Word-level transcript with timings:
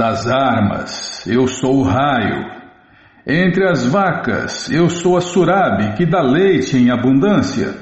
Das 0.00 0.26
armas, 0.26 1.26
eu 1.26 1.46
sou 1.46 1.80
o 1.80 1.82
raio. 1.82 2.46
Entre 3.26 3.68
as 3.68 3.84
vacas, 3.84 4.70
eu 4.70 4.88
sou 4.88 5.18
a 5.18 5.20
surabi, 5.20 5.92
que 5.94 6.06
dá 6.06 6.22
leite 6.22 6.74
em 6.78 6.90
abundância. 6.90 7.74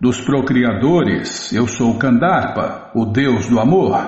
Dos 0.00 0.18
procriadores, 0.18 1.52
eu 1.52 1.66
sou 1.66 1.98
Kandarpa, 1.98 2.90
o 2.94 3.04
deus 3.04 3.50
do 3.50 3.60
amor. 3.60 4.00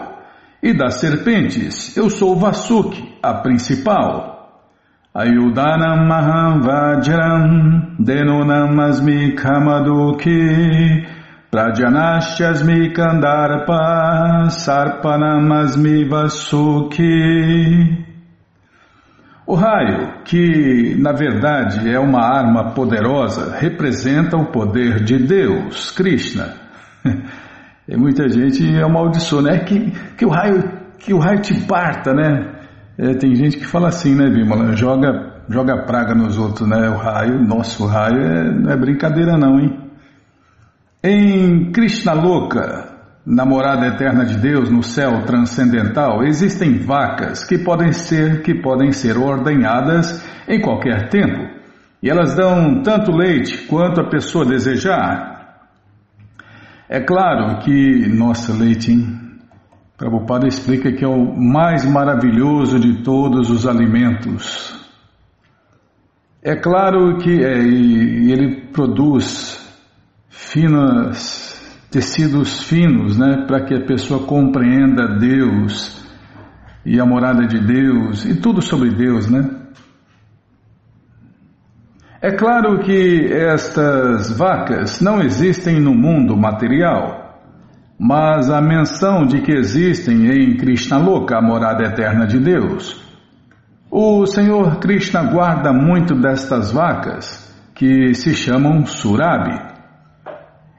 E 0.62 0.72
das 0.72 0.94
serpentes, 1.00 1.94
eu 1.98 2.08
sou 2.08 2.34
Vasuki, 2.34 3.14
a 3.22 3.34
principal. 3.34 4.62
Ayudanam 5.14 6.08
Maham 6.08 6.62
Vajram 6.62 7.94
Denunam 7.98 8.80
Asmi 8.80 9.34
Kamaduki 9.34 11.06
Prajanashyasmi 11.54 12.92
Kandarpa 12.92 14.50
Sarpanam 14.50 15.52
Asmi 15.52 16.04
Vasuki 16.04 18.02
o 19.46 19.54
raio, 19.54 20.24
que 20.24 20.96
na 20.98 21.12
verdade 21.12 21.88
é 21.88 22.00
uma 22.00 22.22
arma 22.22 22.72
poderosa, 22.72 23.54
representa 23.56 24.36
o 24.36 24.46
poder 24.46 25.04
de 25.04 25.16
Deus, 25.18 25.92
Krishna. 25.92 26.54
E 27.86 27.98
muita 27.98 28.26
gente 28.30 28.64
amaldiçoa, 28.82 29.42
né? 29.42 29.58
Que, 29.58 29.92
que, 30.16 30.24
o 30.24 30.30
raio, 30.30 30.64
que 30.98 31.12
o 31.12 31.18
raio 31.18 31.42
te 31.42 31.66
parta, 31.66 32.14
né? 32.14 32.54
É, 32.96 33.12
tem 33.12 33.34
gente 33.34 33.58
que 33.58 33.66
fala 33.66 33.88
assim, 33.88 34.14
né, 34.14 34.30
Bimala? 34.30 34.74
Joga, 34.74 35.42
joga 35.50 35.84
praga 35.84 36.14
nos 36.14 36.38
outros, 36.38 36.66
né? 36.66 36.88
O 36.88 36.96
raio, 36.96 37.46
nosso 37.46 37.84
raio 37.84 38.22
é, 38.22 38.54
não 38.54 38.72
é 38.72 38.76
brincadeira 38.78 39.36
não, 39.36 39.60
hein? 39.60 39.83
Em 41.06 41.70
Krishna 41.70 42.14
Loka, 42.14 42.96
namorada 43.26 43.88
eterna 43.88 44.24
de 44.24 44.38
Deus 44.38 44.70
no 44.70 44.82
céu 44.82 45.22
transcendental, 45.26 46.24
existem 46.24 46.78
vacas 46.78 47.44
que 47.44 47.58
podem 47.58 47.92
ser 47.92 48.40
que 48.40 48.54
podem 48.54 48.90
ser 48.90 49.18
ordenhadas 49.18 50.26
em 50.48 50.62
qualquer 50.62 51.10
tempo. 51.10 51.46
E 52.02 52.08
elas 52.08 52.34
dão 52.34 52.82
tanto 52.82 53.12
leite 53.12 53.66
quanto 53.66 54.00
a 54.00 54.08
pessoa 54.08 54.46
desejar. 54.46 55.68
É 56.88 57.00
claro 57.00 57.58
que, 57.58 58.08
nossa, 58.08 58.54
leite, 58.54 58.92
hein? 58.92 59.20
Prabhupada 59.98 60.46
explica 60.46 60.90
que 60.90 61.04
é 61.04 61.08
o 61.08 61.36
mais 61.36 61.84
maravilhoso 61.84 62.80
de 62.80 63.02
todos 63.02 63.50
os 63.50 63.66
alimentos. 63.66 64.74
É 66.42 66.56
claro 66.56 67.18
que 67.18 67.44
é, 67.44 67.58
ele 67.58 68.70
produz 68.72 69.63
finas, 70.54 71.60
tecidos 71.90 72.62
finos, 72.62 73.18
né, 73.18 73.44
para 73.44 73.64
que 73.64 73.74
a 73.74 73.84
pessoa 73.84 74.24
compreenda 74.24 75.18
Deus 75.18 76.06
e 76.86 77.00
a 77.00 77.04
morada 77.04 77.44
de 77.44 77.58
Deus 77.58 78.24
e 78.24 78.36
tudo 78.36 78.62
sobre 78.62 78.90
Deus, 78.90 79.28
né? 79.28 79.50
É 82.22 82.30
claro 82.30 82.78
que 82.78 83.32
estas 83.32 84.30
vacas 84.38 85.00
não 85.00 85.20
existem 85.20 85.80
no 85.80 85.92
mundo 85.92 86.36
material, 86.36 87.42
mas 87.98 88.48
a 88.48 88.62
menção 88.62 89.26
de 89.26 89.40
que 89.40 89.52
existem 89.52 90.30
em 90.30 90.56
Krishna 90.56 90.98
Loka, 90.98 91.36
a 91.36 91.42
morada 91.42 91.82
eterna 91.82 92.26
de 92.26 92.38
Deus. 92.38 93.02
O 93.90 94.24
Senhor 94.24 94.78
Krishna 94.78 95.24
guarda 95.24 95.72
muito 95.72 96.14
destas 96.14 96.70
vacas, 96.70 97.52
que 97.74 98.14
se 98.14 98.34
chamam 98.34 98.86
Surabi. 98.86 99.73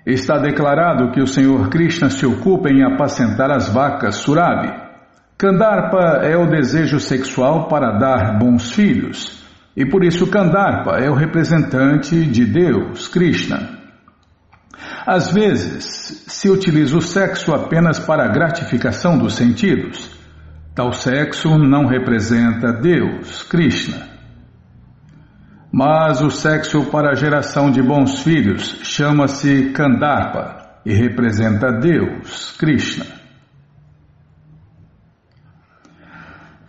Está 0.05 0.37
declarado 0.37 1.11
que 1.11 1.19
o 1.19 1.25
Senhor 1.25 1.67
Krishna 1.69 2.11
se 2.11 2.27
ocupa 2.27 2.69
em 2.69 2.83
apacentar 2.83 3.49
as 3.49 3.69
vacas 3.69 4.17
Surabi. 4.17 4.71
Kandarpa 5.35 6.21
é 6.23 6.37
o 6.37 6.45
desejo 6.45 6.99
sexual 6.99 7.67
para 7.67 7.97
dar 7.97 8.37
bons 8.37 8.71
filhos. 8.71 9.43
E 9.75 9.83
por 9.83 10.03
isso 10.03 10.27
Kandarpa 10.27 10.99
é 10.99 11.09
o 11.09 11.15
representante 11.15 12.23
de 12.23 12.45
Deus, 12.45 13.07
Krishna. 13.07 13.79
Às 15.07 15.33
vezes, 15.33 16.23
se 16.27 16.49
utiliza 16.49 16.95
o 16.95 17.01
sexo 17.01 17.53
apenas 17.53 17.97
para 17.97 18.25
a 18.25 18.31
gratificação 18.31 19.17
dos 19.17 19.35
sentidos. 19.35 20.11
Tal 20.75 20.93
sexo 20.93 21.57
não 21.57 21.87
representa 21.87 22.71
Deus, 22.71 23.41
Krishna. 23.43 24.14
Mas 25.77 26.21
o 26.21 26.31
sexo 26.31 26.85
para 26.85 27.09
a 27.09 27.15
geração 27.15 27.69
de 27.69 27.81
bons 27.81 28.23
filhos 28.23 28.79
chama-se 28.83 29.73
Kandarpa 29.73 30.79
e 30.85 30.93
representa 30.93 31.69
Deus, 31.69 32.55
Krishna. 32.57 33.05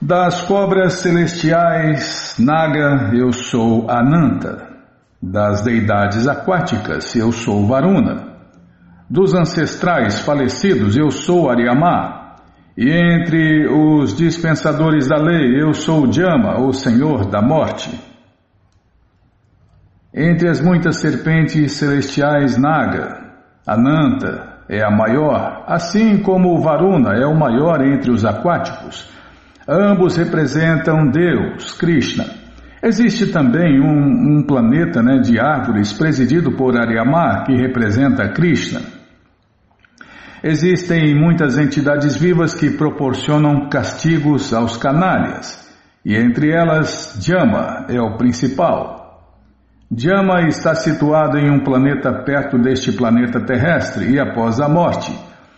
Das 0.03 0.41
cobras 0.43 0.95
celestiais, 0.95 2.35
Naga, 2.41 3.13
eu 3.15 3.31
sou 3.31 3.89
Ananta. 3.89 4.71
Das 5.23 5.63
deidades 5.63 6.27
aquáticas, 6.27 7.15
eu 7.15 7.31
sou 7.31 7.65
Varuna. 7.65 8.39
Dos 9.09 9.35
ancestrais 9.35 10.19
falecidos, 10.23 10.97
eu 10.97 11.13
sou 11.13 11.49
Ariamá. 11.49 12.39
E 12.77 12.91
entre 12.91 13.69
os 13.69 14.17
dispensadores 14.17 15.07
da 15.07 15.17
lei, 15.17 15.63
eu 15.63 15.73
sou 15.75 16.13
Jama, 16.13 16.59
o 16.61 16.73
Senhor 16.73 17.31
da 17.31 17.41
Morte. 17.41 18.16
Entre 20.17 20.49
as 20.49 20.63
muitas 20.63 20.97
serpentes 20.97 21.73
celestiais, 21.73 22.57
Naga, 22.57 23.35
Ananta 23.67 24.61
é 24.67 24.83
a 24.83 24.91
maior, 24.91 25.65
assim 25.67 26.23
como 26.23 26.59
Varuna 26.59 27.13
é 27.13 27.27
o 27.27 27.39
maior 27.39 27.83
entre 27.83 28.11
os 28.11 28.25
aquáticos. 28.25 29.13
Ambos 29.69 30.17
representam 30.17 31.11
Deus, 31.11 31.73
Krishna. 31.73 32.25
Existe 32.83 33.27
também 33.27 33.79
um, 33.79 34.39
um 34.39 34.43
planeta 34.47 35.03
né, 35.03 35.19
de 35.19 35.39
árvores 35.39 35.93
presidido 35.93 36.53
por 36.53 36.81
Aryama, 36.81 37.45
que 37.45 37.55
representa 37.55 38.33
Krishna. 38.33 38.81
Existem 40.43 41.15
muitas 41.15 41.59
entidades 41.59 42.17
vivas 42.17 42.55
que 42.55 42.71
proporcionam 42.71 43.69
castigos 43.69 44.55
aos 44.55 44.79
canalhas, 44.79 45.69
e 46.03 46.17
entre 46.17 46.53
elas 46.53 47.19
Jama 47.21 47.85
é 47.91 48.01
o 48.01 48.17
principal. 48.17 48.96
Jama 49.95 50.49
está 50.49 50.75
situado 50.75 51.39
em 51.39 51.51
um 51.51 51.63
planeta 51.63 52.13
perto 52.25 52.59
deste 52.59 52.93
planeta 52.93 53.41
terrestre, 53.41 54.11
e 54.11 54.19
após 54.19 54.61
a 54.61 54.69
morte, 54.69 55.17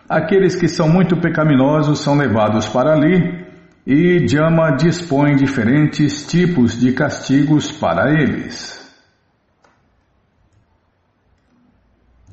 aqueles 0.08 0.54
que 0.54 0.68
são 0.68 0.88
muito 0.88 1.16
pecaminosos 1.16 2.00
são 2.00 2.16
levados 2.16 2.68
para 2.68 2.92
ali 2.92 3.46
e 3.86 4.28
Jama 4.28 4.76
dispõe 4.76 5.34
diferentes 5.34 6.26
tipos 6.26 6.78
de 6.78 6.92
castigos 6.92 7.72
para 7.72 8.10
eles. 8.10 8.76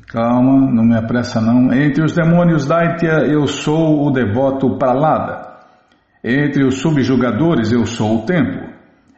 Calma, 0.07 0.69
não 0.69 0.83
me 0.83 0.97
apressa 0.97 1.39
não. 1.39 1.73
Entre 1.73 2.03
os 2.03 2.13
demônios 2.13 2.65
Daitya 2.65 3.25
eu 3.25 3.47
sou 3.47 4.05
o 4.05 4.11
devoto 4.11 4.77
Pralada. 4.77 5.59
Entre 6.21 6.65
os 6.65 6.79
subjugadores 6.81 7.71
eu 7.71 7.85
sou 7.85 8.17
o 8.17 8.25
tempo. 8.25 8.74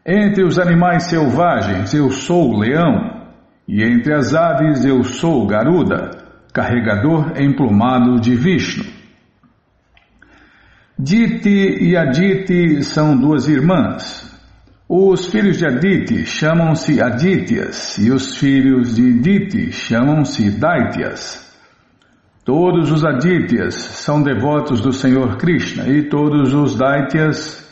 Entre 0.10 0.42
os 0.46 0.58
animais 0.58 1.04
selvagens 1.10 1.94
eu 1.94 2.10
sou 2.10 2.54
o 2.54 2.60
leão. 2.60 3.28
E 3.68 3.84
entre 3.84 4.14
as 4.14 4.34
aves 4.34 4.86
eu 4.86 5.04
sou 5.04 5.46
Garuda, 5.46 6.12
carregador 6.54 7.34
emplumado 7.38 8.18
de 8.18 8.34
Vishnu. 8.34 8.86
Diti 10.98 11.84
e 11.84 11.98
Aditi 11.98 12.82
são 12.84 13.18
duas 13.18 13.50
irmãs. 13.50 14.26
Os 14.88 15.28
filhos 15.28 15.58
de 15.58 15.68
Aditi 15.68 16.26
chamam-se 16.26 17.02
Adityas 17.02 17.98
e 17.98 18.10
os 18.10 18.38
filhos 18.38 18.96
de 18.96 19.20
Diti 19.20 19.74
chamam-se 19.74 20.50
Daityas. 20.50 21.46
Todos 22.46 22.94
os 22.94 23.04
Adityas 23.04 23.76
são 23.76 24.24
devotos 24.24 24.80
do 24.80 24.94
Senhor 24.94 25.36
Krishna 25.36 25.90
e 25.90 26.04
todos 26.04 26.54
os 26.54 26.78
Daityas 26.78 27.67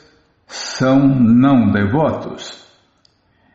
são 0.48 1.00
não 1.08 1.72
devotos. 1.72 2.66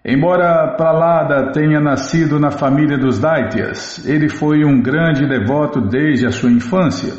Embora 0.04 0.74
Pralada 0.76 1.52
tenha 1.52 1.78
nascido 1.78 2.40
na 2.40 2.50
família 2.50 2.96
dos 2.96 3.18
Daityas, 3.18 4.04
ele 4.06 4.30
foi 4.30 4.64
um 4.64 4.80
grande 4.80 5.28
devoto 5.28 5.80
desde 5.80 6.26
a 6.26 6.30
sua 6.30 6.50
infância. 6.50 7.12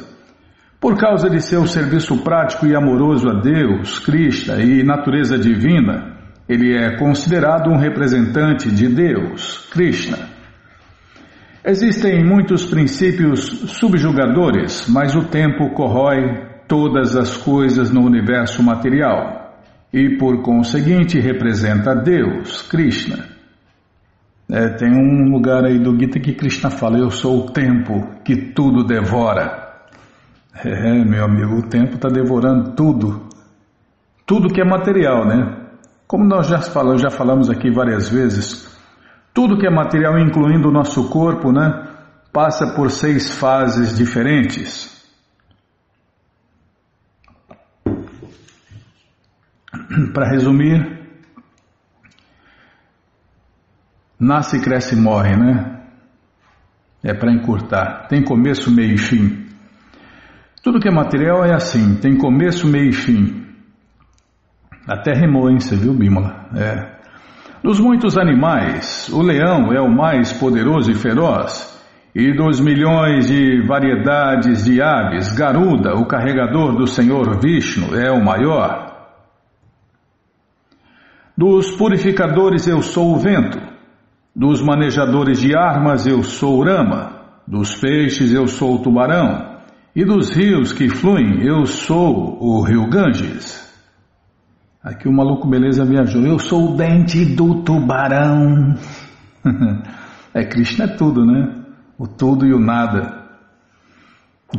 Por 0.80 0.98
causa 0.98 1.30
de 1.30 1.40
seu 1.40 1.68
serviço 1.68 2.24
prático 2.24 2.66
e 2.66 2.76
amoroso 2.76 3.30
a 3.30 3.40
Deus, 3.40 4.00
Krishna 4.00 4.58
e 4.64 4.82
natureza 4.82 5.38
divina, 5.38 6.18
ele 6.50 6.76
é 6.76 6.98
considerado 6.98 7.70
um 7.70 7.78
representante 7.78 8.70
de 8.72 8.88
Deus, 8.88 9.70
Krishna. 9.72 10.18
Existem 11.64 12.26
muitos 12.26 12.66
princípios 12.66 13.42
subjugadores, 13.80 14.88
mas 14.90 15.16
o 15.16 15.26
tempo 15.26 15.70
corrói 15.76 16.48
todas 16.68 17.16
as 17.16 17.38
coisas 17.38 17.92
no 17.92 18.04
universo 18.04 18.64
material 18.64 19.41
e, 19.94 20.18
por 20.18 20.42
conseguinte, 20.42 21.20
representa 21.20 21.96
Deus, 21.96 22.62
Krishna. 22.64 23.26
É, 24.50 24.70
tem 24.70 24.92
um 24.92 25.32
lugar 25.32 25.64
aí 25.64 25.80
do 25.80 25.98
Gita 25.98 26.20
que 26.20 26.34
Krishna 26.34 26.70
fala: 26.70 26.98
Eu 26.98 27.10
sou 27.10 27.46
o 27.46 27.52
tempo 27.52 28.20
que 28.24 28.36
tudo 28.54 28.84
devora. 28.84 29.62
É, 30.64 31.04
meu 31.06 31.24
amigo, 31.24 31.60
o 31.60 31.70
tempo 31.70 31.96
está 31.96 32.10
devorando 32.10 32.76
tudo. 32.76 33.28
tudo 34.26 34.54
que 34.54 34.62
é 34.62 34.66
material, 34.66 35.26
né? 35.26 35.58
Como 36.06 36.26
nós 36.26 36.48
já 36.48 36.60
falamos, 36.60 37.02
já 37.02 37.10
falamos 37.10 37.50
aqui 37.50 37.72
várias 37.72 38.10
vezes, 38.10 38.70
tudo 39.34 39.58
que 39.58 39.66
é 39.66 39.70
material, 39.70 40.20
incluindo 40.20 40.68
o 40.68 40.72
nosso 40.72 41.10
corpo, 41.10 41.54
né, 41.54 41.88
passa 42.34 42.74
por 42.76 42.92
seis 42.92 43.38
fases 43.38 43.96
diferentes. 43.96 45.01
Para 50.14 50.30
resumir, 50.30 51.00
nasce, 54.20 54.62
cresce 54.62 54.96
e 54.96 54.98
morre, 54.98 55.36
né? 55.36 55.82
É 57.04 57.14
para 57.14 57.32
encurtar. 57.32 58.08
Tem 58.08 58.24
começo, 58.24 58.72
meio 58.72 58.94
e 58.94 58.98
fim. 58.98 59.48
Tudo 60.64 60.80
que 60.80 60.88
é 60.88 60.92
material 60.92 61.44
é 61.44 61.54
assim, 61.56 61.96
tem 61.96 62.16
começo, 62.16 62.68
meio 62.68 62.90
e 62.90 62.94
fim. 62.94 63.44
Até 64.88 65.14
rimou, 65.14 65.50
hein? 65.50 65.60
Você 65.60 65.76
viu, 65.76 65.94
Bímola? 65.94 66.48
É. 66.56 67.02
Dos 67.64 67.80
muitos 67.80 68.18
animais, 68.18 69.10
o 69.10 69.22
leão 69.22 69.74
é 69.74 69.82
o 69.82 69.90
mais 69.90 70.32
poderoso 70.34 70.92
e 70.92 70.96
feroz, 70.96 71.72
e 72.14 72.36
dos 72.36 72.60
milhões 72.60 73.28
de 73.28 73.66
variedades 73.68 74.66
de 74.66 74.82
aves, 74.82 75.32
Garuda, 75.34 75.96
o 75.96 76.06
carregador 76.06 76.76
do 76.76 76.86
Senhor 76.86 77.40
Vishnu, 77.40 77.96
é 77.96 78.12
o 78.12 78.24
maior. 78.24 78.91
Dos 81.42 81.72
purificadores 81.72 82.68
eu 82.68 82.84
sou 82.84 83.16
o 83.16 83.18
vento, 83.18 83.58
dos 84.36 84.62
manejadores 84.62 85.40
de 85.40 85.56
armas 85.56 86.06
eu 86.06 86.22
sou 86.22 86.60
o 86.60 86.64
Rama, 86.64 87.20
dos 87.48 87.74
peixes 87.74 88.32
eu 88.32 88.46
sou 88.46 88.76
o 88.76 88.84
tubarão, 88.84 89.58
e 89.96 90.06
dos 90.06 90.30
rios 90.30 90.72
que 90.72 90.88
fluem 90.88 91.44
eu 91.44 91.66
sou 91.66 92.38
o 92.40 92.62
rio 92.62 92.88
Ganges. 92.88 93.60
Aqui 94.84 95.10
o 95.10 95.12
maluco 95.12 95.48
beleza 95.48 95.84
viajou. 95.84 96.22
Eu 96.22 96.38
sou 96.38 96.74
o 96.74 96.78
dente 96.78 97.26
do 97.26 97.64
tubarão. 97.64 98.76
é, 100.36 100.46
Krishna 100.46 100.86
é 100.86 100.96
tudo, 100.96 101.26
né? 101.26 101.56
O 101.98 102.08
tudo 102.08 102.46
e 102.46 102.54
o 102.54 102.60
nada. 102.60 103.20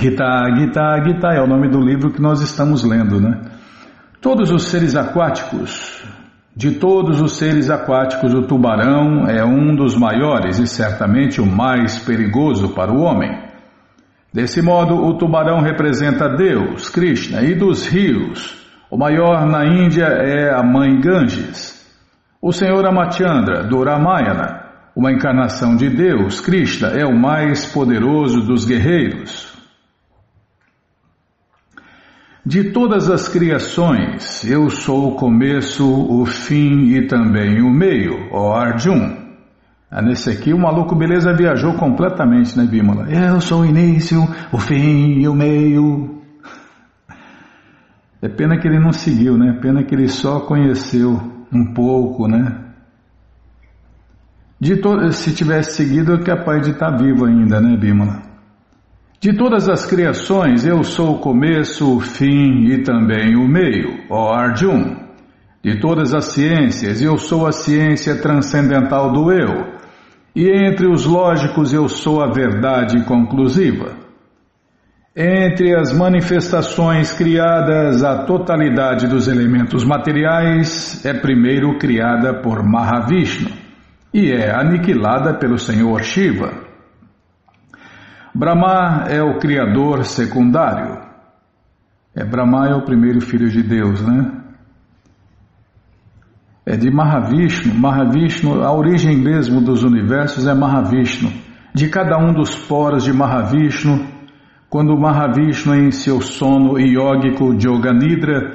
Gita, 0.00 0.24
Gita, 0.58 1.04
Gita 1.04 1.28
é 1.28 1.40
o 1.40 1.46
nome 1.46 1.68
do 1.68 1.80
livro 1.80 2.10
que 2.10 2.20
nós 2.20 2.40
estamos 2.40 2.82
lendo, 2.82 3.20
né? 3.20 3.40
Todos 4.20 4.50
os 4.50 4.64
seres 4.64 4.96
aquáticos, 4.96 6.02
de 6.54 6.72
todos 6.72 7.20
os 7.20 7.36
seres 7.36 7.70
aquáticos, 7.70 8.34
o 8.34 8.42
tubarão 8.42 9.26
é 9.26 9.44
um 9.44 9.74
dos 9.74 9.96
maiores 9.96 10.58
e 10.58 10.66
certamente 10.66 11.40
o 11.40 11.46
mais 11.46 11.98
perigoso 11.98 12.74
para 12.74 12.92
o 12.92 13.00
homem. 13.00 13.38
Desse 14.32 14.60
modo, 14.60 14.94
o 14.94 15.16
tubarão 15.16 15.60
representa 15.60 16.28
Deus, 16.28 16.90
Krishna, 16.90 17.42
e 17.42 17.54
dos 17.54 17.86
rios, 17.86 18.62
o 18.90 18.98
maior 18.98 19.46
na 19.46 19.64
Índia 19.64 20.04
é 20.04 20.54
a 20.54 20.62
mãe 20.62 21.00
Ganges. 21.00 21.82
O 22.42 22.52
Senhor 22.52 22.84
Amachandra, 22.86 23.62
do 23.64 23.82
Ramayana, 23.82 24.66
uma 24.94 25.10
encarnação 25.10 25.76
de 25.76 25.88
Deus, 25.88 26.40
Krishna, 26.40 26.88
é 26.88 27.06
o 27.06 27.18
mais 27.18 27.64
poderoso 27.64 28.42
dos 28.42 28.66
guerreiros. 28.66 29.51
De 32.44 32.72
todas 32.72 33.08
as 33.08 33.28
criações, 33.28 34.44
eu 34.44 34.68
sou 34.68 35.12
o 35.12 35.14
começo, 35.14 35.86
o 35.86 36.26
fim 36.26 36.88
e 36.88 37.06
também 37.06 37.62
o 37.62 37.70
meio, 37.70 38.28
ó 38.32 38.56
Arjun. 38.56 39.16
Ah, 39.88 40.02
nesse 40.02 40.28
aqui 40.28 40.52
o 40.52 40.58
maluco 40.58 40.96
beleza 40.96 41.32
viajou 41.32 41.74
completamente, 41.74 42.58
né, 42.58 42.66
Bímola? 42.66 43.08
Eu 43.08 43.40
sou 43.40 43.60
o 43.60 43.64
início, 43.64 44.22
o 44.50 44.58
fim 44.58 45.20
e 45.20 45.28
o 45.28 45.34
meio. 45.34 46.20
É 48.20 48.28
pena 48.28 48.58
que 48.58 48.66
ele 48.66 48.80
não 48.80 48.92
seguiu, 48.92 49.38
né? 49.38 49.58
Pena 49.62 49.84
que 49.84 49.94
ele 49.94 50.08
só 50.08 50.40
conheceu 50.40 51.20
um 51.52 51.72
pouco, 51.72 52.26
né? 52.26 52.58
To... 54.82 55.12
Se 55.12 55.32
tivesse 55.32 55.76
seguido, 55.76 56.14
é 56.14 56.22
capaz 56.24 56.62
de 56.62 56.72
estar 56.72 56.96
vivo 56.96 57.24
ainda, 57.24 57.60
né, 57.60 57.76
Bímola? 57.76 58.31
De 59.22 59.32
todas 59.32 59.68
as 59.68 59.86
criações, 59.86 60.66
eu 60.66 60.82
sou 60.82 61.14
o 61.14 61.18
começo, 61.20 61.96
o 61.96 62.00
fim 62.00 62.64
e 62.72 62.82
também 62.82 63.36
o 63.36 63.46
meio, 63.46 64.00
ó 64.10 64.34
Arjun. 64.34 64.96
De 65.62 65.78
todas 65.78 66.12
as 66.12 66.32
ciências, 66.32 67.00
eu 67.00 67.16
sou 67.16 67.46
a 67.46 67.52
ciência 67.52 68.20
transcendental 68.20 69.12
do 69.12 69.30
eu. 69.30 69.74
E 70.34 70.50
entre 70.66 70.88
os 70.88 71.06
lógicos, 71.06 71.72
eu 71.72 71.88
sou 71.88 72.20
a 72.20 72.32
verdade 72.32 73.04
conclusiva. 73.04 73.92
Entre 75.14 75.72
as 75.72 75.96
manifestações 75.96 77.12
criadas, 77.12 78.02
a 78.02 78.24
totalidade 78.24 79.06
dos 79.06 79.28
elementos 79.28 79.84
materiais 79.84 81.00
é 81.06 81.14
primeiro 81.14 81.78
criada 81.78 82.40
por 82.42 82.60
Mahavishnu 82.68 83.50
e 84.12 84.32
é 84.32 84.50
aniquilada 84.52 85.32
pelo 85.34 85.58
Senhor 85.58 86.02
Shiva. 86.02 86.71
Brahma 88.34 89.04
é 89.08 89.22
o 89.22 89.38
criador 89.38 90.04
secundário. 90.04 91.00
É 92.14 92.24
Brahma 92.24 92.68
é 92.68 92.74
o 92.74 92.84
primeiro 92.84 93.20
filho 93.20 93.48
de 93.48 93.62
Deus, 93.62 94.02
né? 94.02 94.42
É 96.64 96.76
de 96.76 96.90
Mahavishnu. 96.90 97.74
Mahavishnu, 97.74 98.62
a 98.62 98.72
origem 98.72 99.16
mesmo 99.16 99.60
dos 99.60 99.82
universos 99.82 100.46
é 100.46 100.54
Mahavishnu. 100.54 101.32
De 101.74 101.88
cada 101.88 102.18
um 102.18 102.32
dos 102.32 102.54
poros 102.54 103.04
de 103.04 103.12
Mahavishnu 103.12 104.12
quando 104.72 104.98
Mahavishnu, 104.98 105.74
em 105.74 105.90
seu 105.90 106.22
sono 106.22 106.80
iógico 106.80 107.54
de 107.54 107.68
Yoganidra, 107.68 108.54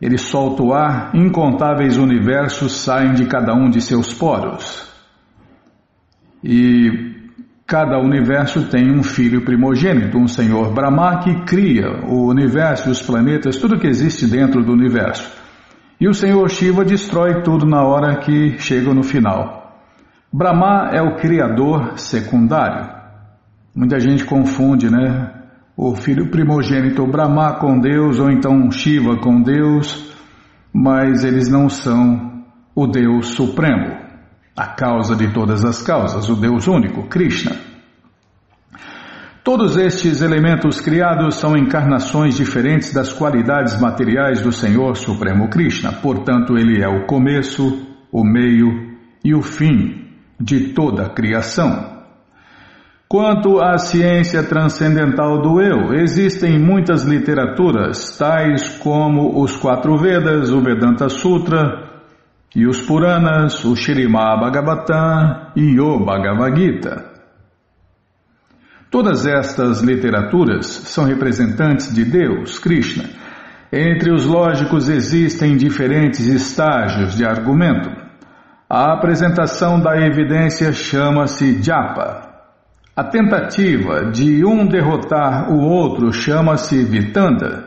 ele 0.00 0.18
solta 0.18 0.60
o 0.60 0.74
ar, 0.74 1.14
incontáveis 1.14 1.98
universos 1.98 2.80
saem 2.80 3.12
de 3.12 3.26
cada 3.26 3.54
um 3.54 3.70
de 3.70 3.80
seus 3.80 4.12
poros. 4.12 4.84
E 6.42 7.11
cada 7.72 7.98
universo 7.98 8.68
tem 8.68 8.90
um 8.92 9.02
filho 9.02 9.46
primogênito, 9.46 10.18
um 10.18 10.28
Senhor 10.28 10.74
Brahma 10.74 11.20
que 11.20 11.34
cria 11.46 12.04
o 12.06 12.28
universo, 12.28 12.90
os 12.90 13.00
planetas, 13.00 13.56
tudo 13.56 13.78
que 13.78 13.86
existe 13.86 14.26
dentro 14.26 14.62
do 14.62 14.74
universo. 14.74 15.32
E 15.98 16.06
o 16.06 16.12
Senhor 16.12 16.50
Shiva 16.50 16.84
destrói 16.84 17.40
tudo 17.40 17.64
na 17.64 17.82
hora 17.82 18.16
que 18.16 18.58
chega 18.58 18.92
no 18.92 19.02
final. 19.02 19.80
Brahma 20.30 20.90
é 20.92 21.00
o 21.00 21.16
criador 21.16 21.98
secundário. 21.98 22.90
Muita 23.74 23.98
gente 23.98 24.26
confunde, 24.26 24.90
né? 24.90 25.32
o 25.74 25.96
filho 25.96 26.30
primogênito 26.30 27.06
Brahma 27.06 27.54
com 27.54 27.80
Deus 27.80 28.20
ou 28.20 28.30
então 28.30 28.70
Shiva 28.70 29.16
com 29.16 29.40
Deus, 29.40 30.14
mas 30.74 31.24
eles 31.24 31.48
não 31.48 31.70
são 31.70 32.44
o 32.74 32.86
Deus 32.86 33.28
Supremo, 33.28 34.01
a 34.56 34.66
causa 34.66 35.16
de 35.16 35.32
todas 35.32 35.64
as 35.64 35.82
causas, 35.82 36.28
o 36.28 36.36
Deus 36.36 36.66
único, 36.66 37.08
Krishna. 37.08 37.56
Todos 39.42 39.76
estes 39.76 40.22
elementos 40.22 40.80
criados 40.80 41.34
são 41.34 41.56
encarnações 41.56 42.36
diferentes 42.36 42.92
das 42.92 43.12
qualidades 43.12 43.80
materiais 43.80 44.40
do 44.40 44.52
Senhor 44.52 44.96
Supremo 44.96 45.48
Krishna, 45.48 45.92
portanto, 45.92 46.56
ele 46.56 46.80
é 46.80 46.88
o 46.88 47.06
começo, 47.06 47.86
o 48.12 48.22
meio 48.22 48.92
e 49.24 49.34
o 49.34 49.42
fim 49.42 50.06
de 50.38 50.72
toda 50.72 51.06
a 51.06 51.10
criação. 51.10 51.90
Quanto 53.08 53.60
à 53.60 53.76
ciência 53.78 54.42
transcendental 54.42 55.42
do 55.42 55.60
eu, 55.60 55.92
existem 55.92 56.58
muitas 56.58 57.02
literaturas, 57.02 58.16
tais 58.16 58.78
como 58.78 59.42
os 59.42 59.56
quatro 59.56 59.98
Vedas, 59.98 60.50
o 60.50 60.62
Vedanta 60.62 61.08
Sutra 61.08 61.91
e 62.54 62.66
os 62.66 62.82
Puranas, 62.82 63.64
o 63.64 63.74
Srimad 63.74 64.40
Bhagavatam 64.40 65.52
e 65.56 65.80
o 65.80 65.98
Bhagavad 66.04 66.54
Gita. 66.56 67.12
Todas 68.90 69.26
estas 69.26 69.80
literaturas 69.80 70.66
são 70.66 71.04
representantes 71.04 71.94
de 71.94 72.04
Deus, 72.04 72.58
Krishna. 72.58 73.04
Entre 73.72 74.12
os 74.12 74.26
lógicos 74.26 74.90
existem 74.90 75.56
diferentes 75.56 76.26
estágios 76.26 77.14
de 77.14 77.24
argumento. 77.24 77.90
A 78.68 78.92
apresentação 78.92 79.80
da 79.80 79.96
evidência 79.96 80.74
chama-se 80.74 81.62
japa. 81.62 82.32
A 82.94 83.02
tentativa 83.04 84.10
de 84.10 84.44
um 84.44 84.66
derrotar 84.66 85.50
o 85.50 85.58
outro 85.60 86.12
chama-se 86.12 86.84
Vitanda 86.84 87.64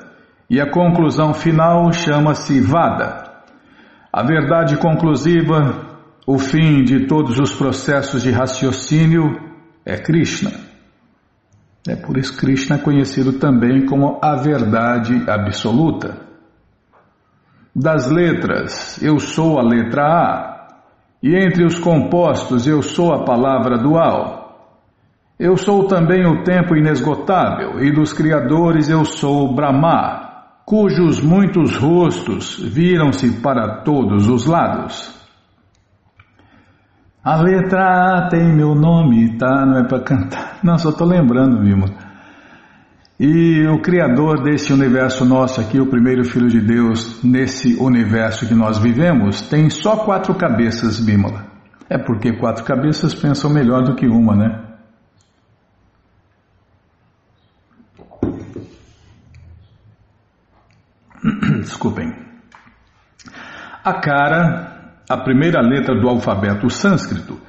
e 0.48 0.62
a 0.62 0.70
conclusão 0.70 1.34
final 1.34 1.92
chama-se 1.92 2.62
Vada. 2.62 3.25
A 4.16 4.24
verdade 4.24 4.78
conclusiva, 4.78 5.90
o 6.26 6.40
fim 6.40 6.86
de 6.86 7.06
todos 7.06 7.38
os 7.38 7.54
processos 7.54 8.24
de 8.24 8.32
raciocínio 8.32 9.26
é 9.86 9.98
Krishna. 9.98 10.52
É 11.86 11.98
por 11.98 12.18
isso 12.18 12.38
Krishna 12.38 12.78
é 12.78 12.80
conhecido 12.80 13.34
também 13.34 13.86
como 13.86 14.18
a 14.24 14.38
verdade 14.38 15.22
absoluta. 15.30 16.16
Das 17.76 18.10
letras, 18.10 19.04
eu 19.04 19.20
sou 19.20 19.60
a 19.60 19.62
letra 19.62 20.04
A, 20.04 20.68
e 21.22 21.36
entre 21.36 21.66
os 21.66 21.78
compostos, 21.78 22.66
eu 22.66 22.82
sou 22.82 23.14
a 23.14 23.26
palavra 23.26 23.78
dual. 23.78 24.80
Eu 25.38 25.58
sou 25.58 25.90
também 25.90 26.26
o 26.26 26.42
tempo 26.42 26.74
inesgotável, 26.74 27.84
e 27.84 27.92
dos 27.92 28.14
criadores 28.14 28.88
eu 28.88 29.04
sou 29.04 29.54
Brahma. 29.54 30.25
Cujos 30.66 31.22
muitos 31.22 31.76
rostos 31.78 32.60
viram-se 32.60 33.40
para 33.42 33.84
todos 33.84 34.28
os 34.28 34.48
lados. 34.48 35.14
A 37.24 37.42
letra 37.42 38.18
A 38.18 38.30
tem 38.30 38.54
meu 38.54 38.76
nome, 38.76 39.38
tá? 39.38 39.66
Não 39.66 39.80
é 39.80 39.88
para 39.88 40.04
cantar. 40.04 40.60
Não, 40.64 40.78
só 40.78 40.90
estou 40.90 41.08
lembrando, 41.08 41.60
Bímola. 41.60 41.94
E 43.20 43.66
o 43.68 43.82
Criador 43.82 44.44
desse 44.44 44.74
universo 44.74 45.24
nosso 45.24 45.62
aqui, 45.62 45.80
o 45.80 45.90
primeiro 45.90 46.26
Filho 46.26 46.50
de 46.50 46.60
Deus, 46.60 47.24
nesse 47.24 47.76
universo 47.76 48.46
que 48.46 48.54
nós 48.54 48.78
vivemos, 48.78 49.42
tem 49.44 49.70
só 49.70 49.98
quatro 49.98 50.36
cabeças, 50.36 51.00
Bímola. 51.00 51.46
É 51.90 51.98
porque 51.98 52.34
quatro 52.34 52.64
cabeças 52.66 53.14
pensam 53.14 53.50
melhor 53.50 53.84
do 53.84 53.96
que 53.96 54.06
uma, 54.06 54.36
né? 54.36 54.65
Desculpem. 61.66 62.14
A 63.84 63.94
cara 63.94 64.76
a 65.08 65.18
primeira 65.18 65.62
letra 65.62 65.94
do 66.00 66.10
alfabeto 66.10 66.68
sânscrito 66.68 67.40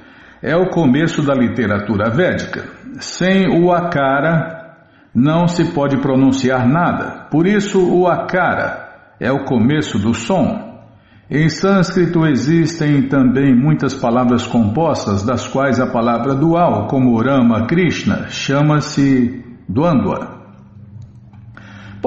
é 0.43 0.55
o 0.55 0.69
começo 0.69 1.23
da 1.23 1.33
literatura 1.33 2.11
védica. 2.11 2.65
Sem 2.99 3.47
o 3.47 3.71
akara 3.71 4.75
não 5.13 5.47
se 5.47 5.73
pode 5.73 5.97
pronunciar 5.97 6.67
nada. 6.67 7.27
Por 7.31 7.47
isso, 7.47 7.79
o 7.79 8.07
akara 8.07 9.15
é 9.19 9.31
o 9.31 9.45
começo 9.45 9.97
do 9.97 10.13
som. 10.13 10.67
Em 11.29 11.49
sânscrito 11.49 12.25
existem 12.27 13.09
também 13.09 13.55
muitas 13.55 13.95
palavras 13.95 14.45
compostas, 14.45 15.25
das 15.25 15.47
quais 15.47 15.79
a 15.79 15.87
palavra 15.87 16.35
dual, 16.35 16.87
como 16.87 17.19
Rama 17.19 17.65
Krishna, 17.65 18.27
chama-se 18.29 19.43
Dwandwa. 19.67 20.36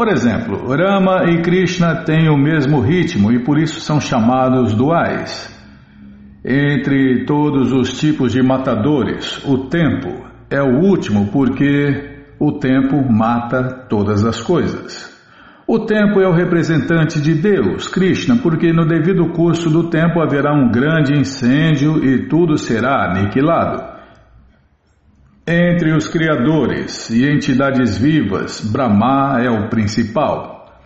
Por 0.01 0.09
exemplo, 0.09 0.67
Rama 0.67 1.31
e 1.31 1.43
Krishna 1.43 1.95
têm 1.95 2.31
o 2.31 2.39
mesmo 2.39 2.81
ritmo 2.81 3.31
e 3.31 3.45
por 3.45 3.59
isso 3.59 3.83
são 3.83 4.01
chamados 4.01 4.73
duais. 4.73 5.55
Entre 6.43 7.27
todos 7.27 7.71
os 7.71 8.01
tipos 8.01 8.33
de 8.33 8.43
matadores, 8.43 9.45
o 9.45 9.69
tempo 9.69 10.25
é 10.49 10.63
o 10.63 10.81
último 10.81 11.27
porque 11.31 12.23
o 12.39 12.53
tempo 12.53 12.97
mata 13.13 13.87
todas 13.91 14.25
as 14.25 14.41
coisas. 14.41 15.15
O 15.67 15.81
tempo 15.81 16.19
é 16.19 16.27
o 16.27 16.33
representante 16.33 17.21
de 17.21 17.35
Deus, 17.35 17.87
Krishna, 17.87 18.39
porque 18.39 18.73
no 18.73 18.87
devido 18.87 19.29
curso 19.35 19.69
do 19.69 19.91
tempo 19.91 20.23
haverá 20.23 20.55
um 20.55 20.71
grande 20.71 21.13
incêndio 21.13 22.03
e 22.03 22.27
tudo 22.27 22.57
será 22.57 23.11
aniquilado. 23.11 23.90
Entre 25.53 25.93
os 25.93 26.07
criadores 26.07 27.11
e 27.11 27.29
entidades 27.29 27.99
vivas, 27.99 28.61
Brahma 28.61 29.41
é 29.43 29.51
o 29.51 29.69
principal. 29.69 30.79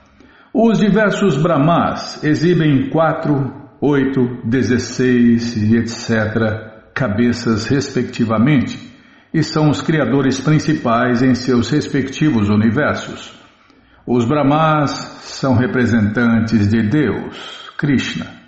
Os 0.55 0.79
diversos 0.79 1.37
Brahmas 1.37 2.25
exibem 2.25 2.89
quatro, 2.89 3.53
oito, 3.79 4.41
dezesseis 4.43 5.55
e 5.55 5.77
etc. 5.77 6.95
cabeças, 6.95 7.67
respectivamente, 7.67 8.81
e 9.35 9.43
são 9.43 9.69
os 9.69 9.83
criadores 9.83 10.41
principais 10.41 11.23
em 11.23 11.35
seus 11.35 11.69
respectivos 11.69 12.49
universos. 12.49 13.39
Os 14.07 14.25
Brahmas 14.25 14.93
são 15.25 15.57
representantes 15.57 16.71
de 16.71 16.89
Deus, 16.89 17.71
Krishna. 17.77 18.44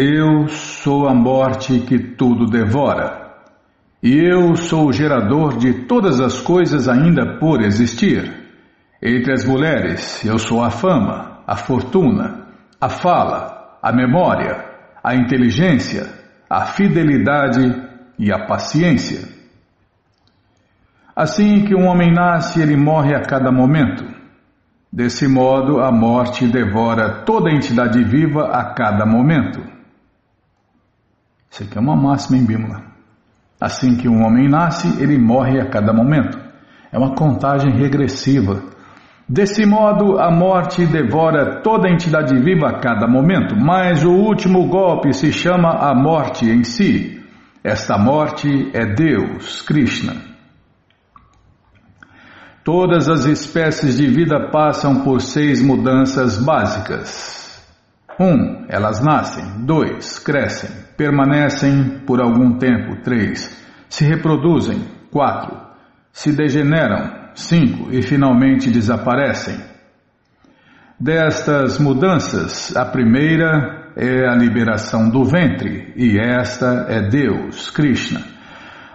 Eu 0.00 0.46
sou 0.46 1.08
a 1.08 1.12
morte 1.12 1.80
que 1.80 1.98
tudo 1.98 2.46
devora, 2.46 3.34
e 4.00 4.14
eu 4.14 4.54
sou 4.54 4.86
o 4.86 4.92
gerador 4.92 5.58
de 5.58 5.86
todas 5.88 6.20
as 6.20 6.40
coisas 6.40 6.88
ainda 6.88 7.40
por 7.40 7.60
existir. 7.60 8.32
Entre 9.02 9.32
as 9.32 9.44
mulheres, 9.44 10.24
eu 10.24 10.38
sou 10.38 10.62
a 10.62 10.70
fama, 10.70 11.40
a 11.44 11.56
fortuna, 11.56 12.46
a 12.80 12.88
fala, 12.88 13.76
a 13.82 13.92
memória, 13.92 14.66
a 15.02 15.16
inteligência, 15.16 16.06
a 16.48 16.66
fidelidade 16.66 17.60
e 18.16 18.30
a 18.30 18.46
paciência. 18.46 19.28
Assim 21.16 21.64
que 21.64 21.74
um 21.74 21.88
homem 21.88 22.12
nasce, 22.12 22.62
ele 22.62 22.76
morre 22.76 23.16
a 23.16 23.22
cada 23.22 23.50
momento. 23.50 24.04
Desse 24.92 25.26
modo, 25.26 25.80
a 25.80 25.90
morte 25.90 26.46
devora 26.46 27.24
toda 27.24 27.50
entidade 27.50 28.00
viva 28.04 28.46
a 28.52 28.72
cada 28.74 29.04
momento. 29.04 29.76
Isso 31.50 31.62
aqui 31.62 31.76
é 31.76 31.80
uma 31.80 31.96
máxima 31.96 32.36
em 32.36 32.44
Bímola. 32.44 32.82
Assim 33.60 33.96
que 33.96 34.08
um 34.08 34.24
homem 34.24 34.48
nasce, 34.48 35.02
ele 35.02 35.18
morre 35.18 35.60
a 35.60 35.68
cada 35.68 35.92
momento. 35.92 36.38
É 36.92 36.98
uma 36.98 37.14
contagem 37.14 37.72
regressiva. 37.72 38.62
Desse 39.28 39.66
modo, 39.66 40.18
a 40.18 40.30
morte 40.30 40.86
devora 40.86 41.60
toda 41.60 41.90
entidade 41.90 42.34
viva 42.38 42.68
a 42.68 42.78
cada 42.78 43.06
momento, 43.06 43.54
mas 43.56 44.04
o 44.04 44.10
último 44.10 44.68
golpe 44.68 45.12
se 45.12 45.32
chama 45.32 45.70
a 45.70 45.94
morte 45.94 46.48
em 46.48 46.64
si. 46.64 47.22
Esta 47.62 47.98
morte 47.98 48.70
é 48.72 48.86
Deus, 48.86 49.60
Krishna. 49.62 50.14
Todas 52.64 53.08
as 53.08 53.24
espécies 53.26 53.96
de 53.96 54.06
vida 54.06 54.50
passam 54.50 55.02
por 55.02 55.20
seis 55.20 55.60
mudanças 55.60 56.38
básicas. 56.38 57.66
Um, 58.18 58.64
elas 58.68 59.00
nascem. 59.02 59.44
Dois, 59.64 60.18
crescem. 60.18 60.87
Permanecem 60.98 62.00
por 62.04 62.20
algum 62.20 62.58
tempo. 62.58 63.00
Três, 63.02 63.64
se 63.88 64.04
reproduzem. 64.04 64.80
Quatro, 65.10 65.56
se 66.12 66.30
degeneram. 66.30 67.16
Cinco, 67.34 67.90
e 67.92 68.02
finalmente 68.02 68.68
desaparecem. 68.68 69.56
Destas 70.98 71.78
mudanças, 71.78 72.76
a 72.76 72.84
primeira 72.84 73.92
é 73.96 74.28
a 74.28 74.34
liberação 74.34 75.08
do 75.08 75.24
ventre, 75.24 75.92
e 75.94 76.18
esta 76.18 76.86
é 76.88 77.08
Deus, 77.08 77.70
Krishna. 77.70 78.20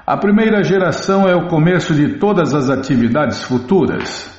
A 0.06 0.18
primeira 0.18 0.62
geração 0.62 1.26
é 1.26 1.34
o 1.34 1.48
começo 1.48 1.94
de 1.94 2.18
todas 2.20 2.54
as 2.54 2.70
atividades 2.70 3.44
futuras. 3.44 4.30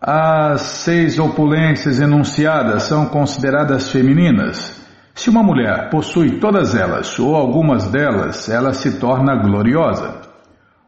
As 0.00 0.60
seis 0.60 1.18
opulências 1.18 2.00
enunciadas 2.00 2.84
são 2.84 3.06
consideradas 3.06 3.90
femininas. 3.90 4.83
Se 5.14 5.30
uma 5.30 5.44
mulher 5.44 5.90
possui 5.90 6.40
todas 6.40 6.74
elas 6.74 7.18
ou 7.20 7.36
algumas 7.36 7.88
delas, 7.88 8.48
ela 8.48 8.72
se 8.72 8.98
torna 8.98 9.36
gloriosa. 9.36 10.22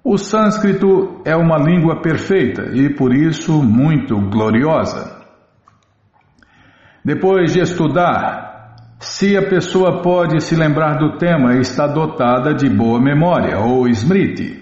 O 0.03 0.19
sânscrito 0.19 1.23
é 1.25 1.35
uma 1.37 1.57
língua 1.57 2.03
perfeita 2.03 2.71
e 2.75 2.93
por 2.93 3.15
isso 3.15 3.63
muito 3.63 4.17
gloriosa. 4.29 5.17
Depois 7.05 7.53
de 7.53 7.61
estudar, 7.61 8.75
se 8.99 9.37
a 9.37 9.49
pessoa 9.49 10.03
pode 10.03 10.43
se 10.43 10.57
lembrar 10.57 10.99
do 10.99 11.19
tema, 11.19 11.55
está 11.57 11.87
dotada 11.87 12.53
de 12.53 12.69
boa 12.69 13.01
memória 13.01 13.61
ou 13.61 13.87
smriti. 13.89 14.61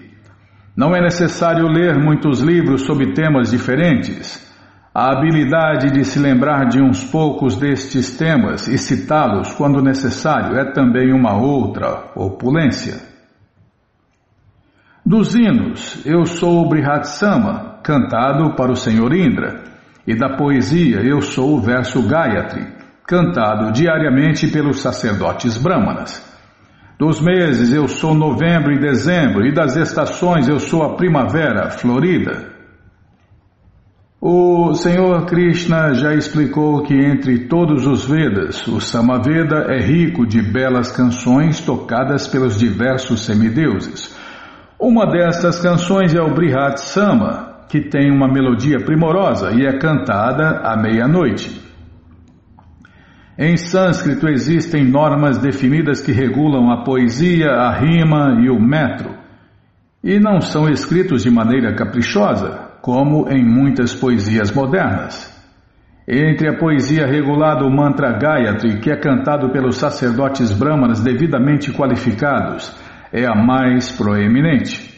Não 0.77 0.95
é 0.95 1.01
necessário 1.01 1.67
ler 1.67 1.97
muitos 1.97 2.41
livros 2.41 2.83
sobre 2.83 3.13
temas 3.13 3.49
diferentes. 3.49 4.45
A 4.97 5.11
habilidade 5.11 5.91
de 5.91 6.05
se 6.05 6.17
lembrar 6.17 6.69
de 6.69 6.81
uns 6.81 7.03
poucos 7.03 7.57
destes 7.57 8.15
temas 8.15 8.65
e 8.65 8.77
citá-los 8.77 9.53
quando 9.53 9.81
necessário 9.81 10.57
é 10.57 10.71
também 10.71 11.11
uma 11.11 11.35
outra 11.35 12.13
opulência. 12.15 13.01
Dos 15.05 15.35
hinos, 15.35 16.01
eu 16.05 16.25
sou 16.25 16.61
o 16.61 16.69
Brihatsama, 16.69 17.81
cantado 17.83 18.55
para 18.55 18.71
o 18.71 18.75
Senhor 18.77 19.13
Indra, 19.13 19.65
e 20.07 20.15
da 20.15 20.37
poesia, 20.37 21.01
eu 21.01 21.19
sou 21.19 21.57
o 21.57 21.61
verso 21.61 22.01
Gayatri, 22.07 22.65
cantado 23.05 23.73
diariamente 23.73 24.47
pelos 24.47 24.79
sacerdotes 24.79 25.57
brahmanas. 25.57 26.23
Dos 26.97 27.19
meses, 27.19 27.73
eu 27.73 27.89
sou 27.89 28.15
novembro 28.15 28.71
e 28.71 28.79
dezembro, 28.79 29.45
e 29.45 29.53
das 29.53 29.75
estações, 29.75 30.47
eu 30.47 30.57
sou 30.57 30.83
a 30.83 30.95
primavera 30.95 31.69
florida. 31.69 32.54
O 34.27 34.73
Senhor 34.73 35.27
Krishna 35.27 35.93
já 35.93 36.15
explicou 36.15 36.81
que 36.81 36.95
entre 36.95 37.47
todos 37.47 37.85
os 37.85 38.09
Vedas, 38.09 38.65
o 38.65 38.81
Samaveda 38.81 39.67
é 39.69 39.79
rico 39.79 40.25
de 40.25 40.41
belas 40.41 40.91
canções 40.91 41.63
tocadas 41.63 42.27
pelos 42.27 42.57
diversos 42.57 43.23
semideuses. 43.23 44.17
Uma 44.79 45.05
destas 45.05 45.59
canções 45.59 46.15
é 46.15 46.19
o 46.23 46.33
Brihat 46.33 46.81
Sama, 46.81 47.67
que 47.69 47.81
tem 47.81 48.11
uma 48.11 48.27
melodia 48.27 48.79
primorosa 48.83 49.51
e 49.51 49.63
é 49.63 49.77
cantada 49.77 50.59
à 50.63 50.75
meia-noite. 50.75 51.61
Em 53.37 53.55
sânscrito 53.55 54.27
existem 54.27 54.83
normas 54.83 55.37
definidas 55.37 56.01
que 56.01 56.11
regulam 56.11 56.71
a 56.71 56.83
poesia, 56.83 57.51
a 57.51 57.71
rima 57.71 58.41
e 58.41 58.49
o 58.49 58.59
metro, 58.59 59.11
e 60.03 60.19
não 60.19 60.41
são 60.41 60.67
escritos 60.67 61.21
de 61.21 61.29
maneira 61.29 61.75
caprichosa, 61.75 62.64
como 62.85 63.27
em 63.27 63.43
muitas 63.43 63.95
poesias 63.95 64.51
modernas. 64.51 65.33
Entre 66.07 66.47
a 66.47 66.55
poesia 66.55 67.07
regulada 67.07 67.65
o 67.65 67.75
mantra 67.75 68.11
Gayatri, 68.11 68.79
que 68.79 68.91
é 68.91 68.95
cantado 68.95 69.49
pelos 69.49 69.77
sacerdotes 69.77 70.51
brahmanas 70.51 71.01
devidamente 71.01 71.73
qualificados, 71.73 72.71
é 73.11 73.25
a 73.25 73.33
mais 73.33 73.91
proeminente. 73.91 74.93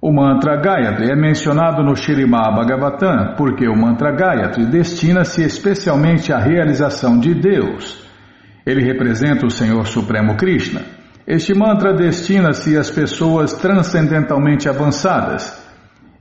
O 0.00 0.10
mantra 0.10 0.56
Gayatri 0.56 1.10
é 1.10 1.14
mencionado 1.14 1.82
no 1.82 1.94
Shirimá 1.94 2.50
Bhagavatam 2.52 3.34
porque 3.36 3.68
o 3.68 3.76
mantra 3.76 4.12
Gayatri 4.12 4.64
destina-se 4.64 5.44
especialmente 5.44 6.32
à 6.32 6.38
realização 6.38 7.20
de 7.20 7.34
Deus. 7.34 8.02
Ele 8.64 8.82
representa 8.82 9.44
o 9.44 9.50
Senhor 9.50 9.86
Supremo 9.86 10.38
Krishna. 10.38 10.80
Este 11.26 11.52
mantra 11.54 11.92
destina-se 11.92 12.78
às 12.78 12.90
pessoas 12.90 13.52
transcendentalmente 13.52 14.70
avançadas. 14.70 15.65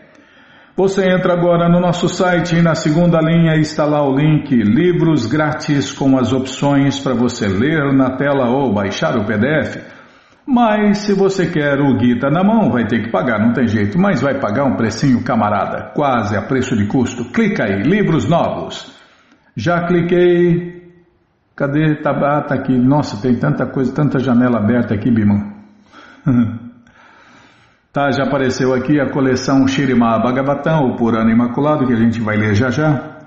Você 0.80 1.10
entra 1.10 1.34
agora 1.34 1.68
no 1.68 1.78
nosso 1.78 2.08
site 2.08 2.56
e 2.56 2.62
na 2.62 2.74
segunda 2.74 3.18
linha 3.20 3.54
está 3.56 3.84
lá 3.84 4.02
o 4.02 4.16
link 4.16 4.50
Livros 4.50 5.26
Grátis 5.26 5.92
com 5.92 6.16
as 6.16 6.32
opções 6.32 6.98
para 6.98 7.12
você 7.12 7.46
ler 7.46 7.92
na 7.92 8.16
tela 8.16 8.48
ou 8.48 8.72
baixar 8.72 9.14
o 9.18 9.26
PDF. 9.26 9.76
Mas 10.46 11.00
se 11.00 11.12
você 11.12 11.50
quer 11.50 11.78
o 11.78 11.98
Gita 11.98 12.30
na 12.30 12.42
mão, 12.42 12.70
vai 12.70 12.86
ter 12.86 13.02
que 13.02 13.10
pagar, 13.10 13.38
não 13.38 13.52
tem 13.52 13.66
jeito, 13.66 13.98
mas 13.98 14.22
vai 14.22 14.40
pagar 14.40 14.64
um 14.64 14.74
precinho 14.74 15.22
camarada, 15.22 15.92
quase 15.94 16.34
a 16.34 16.40
preço 16.40 16.74
de 16.74 16.86
custo. 16.86 17.26
Clica 17.26 17.64
aí, 17.64 17.82
livros 17.82 18.26
novos. 18.26 18.90
Já 19.54 19.86
cliquei. 19.86 20.94
Cadê? 21.54 21.96
Tá, 21.96 22.12
ah, 22.12 22.40
tá 22.40 22.54
aqui. 22.54 22.74
Nossa, 22.78 23.20
tem 23.20 23.38
tanta 23.38 23.66
coisa, 23.66 23.94
tanta 23.94 24.18
janela 24.18 24.56
aberta 24.58 24.94
aqui, 24.94 25.10
Bimão. 25.10 25.52
tá, 27.92 28.10
já 28.10 28.24
apareceu 28.24 28.74
aqui 28.74 29.00
a 29.00 29.10
coleção 29.10 29.66
Shirima 29.66 30.18
Bhagavatam, 30.18 30.86
o 30.86 30.96
Purana 30.96 31.30
Imaculado, 31.30 31.86
que 31.86 31.92
a 31.92 31.96
gente 31.96 32.20
vai 32.20 32.36
ler 32.36 32.54
já 32.54 32.70
já. 32.70 33.18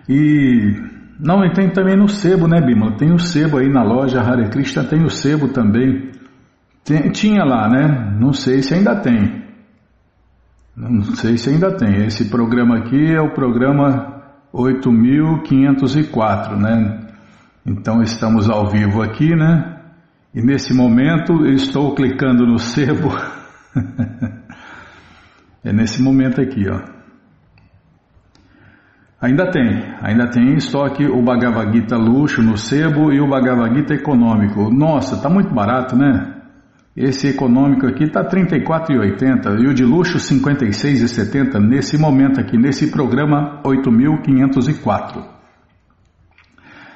E 0.08 0.94
não, 1.20 1.44
e 1.46 1.52
tem 1.54 1.70
também 1.70 1.96
no 1.96 2.10
sebo, 2.10 2.48
né, 2.48 2.60
Bima? 2.60 2.98
Tem 2.98 3.14
o 3.14 3.20
sebo 3.20 3.58
aí 3.58 3.70
na 3.70 3.84
loja 3.84 4.20
Hare 4.20 4.50
Krishna, 4.50 4.84
tem 4.84 5.06
o 5.06 5.10
sebo 5.10 5.48
também. 5.50 6.12
Tem, 6.84 7.10
tinha 7.12 7.46
lá, 7.46 7.70
né? 7.70 8.14
Não 8.20 8.34
sei 8.34 8.62
se 8.62 8.74
ainda 8.74 8.94
tem. 8.96 9.44
Não 10.76 11.04
sei 11.04 11.38
se 11.38 11.50
ainda 11.50 11.78
tem. 11.78 12.06
Esse 12.06 12.30
programa 12.30 12.80
aqui 12.80 13.14
é 13.14 13.22
o 13.22 13.34
programa 13.34 14.22
8504, 14.52 16.60
né? 16.60 17.00
Então 17.66 18.02
estamos 18.02 18.50
ao 18.50 18.70
vivo 18.70 19.02
aqui, 19.02 19.34
né? 19.34 19.80
E 20.34 20.42
nesse 20.42 20.74
momento 20.74 21.46
estou 21.46 21.96
clicando 21.96 22.46
no 22.46 22.60
sebo. 22.60 23.10
é 25.64 25.72
nesse 25.72 26.02
momento 26.02 26.42
aqui, 26.42 26.70
ó. 26.70 26.93
Ainda 29.24 29.50
tem, 29.50 29.82
ainda 30.02 30.28
tem 30.30 30.50
em 30.50 30.58
estoque 30.58 31.06
o 31.06 31.22
Bhagavad 31.22 31.72
Gita 31.72 31.96
luxo 31.96 32.42
no 32.42 32.58
sebo 32.58 33.10
e 33.10 33.22
o 33.22 33.30
Bhagavad 33.30 33.74
Gita 33.74 33.94
econômico. 33.94 34.70
Nossa, 34.70 35.16
tá 35.16 35.30
muito 35.30 35.54
barato, 35.54 35.96
né? 35.96 36.42
Esse 36.94 37.30
econômico 37.30 37.88
aqui 37.88 38.04
R$ 38.04 38.12
34,80 38.12 39.62
e 39.62 39.68
o 39.70 39.74
de 39.74 39.86
luxo 39.86 40.18
R$ 40.18 40.42
56,70 40.42 41.58
nesse 41.58 41.98
momento 41.98 42.42
aqui, 42.42 42.58
nesse 42.58 42.92
programa 42.92 43.62
8.504. 43.64 45.24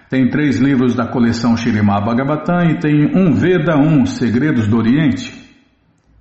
Tem 0.10 0.30
três 0.30 0.60
livros 0.60 0.96
da 0.96 1.08
coleção 1.08 1.56
Shirimá 1.56 2.02
Bhagavatam 2.02 2.72
e 2.72 2.80
tem 2.80 3.06
um 3.16 3.32
Veda 3.36 3.78
1, 3.78 4.06
Segredos 4.06 4.68
do 4.68 4.78
Oriente. 4.78 5.47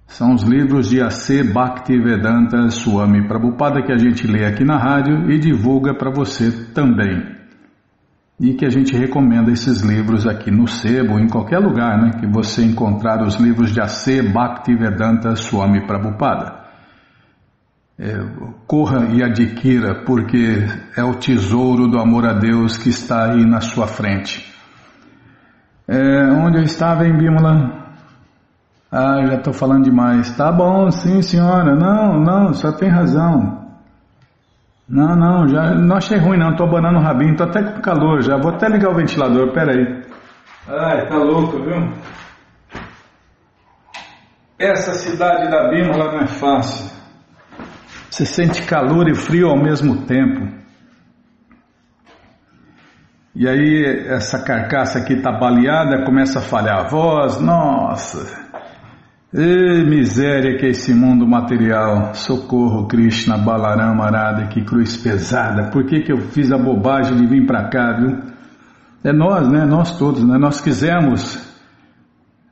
São 0.06 0.34
os 0.34 0.42
livros 0.42 0.88
de 0.88 1.02
A.C. 1.02 1.42
Bhaktivedanta 1.42 2.70
Swami 2.70 3.26
Prabhupada 3.26 3.82
que 3.82 3.92
a 3.92 3.98
gente 3.98 4.26
lê 4.26 4.46
aqui 4.46 4.64
na 4.64 4.78
rádio 4.78 5.30
e 5.30 5.38
divulga 5.38 5.94
para 5.94 6.10
você 6.10 6.50
também 6.72 7.36
e 8.38 8.52
que 8.52 8.66
a 8.66 8.70
gente 8.70 8.94
recomenda 8.94 9.50
esses 9.50 9.80
livros 9.80 10.26
aqui 10.26 10.50
no 10.50 10.68
sebo, 10.68 11.18
em 11.18 11.26
qualquer 11.26 11.58
lugar, 11.58 11.98
né, 11.98 12.10
que 12.20 12.26
você 12.26 12.62
encontrar 12.62 13.22
os 13.22 13.36
livros 13.36 13.72
de 13.72 13.80
A.C. 13.80 14.22
Bhaktivedanta 14.22 15.34
Swami 15.36 15.86
Prabhupada. 15.86 16.66
É, 17.98 18.12
corra 18.66 19.06
e 19.06 19.22
adquira, 19.22 20.04
porque 20.04 20.66
é 20.94 21.02
o 21.02 21.14
tesouro 21.14 21.88
do 21.88 21.98
amor 21.98 22.26
a 22.26 22.34
Deus 22.34 22.76
que 22.76 22.90
está 22.90 23.32
aí 23.32 23.42
na 23.46 23.62
sua 23.62 23.86
frente. 23.86 24.44
É, 25.88 26.24
onde 26.30 26.58
eu 26.58 26.62
estava 26.62 27.06
em 27.06 27.16
Bímola? 27.16 27.85
Ah, 28.90 29.24
já 29.26 29.34
estou 29.34 29.52
falando 29.52 29.84
demais. 29.84 30.36
Tá 30.36 30.52
bom, 30.52 30.90
sim, 30.90 31.20
senhora. 31.22 31.74
Não, 31.74 32.20
não, 32.20 32.54
só 32.54 32.72
tem 32.72 32.88
razão. 32.88 33.66
Não, 34.88 35.16
não, 35.16 35.48
já 35.48 35.74
não 35.74 35.96
achei 35.96 36.16
ruim 36.16 36.38
não, 36.38 36.54
tô 36.54 36.62
abanando 36.62 36.98
o 36.98 37.02
rabinho, 37.02 37.36
tô 37.36 37.42
até 37.42 37.60
com 37.60 37.80
calor 37.80 38.22
já. 38.22 38.36
Vou 38.36 38.52
até 38.52 38.68
ligar 38.68 38.90
o 38.90 38.94
ventilador, 38.94 39.52
peraí. 39.52 40.04
Ai, 40.68 41.08
tá 41.08 41.16
louco, 41.16 41.58
viu? 41.58 41.92
Essa 44.58 44.92
cidade 44.94 45.50
da 45.50 45.68
Bímola 45.68 46.12
não 46.12 46.20
é 46.20 46.26
fácil. 46.26 46.90
Você 48.08 48.24
sente 48.24 48.62
calor 48.62 49.08
e 49.08 49.14
frio 49.14 49.48
ao 49.48 49.58
mesmo 49.58 50.06
tempo. 50.06 50.56
E 53.34 53.46
aí 53.46 54.06
essa 54.08 54.42
carcaça 54.42 54.98
aqui 54.98 55.20
tá 55.20 55.30
baleada, 55.32 56.04
começa 56.04 56.38
a 56.38 56.42
falhar 56.42 56.86
a 56.86 56.88
voz. 56.88 57.38
Nossa! 57.40 58.45
E 59.34 59.84
miséria 59.84 60.56
que 60.56 60.66
é 60.66 60.70
esse 60.70 60.94
mundo 60.94 61.26
material. 61.26 62.14
Socorro, 62.14 62.86
Krishna, 62.86 63.36
Balarama, 63.36 64.04
Arada, 64.04 64.46
que 64.46 64.64
cruz 64.64 64.96
pesada. 64.96 65.70
Por 65.70 65.84
que, 65.84 66.00
que 66.00 66.12
eu 66.12 66.18
fiz 66.18 66.52
a 66.52 66.58
bobagem 66.58 67.16
de 67.16 67.26
vir 67.26 67.46
para 67.46 67.68
cá, 67.68 67.92
viu? 67.98 68.18
É 69.02 69.12
nós, 69.12 69.48
né? 69.48 69.64
Nós 69.64 69.98
todos, 69.98 70.22
né? 70.24 70.38
Nós 70.38 70.60
quisemos. 70.60 71.44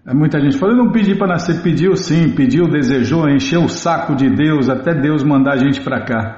É 0.07 0.13
muita 0.13 0.39
gente 0.39 0.59
falou, 0.59 0.77
eu 0.77 0.85
não 0.85 0.93
pedi 0.93 1.15
para 1.15 1.29
nascer, 1.29 1.63
pediu 1.63 1.97
sim, 1.97 2.35
pediu, 2.35 2.69
desejou, 2.69 3.27
encheu 3.27 3.63
o 3.63 3.69
saco 3.71 4.15
de 4.15 4.29
Deus, 4.29 4.69
até 4.69 4.95
Deus 4.95 5.25
mandar 5.25 5.55
a 5.55 5.57
gente 5.57 5.81
para 5.81 6.05
cá. 6.05 6.37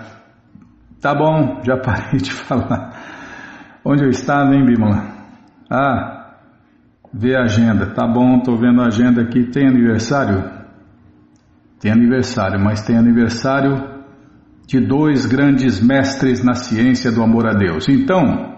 Tá 1.01 1.13
bom, 1.13 1.61
já 1.65 1.77
parei 1.83 2.21
de 2.21 2.33
falar. 2.33 2.93
Onde 3.85 4.05
eu 4.05 4.11
estava, 4.11 4.55
hein, 4.55 4.65
Bímola? 4.65 5.05
Ah, 5.71 6.16
Vê 7.19 7.35
a 7.35 7.45
agenda. 7.45 7.95
Tá 7.95 8.07
bom, 8.07 8.41
tô 8.41 8.57
vendo 8.57 8.83
a 8.83 8.89
agenda 8.89 9.23
aqui. 9.23 9.45
Tem 9.45 9.67
aniversário? 9.67 10.45
Tem 11.81 11.91
aniversário, 11.91 12.61
mas 12.63 12.83
tem 12.83 12.99
aniversário 12.99 13.97
de 14.67 14.81
dois 14.81 15.25
grandes 15.25 15.81
mestres 15.81 16.45
na 16.45 16.55
ciência 16.55 17.11
do 17.11 17.23
amor 17.23 17.47
a 17.47 17.55
Deus. 17.55 17.89
Então, 17.89 18.55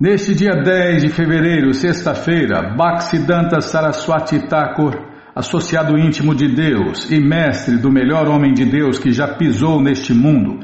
neste 0.00 0.34
dia 0.34 0.54
10 0.62 1.02
de 1.02 1.08
fevereiro, 1.10 1.74
sexta-feira, 1.74 2.74
Bhaktisiddhanta 2.74 3.60
Saraswati 3.60 4.48
Thakur, 4.48 4.94
associado 5.34 5.98
íntimo 5.98 6.34
de 6.34 6.48
Deus 6.48 7.10
e 7.10 7.20
mestre 7.20 7.76
do 7.76 7.92
melhor 7.92 8.26
homem 8.26 8.54
de 8.54 8.64
Deus 8.64 8.98
que 8.98 9.12
já 9.12 9.28
pisou 9.28 9.82
neste 9.82 10.14
mundo, 10.14 10.60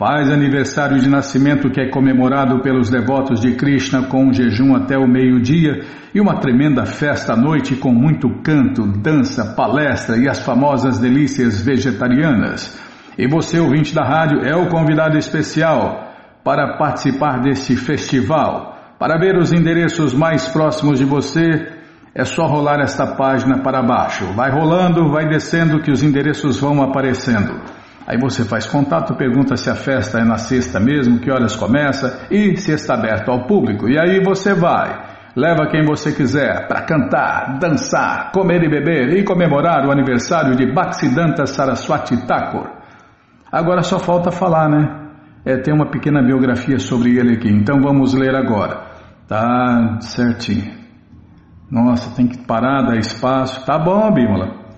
Faz 0.00 0.30
aniversário 0.30 0.98
de 0.98 1.10
nascimento 1.10 1.68
que 1.68 1.78
é 1.78 1.90
comemorado 1.90 2.62
pelos 2.62 2.88
devotos 2.88 3.38
de 3.38 3.52
Krishna 3.52 4.04
com 4.04 4.28
um 4.28 4.32
jejum 4.32 4.74
até 4.74 4.96
o 4.96 5.06
meio-dia 5.06 5.84
e 6.14 6.18
uma 6.22 6.40
tremenda 6.40 6.86
festa 6.86 7.34
à 7.34 7.36
noite 7.36 7.76
com 7.76 7.92
muito 7.92 8.30
canto, 8.42 8.86
dança, 8.86 9.54
palestra 9.54 10.16
e 10.16 10.26
as 10.26 10.40
famosas 10.42 10.98
delícias 10.98 11.60
vegetarianas. 11.60 12.80
E 13.18 13.28
você, 13.28 13.60
ouvinte 13.60 13.94
da 13.94 14.02
rádio, 14.02 14.40
é 14.42 14.56
o 14.56 14.70
convidado 14.70 15.18
especial 15.18 16.14
para 16.42 16.78
participar 16.78 17.38
deste 17.42 17.76
festival. 17.76 18.94
Para 18.98 19.18
ver 19.18 19.36
os 19.36 19.52
endereços 19.52 20.14
mais 20.14 20.48
próximos 20.48 20.98
de 20.98 21.04
você, 21.04 21.74
é 22.14 22.24
só 22.24 22.46
rolar 22.46 22.80
esta 22.80 23.06
página 23.06 23.58
para 23.58 23.82
baixo. 23.82 24.32
Vai 24.32 24.50
rolando, 24.50 25.10
vai 25.10 25.28
descendo 25.28 25.82
que 25.82 25.90
os 25.90 26.02
endereços 26.02 26.58
vão 26.58 26.82
aparecendo. 26.82 27.79
Aí 28.06 28.18
você 28.18 28.44
faz 28.44 28.66
contato, 28.66 29.14
pergunta 29.14 29.56
se 29.56 29.70
a 29.70 29.74
festa 29.74 30.18
é 30.18 30.24
na 30.24 30.36
sexta 30.36 30.80
mesmo, 30.80 31.20
que 31.20 31.30
horas 31.30 31.54
começa 31.54 32.26
e 32.30 32.56
se 32.56 32.72
está 32.72 32.94
aberto 32.94 33.30
ao 33.30 33.46
público. 33.46 33.88
E 33.88 33.98
aí 33.98 34.22
você 34.24 34.54
vai. 34.54 35.10
Leva 35.36 35.68
quem 35.70 35.84
você 35.84 36.12
quiser 36.12 36.66
para 36.66 36.82
cantar, 36.82 37.58
dançar, 37.60 38.32
comer 38.32 38.64
e 38.64 38.68
beber 38.68 39.16
e 39.16 39.22
comemorar 39.22 39.86
o 39.86 39.92
aniversário 39.92 40.56
de 40.56 40.72
Bhaktisiddhanta 40.72 41.46
Saraswati 41.46 42.26
Thakur. 42.26 42.68
Agora 43.52 43.82
só 43.82 43.98
falta 43.98 44.30
falar, 44.30 44.68
né? 44.68 45.00
É, 45.44 45.56
tem 45.56 45.72
uma 45.72 45.90
pequena 45.90 46.22
biografia 46.22 46.78
sobre 46.78 47.16
ele 47.16 47.34
aqui, 47.34 47.48
então 47.48 47.80
vamos 47.80 48.12
ler 48.12 48.34
agora. 48.34 48.90
Tá 49.28 49.98
certinho. 50.00 50.72
Nossa, 51.70 52.14
tem 52.16 52.26
que 52.26 52.38
parar, 52.44 52.82
dar 52.82 52.96
espaço. 52.96 53.64
Tá 53.64 53.78
bom, 53.78 54.12
Bímola. 54.12 54.69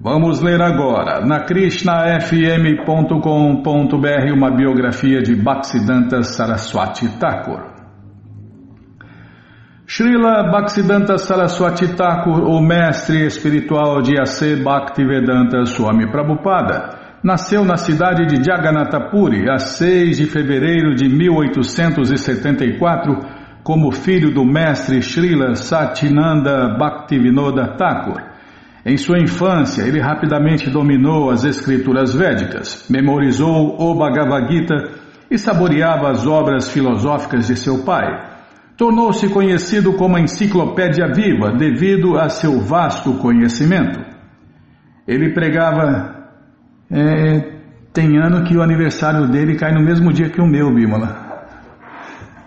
Vamos 0.00 0.40
ler 0.40 0.62
agora, 0.62 1.26
na 1.26 1.40
krishnafm.com.br, 1.40 4.32
uma 4.32 4.48
biografia 4.48 5.20
de 5.20 5.34
Bhaktisiddhanta 5.34 6.22
Saraswati 6.22 7.18
Thakur. 7.18 7.64
Srila 9.84 10.52
Bhaktisiddhanta 10.52 11.18
Saraswati 11.18 11.96
Thakur, 11.96 12.44
o 12.44 12.60
mestre 12.60 13.26
espiritual 13.26 14.00
de 14.00 14.20
A.C. 14.20 14.62
Bhaktivedanta 14.62 15.66
Swami 15.66 16.08
Prabhupada, 16.08 17.18
nasceu 17.20 17.64
na 17.64 17.76
cidade 17.76 18.24
de 18.26 18.40
Jagannatha 18.40 19.00
Puri 19.10 19.50
a 19.50 19.58
6 19.58 20.18
de 20.18 20.26
fevereiro 20.26 20.94
de 20.94 21.08
1874 21.08 23.18
como 23.64 23.90
filho 23.90 24.32
do 24.32 24.44
mestre 24.44 25.02
Srila 25.02 25.56
Satinanda 25.56 26.76
Bhaktivinoda 26.78 27.74
Thakur. 27.76 28.37
Em 28.84 28.96
sua 28.96 29.18
infância, 29.18 29.82
ele 29.82 30.00
rapidamente 30.00 30.70
dominou 30.70 31.30
as 31.30 31.44
escrituras 31.44 32.14
védicas, 32.14 32.86
memorizou 32.88 33.76
o 33.78 33.94
Bhagavad 33.94 34.52
Gita 34.52 34.74
e 35.30 35.36
saboreava 35.36 36.10
as 36.10 36.26
obras 36.26 36.70
filosóficas 36.70 37.48
de 37.48 37.56
seu 37.56 37.84
pai. 37.84 38.06
Tornou-se 38.76 39.28
conhecido 39.30 39.94
como 39.94 40.16
a 40.16 40.20
enciclopédia 40.20 41.12
viva 41.12 41.50
devido 41.50 42.16
a 42.16 42.28
seu 42.28 42.60
vasto 42.60 43.14
conhecimento. 43.14 44.00
Ele 45.06 45.32
pregava. 45.32 46.16
É, 46.90 47.58
tem 47.92 48.16
ano 48.16 48.44
que 48.44 48.56
o 48.56 48.62
aniversário 48.62 49.26
dele 49.26 49.56
cai 49.56 49.72
no 49.72 49.82
mesmo 49.82 50.12
dia 50.12 50.30
que 50.30 50.40
o 50.40 50.46
meu, 50.46 50.72
Bímola. 50.72 51.26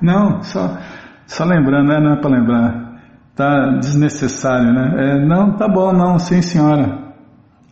Não, 0.01 0.41
só, 0.41 0.77
só 1.27 1.43
lembrando, 1.43 1.89
né? 1.89 1.99
não 1.99 2.13
é 2.13 2.21
para 2.21 2.31
lembrar. 2.31 2.80
Tá 3.41 3.79
desnecessário, 3.79 4.71
né? 4.71 4.93
É, 4.99 5.19
não, 5.25 5.57
tá 5.57 5.67
bom, 5.67 5.91
não, 5.91 6.19
sim 6.19 6.43
senhora. 6.43 7.15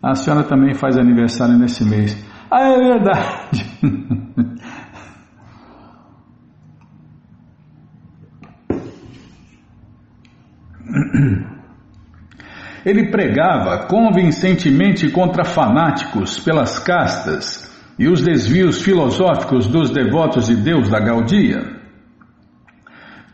A 0.02 0.16
senhora 0.16 0.44
também 0.44 0.74
faz 0.74 0.98
aniversário 0.98 1.60
nesse 1.60 1.86
mês. 1.86 2.18
Ah, 2.50 2.70
é 2.70 2.76
verdade. 2.76 3.70
Ele 12.84 13.12
pregava 13.12 13.86
convincentemente 13.86 15.08
contra 15.12 15.46
fanáticos 15.46 16.40
pelas 16.40 16.80
castas 16.80 17.70
e 18.00 18.08
os 18.08 18.24
desvios 18.24 18.82
filosóficos 18.82 19.68
dos 19.68 19.92
devotos 19.92 20.48
de 20.48 20.56
Deus 20.56 20.90
da 20.90 21.00
Gaudia. 21.00 21.79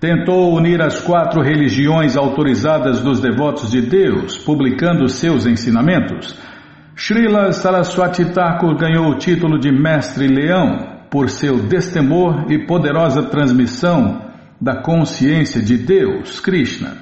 Tentou 0.05 0.53
unir 0.53 0.83
as 0.83 0.99
quatro 1.01 1.41
religiões 1.41 2.15
autorizadas 2.15 3.01
dos 3.01 3.19
devotos 3.19 3.71
de 3.71 3.81
Deus, 3.81 4.37
publicando 4.37 5.09
seus 5.09 5.47
ensinamentos. 5.47 6.39
Srila 6.95 7.51
Saraswati 7.51 8.25
Thakur 8.25 8.77
ganhou 8.77 9.07
o 9.07 9.17
título 9.17 9.57
de 9.57 9.71
Mestre 9.71 10.27
Leão 10.27 11.07
por 11.09 11.27
seu 11.27 11.57
destemor 11.57 12.45
e 12.51 12.67
poderosa 12.67 13.23
transmissão 13.23 14.21
da 14.61 14.75
consciência 14.75 15.59
de 15.59 15.75
Deus, 15.75 16.39
Krishna. 16.39 16.97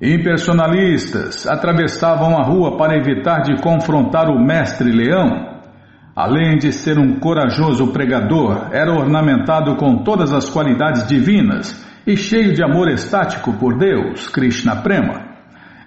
Impersonalistas 0.00 1.46
atravessavam 1.46 2.38
a 2.38 2.42
rua 2.42 2.78
para 2.78 2.96
evitar 2.96 3.42
de 3.42 3.60
confrontar 3.60 4.30
o 4.30 4.42
Mestre 4.42 4.90
Leão. 4.90 5.60
Além 6.16 6.56
de 6.56 6.72
ser 6.72 6.98
um 6.98 7.20
corajoso 7.20 7.88
pregador, 7.88 8.68
era 8.72 8.90
ornamentado 8.90 9.76
com 9.76 9.98
todas 9.98 10.32
as 10.32 10.48
qualidades 10.48 11.06
divinas 11.06 11.91
e 12.06 12.16
cheio 12.16 12.52
de 12.52 12.62
amor 12.62 12.88
estático 12.88 13.52
por 13.54 13.78
Deus, 13.78 14.28
Krishna 14.28 14.76
Prema. 14.76 15.32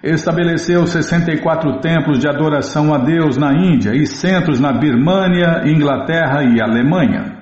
Estabeleceu 0.02 0.86
64 0.86 1.80
templos 1.80 2.18
de 2.18 2.28
adoração 2.28 2.94
a 2.94 2.98
Deus 2.98 3.36
na 3.36 3.52
Índia 3.52 3.92
e 3.94 4.06
centros 4.06 4.60
na 4.60 4.72
Birmânia, 4.72 5.62
Inglaterra 5.66 6.44
e 6.44 6.60
Alemanha. 6.60 7.34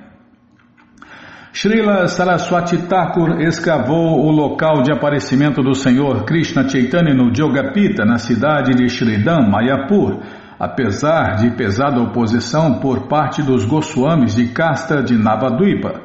Srila 1.53 2.07
Saraswati 2.07 2.77
Thakur 2.79 3.39
escavou 3.41 4.25
o 4.25 4.31
local 4.31 4.81
de 4.81 4.91
aparecimento 4.91 5.61
do 5.61 5.73
Senhor 5.73 6.25
Krishna 6.25 6.67
Chaitanya 6.67 7.13
no 7.13 7.33
Jogapita, 7.33 8.03
na 8.03 8.17
cidade 8.17 8.73
de 8.73 8.89
Sridham, 8.89 9.49
Mayapur, 9.49 10.19
apesar 10.59 11.35
de 11.35 11.51
pesada 11.51 12.01
oposição 12.01 12.79
por 12.79 13.07
parte 13.07 13.41
dos 13.41 13.63
Goswamis 13.63 14.35
de 14.35 14.47
casta 14.49 15.01
de 15.01 15.15
Navadvipa, 15.15 16.01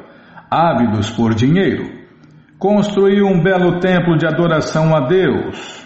ávidos 0.49 1.09
por 1.09 1.33
dinheiro 1.33 2.00
construiu 2.61 3.25
um 3.25 3.41
belo 3.41 3.79
templo 3.79 4.15
de 4.15 4.27
adoração 4.27 4.95
a 4.95 5.07
Deus. 5.07 5.83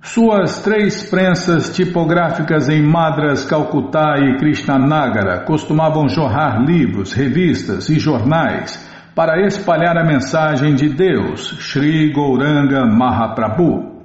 Suas 0.00 0.62
três 0.62 1.10
prensas 1.10 1.74
tipográficas 1.74 2.68
em 2.68 2.80
Madras, 2.80 3.44
Calcutá 3.44 4.20
e 4.20 4.36
Krishnanagara 4.36 5.40
costumavam 5.40 6.08
jorrar 6.08 6.62
livros, 6.62 7.12
revistas 7.12 7.88
e 7.88 7.98
jornais 7.98 8.88
para 9.16 9.44
espalhar 9.44 9.98
a 9.98 10.04
mensagem 10.04 10.76
de 10.76 10.90
Deus, 10.90 11.58
Sri 11.58 12.12
Gauranga 12.12 12.86
Mahaprabhu. 12.86 13.96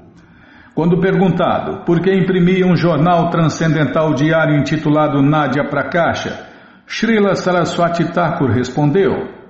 Quando 0.74 1.00
perguntado 1.00 1.86
por 1.86 2.02
que 2.02 2.12
imprimia 2.12 2.66
um 2.66 2.76
jornal 2.76 3.30
transcendental 3.30 4.16
diário 4.16 4.58
intitulado 4.58 5.22
Nadia 5.22 5.70
Prakasha, 5.70 6.48
Srila 6.88 7.36
Saraswati 7.36 8.06
Thakur 8.06 8.50
respondeu: 8.50 9.41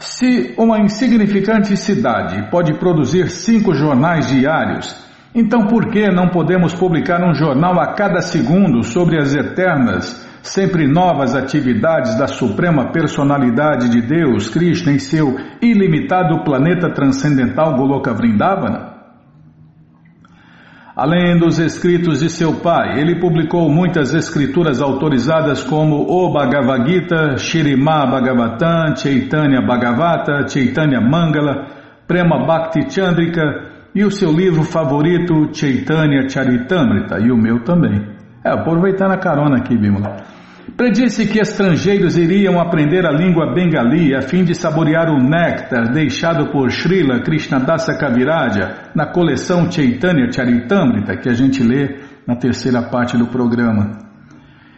Se 0.00 0.54
uma 0.56 0.78
insignificante 0.78 1.76
cidade 1.76 2.48
pode 2.52 2.72
produzir 2.78 3.30
cinco 3.30 3.74
jornais 3.74 4.28
diários, 4.28 4.94
então 5.34 5.66
por 5.66 5.90
que 5.90 6.08
não 6.08 6.28
podemos 6.28 6.72
publicar 6.72 7.20
um 7.28 7.34
jornal 7.34 7.80
a 7.80 7.94
cada 7.94 8.20
segundo 8.20 8.84
sobre 8.84 9.20
as 9.20 9.34
eternas, 9.34 10.24
sempre 10.40 10.86
novas 10.86 11.34
atividades 11.34 12.16
da 12.16 12.28
Suprema 12.28 12.92
Personalidade 12.92 13.88
de 13.88 14.00
Deus, 14.00 14.48
Krishna, 14.48 14.92
em 14.92 15.00
seu 15.00 15.36
ilimitado 15.60 16.44
planeta 16.44 16.88
transcendental 16.94 17.74
Goloka 17.74 18.14
Vrindavana? 18.14 18.87
Além 20.98 21.38
dos 21.38 21.60
escritos 21.60 22.18
de 22.18 22.28
seu 22.28 22.54
pai, 22.54 22.98
ele 22.98 23.20
publicou 23.20 23.70
muitas 23.70 24.12
escrituras 24.12 24.82
autorizadas 24.82 25.62
como 25.62 25.94
o 25.94 26.32
Bhagavad 26.32 26.90
Gita, 26.90 27.36
Shirima 27.36 28.04
Bhagavatam, 28.04 28.96
Chaitanya 28.96 29.60
Bhagavata, 29.64 30.48
Chaitanya 30.48 31.00
Mangala, 31.00 31.68
Prema 32.04 32.44
Bhakti 32.44 32.92
Chandrika 32.92 33.44
e 33.94 34.04
o 34.04 34.10
seu 34.10 34.32
livro 34.32 34.64
favorito, 34.64 35.48
Chaitanya 35.52 36.28
Charitamrita, 36.28 37.20
e 37.20 37.30
o 37.30 37.36
meu 37.36 37.62
também. 37.62 38.04
É, 38.44 38.50
aproveitando 38.50 39.12
a 39.12 39.18
carona 39.18 39.58
aqui, 39.58 39.78
Bimala. 39.78 40.16
Predisse 40.76 41.26
que 41.26 41.40
estrangeiros 41.40 42.16
iriam 42.16 42.60
aprender 42.60 43.06
a 43.06 43.10
língua 43.10 43.52
bengali 43.52 44.14
a 44.14 44.22
fim 44.22 44.44
de 44.44 44.54
saborear 44.54 45.08
o 45.10 45.18
néctar 45.18 45.92
deixado 45.92 46.52
por 46.52 46.70
Srila 46.70 47.20
Krishnadasa 47.20 47.96
Kaviraja 47.98 48.90
na 48.94 49.06
coleção 49.06 49.70
Chaitanya 49.70 50.30
Charitamrita 50.30 51.16
que 51.16 51.28
a 51.28 51.32
gente 51.32 51.62
lê 51.62 52.00
na 52.26 52.36
terceira 52.36 52.82
parte 52.82 53.16
do 53.16 53.26
programa. 53.26 53.98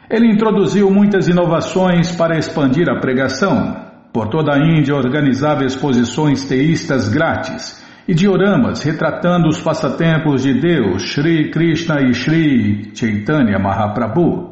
Ele 0.09 0.33
introduziu 0.33 0.91
muitas 0.91 1.29
inovações 1.29 2.15
para 2.15 2.39
expandir 2.39 2.89
a 2.89 2.99
pregação. 2.99 3.77
Por 4.13 4.29
toda 4.29 4.55
a 4.55 4.59
Índia 4.59 4.95
organizava 4.95 5.65
exposições 5.65 6.45
teístas 6.45 7.09
grátis 7.09 7.85
e 8.09 8.15
dioramas 8.15 8.83
retratando 8.83 9.49
os 9.49 9.61
passatempos 9.61 10.43
de 10.43 10.55
Deus, 10.55 11.13
Sri 11.13 11.51
Krishna 11.51 12.01
e 12.03 12.15
Sri 12.15 12.91
Chaitanya 12.95 13.59
Mahaprabhu. 13.59 14.50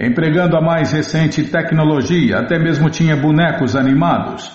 Empregando 0.00 0.56
a 0.56 0.60
mais 0.60 0.92
recente 0.92 1.44
tecnologia, 1.44 2.38
até 2.38 2.58
mesmo 2.58 2.88
tinha 2.88 3.16
bonecos 3.16 3.76
animados. 3.76 4.50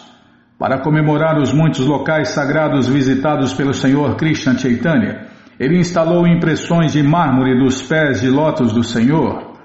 Para 0.58 0.80
comemorar 0.80 1.38
os 1.38 1.54
muitos 1.54 1.86
locais 1.86 2.30
sagrados 2.30 2.88
visitados 2.88 3.54
pelo 3.54 3.74
Senhor 3.74 4.16
Krishna 4.16 4.58
Chaitanya, 4.58 5.28
ele 5.60 5.78
instalou 5.78 6.28
impressões 6.28 6.94
de 6.94 7.04
mármore 7.04 7.58
dos 7.60 7.82
pés 7.84 8.22
de 8.22 8.30
lótus 8.30 8.74
do 8.74 8.84
Senhor. 8.84 9.56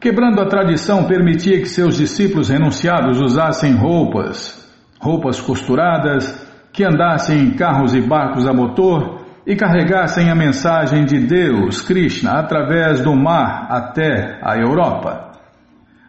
Quebrando 0.00 0.40
a 0.40 0.46
tradição, 0.46 1.04
permitia 1.04 1.60
que 1.60 1.68
seus 1.68 1.96
discípulos 1.96 2.48
renunciados 2.48 3.20
usassem 3.20 3.72
roupas, 3.74 4.68
roupas 5.00 5.40
costuradas, 5.40 6.44
que 6.72 6.84
andassem 6.84 7.38
em 7.38 7.50
carros 7.50 7.94
e 7.94 8.00
barcos 8.00 8.46
a 8.46 8.52
motor 8.52 9.21
e 9.46 9.56
carregassem 9.56 10.30
a 10.30 10.34
mensagem 10.34 11.04
de 11.04 11.18
Deus, 11.18 11.82
Krishna, 11.82 12.32
através 12.38 13.00
do 13.00 13.14
mar 13.14 13.66
até 13.68 14.38
a 14.42 14.56
Europa. 14.56 15.32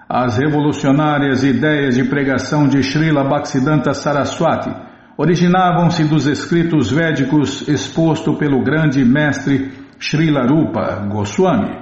As 0.08 0.38
revolucionárias 0.38 1.44
ideias 1.44 1.96
de 1.96 2.04
pregação 2.04 2.68
de 2.68 2.84
Srila 2.84 3.24
Bhaktisiddhanta 3.24 3.94
Saraswati 3.94 4.70
originavam-se 5.18 6.04
dos 6.04 6.28
escritos 6.28 6.92
védicos 6.92 7.68
exposto 7.68 8.36
pelo 8.38 8.64
grande 8.64 9.04
mestre 9.04 9.72
Srila 10.00 10.46
Rupa 10.46 11.08
Goswami. 11.12 11.82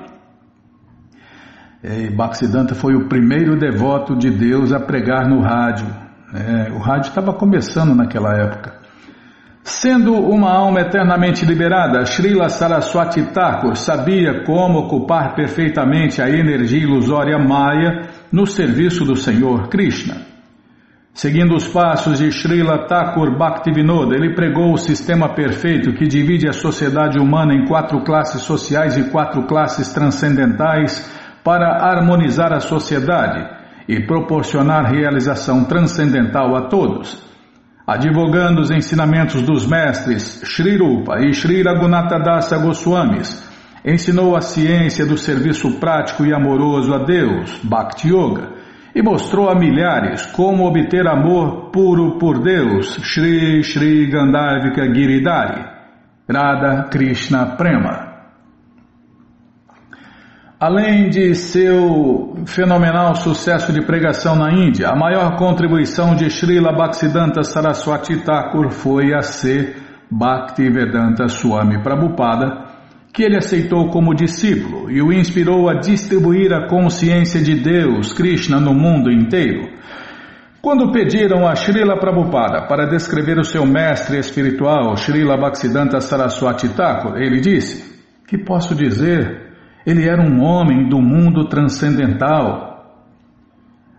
E 1.84 2.10
Bhaktisiddhanta 2.16 2.76
foi 2.76 2.96
o 2.96 3.10
primeiro 3.10 3.58
devoto 3.58 4.16
de 4.16 4.30
Deus 4.30 4.72
a 4.72 4.80
pregar 4.80 5.28
no 5.28 5.42
rádio. 5.42 5.88
É, 6.34 6.72
o 6.72 6.78
rádio 6.78 7.10
estava 7.10 7.34
começando 7.34 7.94
naquela 7.94 8.34
época. 8.34 8.81
Sendo 9.64 10.16
uma 10.16 10.52
alma 10.52 10.82
eternamente 10.82 11.46
liberada, 11.46 12.04
Srila 12.04 12.50
Saraswati 12.50 13.22
Thakur 13.32 13.76
sabia 13.76 14.44
como 14.44 14.80
ocupar 14.80 15.36
perfeitamente 15.36 16.20
a 16.20 16.28
energia 16.28 16.82
ilusória 16.82 17.38
Maya 17.38 18.10
no 18.32 18.48
serviço 18.48 19.06
do 19.06 19.16
Senhor 19.16 19.70
Krishna. 19.70 20.26
Seguindo 21.14 21.54
os 21.54 21.68
passos 21.68 22.18
de 22.18 22.32
Srila 22.32 22.88
Thakur 22.88 23.38
Bhaktivinoda, 23.38 24.16
ele 24.16 24.34
pregou 24.34 24.74
o 24.74 24.78
sistema 24.78 25.36
perfeito 25.36 25.94
que 25.94 26.08
divide 26.08 26.48
a 26.48 26.54
sociedade 26.54 27.20
humana 27.20 27.54
em 27.54 27.66
quatro 27.66 28.04
classes 28.04 28.42
sociais 28.42 28.98
e 28.98 29.12
quatro 29.12 29.44
classes 29.44 29.94
transcendentais 29.94 31.08
para 31.44 31.86
harmonizar 31.88 32.52
a 32.52 32.60
sociedade 32.60 33.48
e 33.88 34.00
proporcionar 34.08 34.92
realização 34.92 35.66
transcendental 35.66 36.56
a 36.56 36.68
todos 36.68 37.31
advogando 37.94 38.62
os 38.62 38.72
ensinamentos 38.72 39.42
dos 39.42 39.68
mestres 39.68 40.42
Sri 40.46 40.78
Rupa 40.78 41.20
e 41.20 41.34
Sri 41.34 41.62
Raghunatha 41.62 42.20
Dasa 42.20 42.58
Goswamis, 42.58 43.50
ensinou 43.86 44.36
a 44.36 44.42
ciência 44.42 45.06
do 45.06 45.18
serviço 45.18 45.80
prático 45.80 46.26
e 46.26 46.34
amoroso 46.34 46.94
a 46.94 47.00
Deus, 47.00 47.60
Bhakti 47.64 48.10
Yoga, 48.10 48.50
e 48.96 49.02
mostrou 49.02 49.50
a 49.50 49.56
milhares 49.56 50.26
como 50.28 50.66
obter 50.66 51.08
amor 51.08 51.72
puro 51.72 52.18
por 52.18 52.42
Deus, 52.42 52.96
Sri 53.04 53.64
Sri 53.64 54.08
Gandharvika 54.08 54.86
Giridhari, 54.94 55.66
Radha 56.30 56.84
Krishna 56.90 57.56
Prema. 57.58 58.11
Além 60.62 61.10
de 61.10 61.34
seu 61.34 62.36
fenomenal 62.46 63.16
sucesso 63.16 63.74
de 63.74 63.84
pregação 63.84 64.36
na 64.36 64.54
Índia, 64.54 64.90
a 64.90 64.96
maior 64.96 65.36
contribuição 65.36 66.14
de 66.14 66.30
Srila 66.30 66.72
Bhaktisiddhanta 66.72 67.42
Saraswati 67.42 68.18
Thakur 68.18 68.70
foi 68.70 69.12
a 69.12 69.24
ser 69.24 69.76
Bhaktivedanta 70.12 71.28
Swami 71.30 71.82
Prabhupada, 71.82 72.76
que 73.12 73.24
ele 73.24 73.38
aceitou 73.38 73.90
como 73.90 74.14
discípulo 74.14 74.92
e 74.92 75.02
o 75.02 75.12
inspirou 75.12 75.68
a 75.68 75.80
distribuir 75.80 76.54
a 76.54 76.68
consciência 76.68 77.42
de 77.42 77.56
Deus, 77.56 78.14
Krishna, 78.14 78.60
no 78.60 78.76
mundo 78.76 79.12
inteiro. 79.12 79.68
Quando 80.62 80.92
pediram 80.92 81.48
a 81.48 81.56
Srila 81.56 81.98
Prabhupada 81.98 82.68
para 82.68 82.86
descrever 82.86 83.40
o 83.40 83.44
seu 83.44 83.66
mestre 83.66 84.20
espiritual, 84.20 84.96
Srila 84.96 85.38
Bhaktisiddhanta 85.38 86.00
Saraswati 86.00 86.70
Thakur, 86.70 87.18
ele 87.18 87.40
disse: 87.42 88.00
Que 88.28 88.38
posso 88.38 88.76
dizer? 88.76 89.41
Ele 89.86 90.08
era 90.08 90.22
um 90.22 90.42
homem 90.42 90.88
do 90.88 91.02
mundo 91.02 91.48
transcendental. 91.48 92.70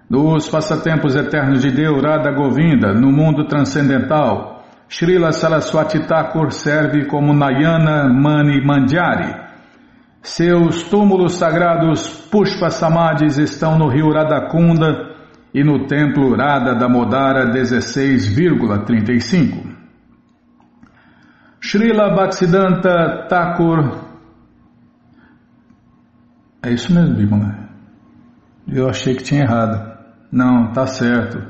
Nos 0.09 0.49
passatempos 0.49 1.15
eternos 1.17 1.61
de 1.63 1.71
Deus, 1.71 2.03
Radha 2.03 2.33
Govinda, 2.33 2.93
no 2.93 3.11
mundo 3.11 3.47
transcendental, 3.47 4.63
Srila 4.89 5.33
Saraswati 5.33 6.07
Thakur 6.07 6.53
serve 6.53 7.07
como 7.07 7.33
Nayana 7.33 8.13
Mani 8.13 8.63
Mandjari. 8.63 9.35
Seus 10.21 10.83
túmulos 10.83 11.37
sagrados 11.37 12.07
Pushpa 12.31 12.69
Samadhis 12.69 13.39
estão 13.39 13.79
no 13.79 13.89
rio 13.89 14.13
Radhakunda 14.13 15.15
e 15.55 15.65
no 15.65 15.87
templo 15.87 16.37
Radha 16.37 16.75
Damodara 16.75 17.51
16,35. 17.51 19.73
Srila 21.61 22.15
Bhaktisiddhanta 22.15 23.27
Thakur 23.29 24.02
é 26.63 26.71
isso 26.71 26.95
mesmo, 26.95 27.17
Bímola. 27.17 27.59
Eu 28.69 28.89
achei 28.89 29.15
que 29.15 29.25
tinha 29.25 29.43
errado. 29.43 29.91
Não, 30.31 30.71
tá 30.73 30.87
certo. 30.87 31.43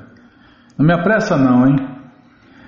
Não 0.78 0.86
me 0.86 0.94
apressa 0.94 1.36
não, 1.36 1.66
hein? 1.66 1.76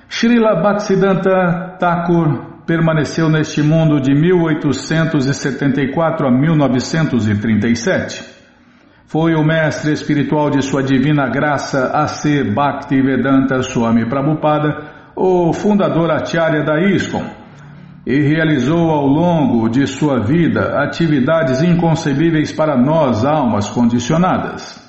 Srila 0.09 0.61
Bhaktisiddhanta 0.63 1.77
Thakur 1.79 2.53
permaneceu 2.67 3.31
neste 3.31 3.63
mundo 3.63 4.01
de 4.01 4.13
1874 4.15 6.27
a 6.27 6.31
1937. 6.31 8.35
Foi 9.07 9.35
o 9.35 9.43
mestre 9.43 9.93
espiritual 9.93 10.51
de 10.51 10.63
sua 10.63 10.83
divina 10.83 11.27
graça 11.29 11.91
A.C. 11.95 12.45
Bhaktivedanta 12.45 13.63
Swami 13.63 14.07
Prabhupada, 14.09 14.93
o 15.17 15.53
fundador 15.53 16.11
Acharya 16.11 16.63
da 16.63 16.81
ISKCON 16.81 17.44
e 18.07 18.21
realizou 18.21 18.91
ao 18.91 19.07
longo 19.07 19.69
de 19.69 19.87
sua 19.87 20.21
vida 20.21 20.83
atividades 20.83 21.63
inconcebíveis 21.63 22.53
para 22.53 22.77
nós, 22.77 23.25
almas 23.25 23.69
condicionadas. 23.71 24.83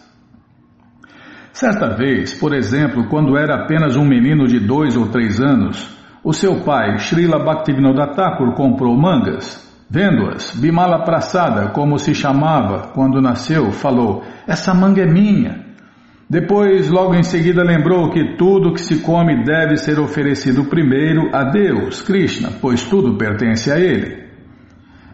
Certa 1.54 1.95
vez, 1.95 2.34
por 2.34 2.54
exemplo, 2.54 3.08
quando 3.08 3.38
era 3.38 3.63
apenas 3.63 3.95
um 3.95 4.04
menino 4.04 4.45
de 4.45 4.60
dois 4.60 4.97
ou 4.97 5.08
três 5.08 5.39
anos, 5.39 5.95
o 6.21 6.34
seu 6.34 6.63
pai, 6.65 6.97
Srila 6.97 7.43
Bhaktivinoda 7.43 8.08
Thakur, 8.13 8.54
comprou 8.56 8.97
mangas. 8.97 9.63
Vendo-as, 9.89 10.56
Bimala 10.56 11.06
Prasada, 11.06 11.69
como 11.69 11.97
se 11.97 12.13
chamava 12.13 12.88
quando 12.93 13.21
nasceu, 13.21 13.71
falou: 13.71 14.23
Essa 14.47 14.73
manga 14.73 15.01
é 15.01 15.06
minha. 15.06 15.64
Depois, 16.27 16.89
logo 16.89 17.13
em 17.13 17.21
seguida, 17.21 17.63
lembrou 17.63 18.09
que 18.09 18.35
tudo 18.35 18.73
que 18.73 18.81
se 18.81 19.01
come 19.01 19.43
deve 19.43 19.77
ser 19.77 19.99
oferecido 19.99 20.65
primeiro 20.65 21.29
a 21.31 21.43
Deus, 21.43 22.01
Krishna, 22.01 22.49
pois 22.59 22.83
tudo 22.83 23.15
pertence 23.15 23.71
a 23.71 23.79
Ele. 23.79 24.25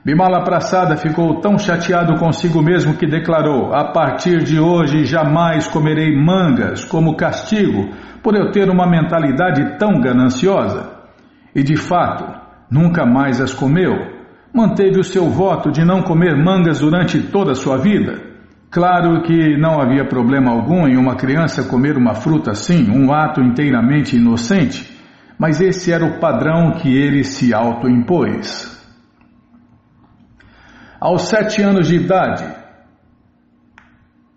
Bimala 0.05 0.43
Prasada 0.43 0.95
ficou 0.95 1.41
tão 1.41 1.59
chateado 1.59 2.17
consigo 2.17 2.61
mesmo 2.61 2.95
que 2.95 3.05
declarou: 3.05 3.73
A 3.73 3.91
partir 3.91 4.41
de 4.43 4.57
hoje 4.57 5.03
jamais 5.03 5.67
comerei 5.67 6.15
mangas 6.15 6.85
como 6.85 7.17
castigo 7.17 7.89
por 8.23 8.33
eu 8.33 8.49
ter 8.51 8.69
uma 8.69 8.87
mentalidade 8.87 9.77
tão 9.77 9.99
gananciosa. 9.99 10.91
E 11.53 11.61
de 11.61 11.75
fato, 11.75 12.25
nunca 12.71 13.05
mais 13.05 13.41
as 13.41 13.53
comeu. 13.53 13.93
Manteve 14.53 14.99
o 14.99 15.03
seu 15.03 15.29
voto 15.29 15.69
de 15.71 15.83
não 15.83 16.01
comer 16.01 16.35
mangas 16.35 16.79
durante 16.79 17.21
toda 17.21 17.51
a 17.51 17.55
sua 17.55 17.77
vida. 17.77 18.30
Claro 18.71 19.21
que 19.23 19.57
não 19.57 19.81
havia 19.81 20.07
problema 20.07 20.49
algum 20.49 20.87
em 20.87 20.95
uma 20.95 21.17
criança 21.17 21.61
comer 21.65 21.97
uma 21.97 22.15
fruta 22.15 22.51
assim, 22.51 22.89
um 22.89 23.11
ato 23.11 23.41
inteiramente 23.41 24.15
inocente, 24.15 24.89
mas 25.37 25.59
esse 25.59 25.91
era 25.91 26.05
o 26.05 26.21
padrão 26.21 26.71
que 26.71 26.87
ele 26.87 27.25
se 27.25 27.53
autoimpôs. 27.53 28.71
Aos 31.01 31.23
sete 31.23 31.61
anos 31.61 31.89
de 31.89 31.97
idade, 31.97 32.45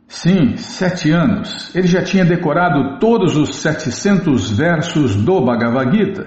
sim, 0.08 0.56
sete 0.56 1.12
anos, 1.12 1.72
ele 1.72 1.86
já 1.86 2.02
tinha 2.02 2.24
decorado 2.24 2.98
todos 2.98 3.36
os 3.36 3.54
setecentos 3.54 4.50
versos 4.50 5.14
do 5.14 5.44
Bhagavad 5.44 5.96
Gita 5.96 6.26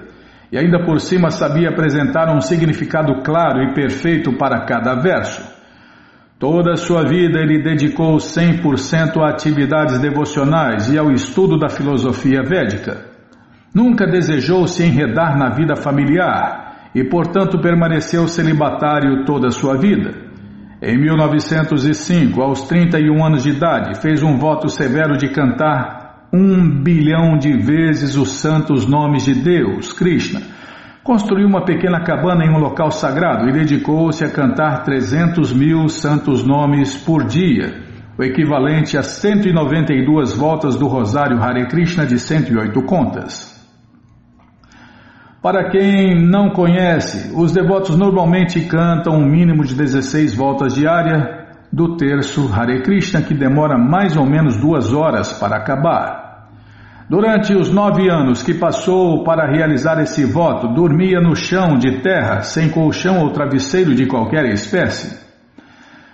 e 0.50 0.56
ainda 0.56 0.82
por 0.82 0.98
cima 0.98 1.30
sabia 1.30 1.68
apresentar 1.68 2.34
um 2.34 2.40
significado 2.40 3.22
claro 3.22 3.64
e 3.64 3.74
perfeito 3.74 4.32
para 4.38 4.64
cada 4.64 4.94
verso. 4.94 5.57
Toda 6.38 6.74
a 6.74 6.76
sua 6.76 7.02
vida 7.02 7.40
ele 7.40 7.60
dedicou 7.60 8.16
100% 8.16 9.20
a 9.20 9.30
atividades 9.30 9.98
devocionais 9.98 10.88
e 10.88 10.96
ao 10.96 11.10
estudo 11.10 11.58
da 11.58 11.68
filosofia 11.68 12.44
védica. 12.44 13.06
Nunca 13.74 14.06
desejou 14.06 14.64
se 14.68 14.84
enredar 14.84 15.36
na 15.36 15.50
vida 15.50 15.74
familiar 15.74 16.90
e, 16.94 17.02
portanto, 17.02 17.60
permaneceu 17.60 18.28
celibatário 18.28 19.24
toda 19.24 19.48
a 19.48 19.50
sua 19.50 19.76
vida. 19.76 20.14
Em 20.80 20.96
1905, 20.96 22.40
aos 22.40 22.62
31 22.68 23.24
anos 23.24 23.42
de 23.42 23.50
idade, 23.50 24.00
fez 24.00 24.22
um 24.22 24.36
voto 24.38 24.68
severo 24.68 25.16
de 25.16 25.28
cantar 25.30 26.28
um 26.32 26.82
bilhão 26.84 27.36
de 27.36 27.52
vezes 27.58 28.16
os 28.16 28.38
santos 28.38 28.86
nomes 28.86 29.24
de 29.24 29.34
Deus, 29.34 29.92
Krishna. 29.92 30.40
Construiu 31.08 31.48
uma 31.48 31.64
pequena 31.64 32.04
cabana 32.04 32.44
em 32.44 32.50
um 32.50 32.58
local 32.58 32.90
sagrado 32.90 33.48
e 33.48 33.52
dedicou-se 33.52 34.22
a 34.22 34.30
cantar 34.30 34.82
300 34.84 35.54
mil 35.54 35.88
santos 35.88 36.44
nomes 36.44 36.98
por 36.98 37.24
dia, 37.24 37.80
o 38.18 38.22
equivalente 38.22 38.94
a 38.94 39.02
192 39.02 40.36
voltas 40.36 40.76
do 40.76 40.86
Rosário 40.86 41.42
Hare 41.42 41.66
Krishna 41.66 42.04
de 42.04 42.18
108 42.18 42.82
contas. 42.82 43.58
Para 45.40 45.70
quem 45.70 46.28
não 46.28 46.50
conhece, 46.50 47.34
os 47.34 47.52
devotos 47.52 47.96
normalmente 47.96 48.60
cantam 48.68 49.14
um 49.14 49.24
mínimo 49.24 49.64
de 49.64 49.74
16 49.74 50.34
voltas 50.34 50.74
diária 50.74 51.56
do 51.72 51.96
terço 51.96 52.52
Hare 52.52 52.82
Krishna, 52.82 53.22
que 53.22 53.32
demora 53.32 53.78
mais 53.78 54.14
ou 54.14 54.26
menos 54.26 54.58
duas 54.58 54.92
horas 54.92 55.32
para 55.32 55.56
acabar. 55.56 56.27
Durante 57.08 57.54
os 57.54 57.72
nove 57.72 58.10
anos 58.10 58.42
que 58.42 58.52
passou 58.52 59.24
para 59.24 59.50
realizar 59.50 60.00
esse 60.00 60.24
voto, 60.24 60.68
dormia 60.68 61.20
no 61.20 61.34
chão 61.34 61.78
de 61.78 62.00
terra, 62.02 62.42
sem 62.42 62.68
colchão 62.68 63.20
ou 63.20 63.30
travesseiro 63.30 63.94
de 63.94 64.06
qualquer 64.06 64.44
espécie. 64.46 65.18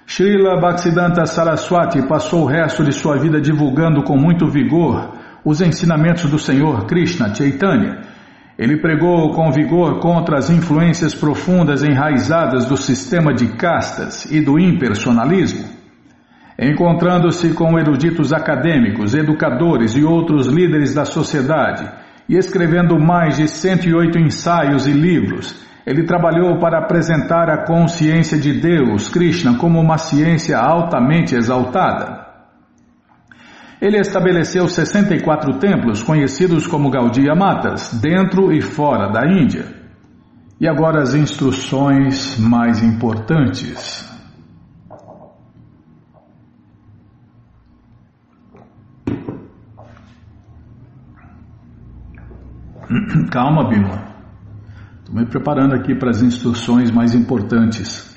Srila 0.07 0.61
Bhaktisiddhanta 0.61 1.26
Saraswati 1.26 2.07
passou 2.07 2.42
o 2.42 2.46
resto 2.46 2.85
de 2.85 2.92
sua 2.92 3.16
vida 3.18 3.40
divulgando 3.40 4.02
com 4.02 4.16
muito 4.16 4.46
vigor 4.46 5.12
os 5.44 5.61
ensinamentos 5.61 6.30
do 6.30 6.38
Senhor 6.38 6.87
Krishna 6.87 7.35
Chaitanya 7.35 8.14
ele 8.57 8.80
pregou 8.80 9.30
com 9.35 9.50
vigor 9.50 9.98
contra 9.98 10.38
as 10.38 10.48
influências 10.48 11.12
profundas 11.12 11.83
enraizadas 11.83 12.66
do 12.66 12.76
sistema 12.76 13.35
de 13.35 13.48
castas 13.57 14.30
e 14.30 14.40
do 14.40 14.61
impersonalismo. 14.61 15.73
Encontrando-se 16.58 17.52
com 17.52 17.78
eruditos 17.78 18.32
acadêmicos, 18.32 19.14
educadores 19.14 19.96
e 19.96 20.04
outros 20.04 20.46
líderes 20.46 20.94
da 20.94 21.04
sociedade, 21.04 21.90
e 22.28 22.36
escrevendo 22.36 22.98
mais 22.98 23.36
de 23.36 23.48
108 23.48 24.18
ensaios 24.18 24.86
e 24.86 24.92
livros, 24.92 25.64
ele 25.86 26.04
trabalhou 26.04 26.58
para 26.58 26.78
apresentar 26.78 27.50
a 27.50 27.66
consciência 27.66 28.38
de 28.38 28.58
Deus, 28.58 29.08
Krishna, 29.08 29.58
como 29.58 29.80
uma 29.80 29.98
ciência 29.98 30.58
altamente 30.58 31.34
exaltada. 31.34 32.24
Ele 33.80 33.98
estabeleceu 33.98 34.66
64 34.66 35.58
templos 35.58 36.02
conhecidos 36.02 36.66
como 36.66 36.88
Gaudiya 36.88 37.34
Matas, 37.34 37.92
dentro 38.00 38.50
e 38.50 38.62
fora 38.62 39.12
da 39.12 39.26
Índia. 39.26 39.66
E 40.58 40.66
agora 40.66 41.02
as 41.02 41.14
instruções 41.14 42.38
mais 42.38 42.82
importantes. 42.82 44.03
Calma, 53.31 53.68
Bima. 53.68 54.03
Estou 55.00 55.14
me 55.14 55.27
preparando 55.27 55.74
aqui 55.74 55.94
para 55.94 56.11
as 56.11 56.22
instruções 56.22 56.90
mais 56.90 57.14
importantes. 57.14 58.12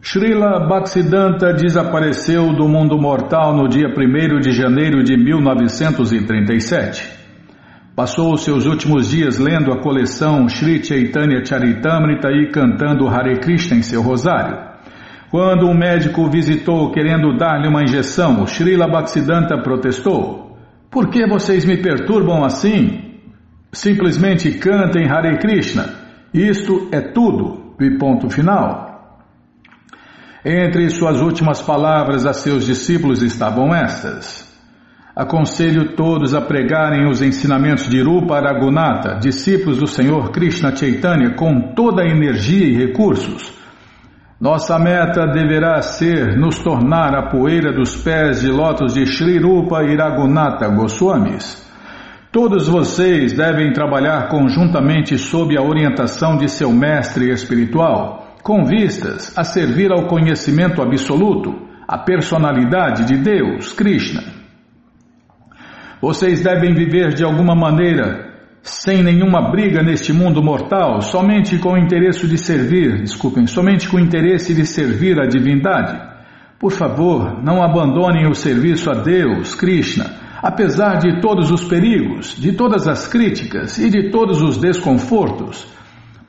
Srila 0.00 0.68
Bhaktisiddhanta 0.68 1.52
desapareceu 1.54 2.52
do 2.52 2.68
mundo 2.68 2.98
mortal 2.98 3.56
no 3.56 3.68
dia 3.68 3.88
1 3.88 4.40
de 4.40 4.52
janeiro 4.52 5.02
de 5.02 5.16
1937. 5.16 7.24
Passou 7.96 8.36
seus 8.36 8.66
últimos 8.66 9.10
dias 9.10 9.38
lendo 9.38 9.72
a 9.72 9.80
coleção 9.80 10.48
Sri 10.48 10.84
Chaitanya 10.84 11.44
Charitamrita 11.44 12.28
e 12.30 12.50
cantando 12.50 13.08
Hare 13.08 13.40
Krishna 13.40 13.78
em 13.78 13.82
seu 13.82 14.02
rosário. 14.02 14.74
Quando 15.30 15.66
um 15.66 15.74
médico 15.74 16.28
visitou 16.28 16.92
querendo 16.92 17.36
dar-lhe 17.36 17.66
uma 17.66 17.82
injeção, 17.82 18.46
Srila 18.46 18.86
Bhaktisiddhanta 18.86 19.58
protestou. 19.62 20.53
Por 20.94 21.10
que 21.10 21.26
vocês 21.26 21.64
me 21.64 21.76
perturbam 21.76 22.44
assim? 22.44 23.18
Simplesmente 23.72 24.52
cantem 24.52 25.10
Hare 25.10 25.38
Krishna. 25.38 25.92
Isto 26.32 26.88
é 26.92 27.00
tudo. 27.00 27.74
E 27.80 27.98
ponto 27.98 28.30
final. 28.30 29.18
Entre 30.44 30.88
suas 30.90 31.20
últimas 31.20 31.60
palavras 31.60 32.24
a 32.24 32.32
seus 32.32 32.64
discípulos 32.64 33.22
estavam 33.22 33.74
estas: 33.74 34.56
Aconselho 35.16 35.96
todos 35.96 36.32
a 36.32 36.40
pregarem 36.40 37.08
os 37.08 37.20
ensinamentos 37.20 37.88
de 37.88 38.00
Rupa 38.00 38.38
Ragunata, 38.38 39.18
discípulos 39.18 39.78
do 39.78 39.88
Senhor 39.88 40.30
Krishna 40.30 40.76
Chaitanya, 40.76 41.34
com 41.34 41.74
toda 41.74 42.02
a 42.02 42.08
energia 42.08 42.66
e 42.66 42.86
recursos. 42.86 43.52
Nossa 44.44 44.78
meta 44.78 45.26
deverá 45.26 45.80
ser 45.80 46.36
nos 46.36 46.58
tornar 46.58 47.14
a 47.16 47.30
poeira 47.30 47.72
dos 47.72 47.96
pés 47.96 48.42
de 48.42 48.50
lótus 48.50 48.92
de 48.92 49.06
Sri 49.06 49.38
Rupa 49.38 49.82
e 49.84 49.96
Ragunata 49.96 50.68
Goswamis. 50.68 51.66
Todos 52.30 52.68
vocês 52.68 53.32
devem 53.32 53.72
trabalhar 53.72 54.28
conjuntamente 54.28 55.16
sob 55.16 55.56
a 55.56 55.62
orientação 55.62 56.36
de 56.36 56.50
seu 56.50 56.70
mestre 56.70 57.30
espiritual 57.30 58.36
com 58.42 58.66
vistas 58.66 59.32
a 59.34 59.44
servir 59.44 59.90
ao 59.90 60.08
conhecimento 60.08 60.82
absoluto, 60.82 61.66
a 61.88 61.96
personalidade 61.96 63.06
de 63.06 63.16
Deus, 63.16 63.72
Krishna. 63.72 64.24
Vocês 66.02 66.44
devem 66.44 66.74
viver 66.74 67.14
de 67.14 67.24
alguma 67.24 67.54
maneira 67.54 68.33
sem 68.64 69.02
nenhuma 69.02 69.50
briga 69.50 69.82
neste 69.82 70.10
mundo 70.10 70.42
mortal, 70.42 71.02
somente 71.02 71.58
com 71.58 71.74
o 71.74 71.78
interesse 71.78 72.26
de 72.26 72.38
servir, 72.38 73.02
desculpem, 73.02 73.46
somente 73.46 73.86
com 73.86 73.98
o 73.98 74.00
interesse 74.00 74.54
de 74.54 74.64
servir 74.64 75.20
a 75.20 75.26
divindade. 75.26 76.00
Por 76.58 76.72
favor, 76.72 77.44
não 77.44 77.62
abandonem 77.62 78.26
o 78.26 78.34
serviço 78.34 78.90
a 78.90 78.94
Deus, 78.94 79.54
Krishna, 79.54 80.06
apesar 80.42 80.96
de 80.96 81.20
todos 81.20 81.50
os 81.50 81.62
perigos, 81.62 82.34
de 82.40 82.52
todas 82.52 82.88
as 82.88 83.06
críticas 83.06 83.76
e 83.76 83.90
de 83.90 84.10
todos 84.10 84.40
os 84.40 84.56
desconfortos. 84.56 85.66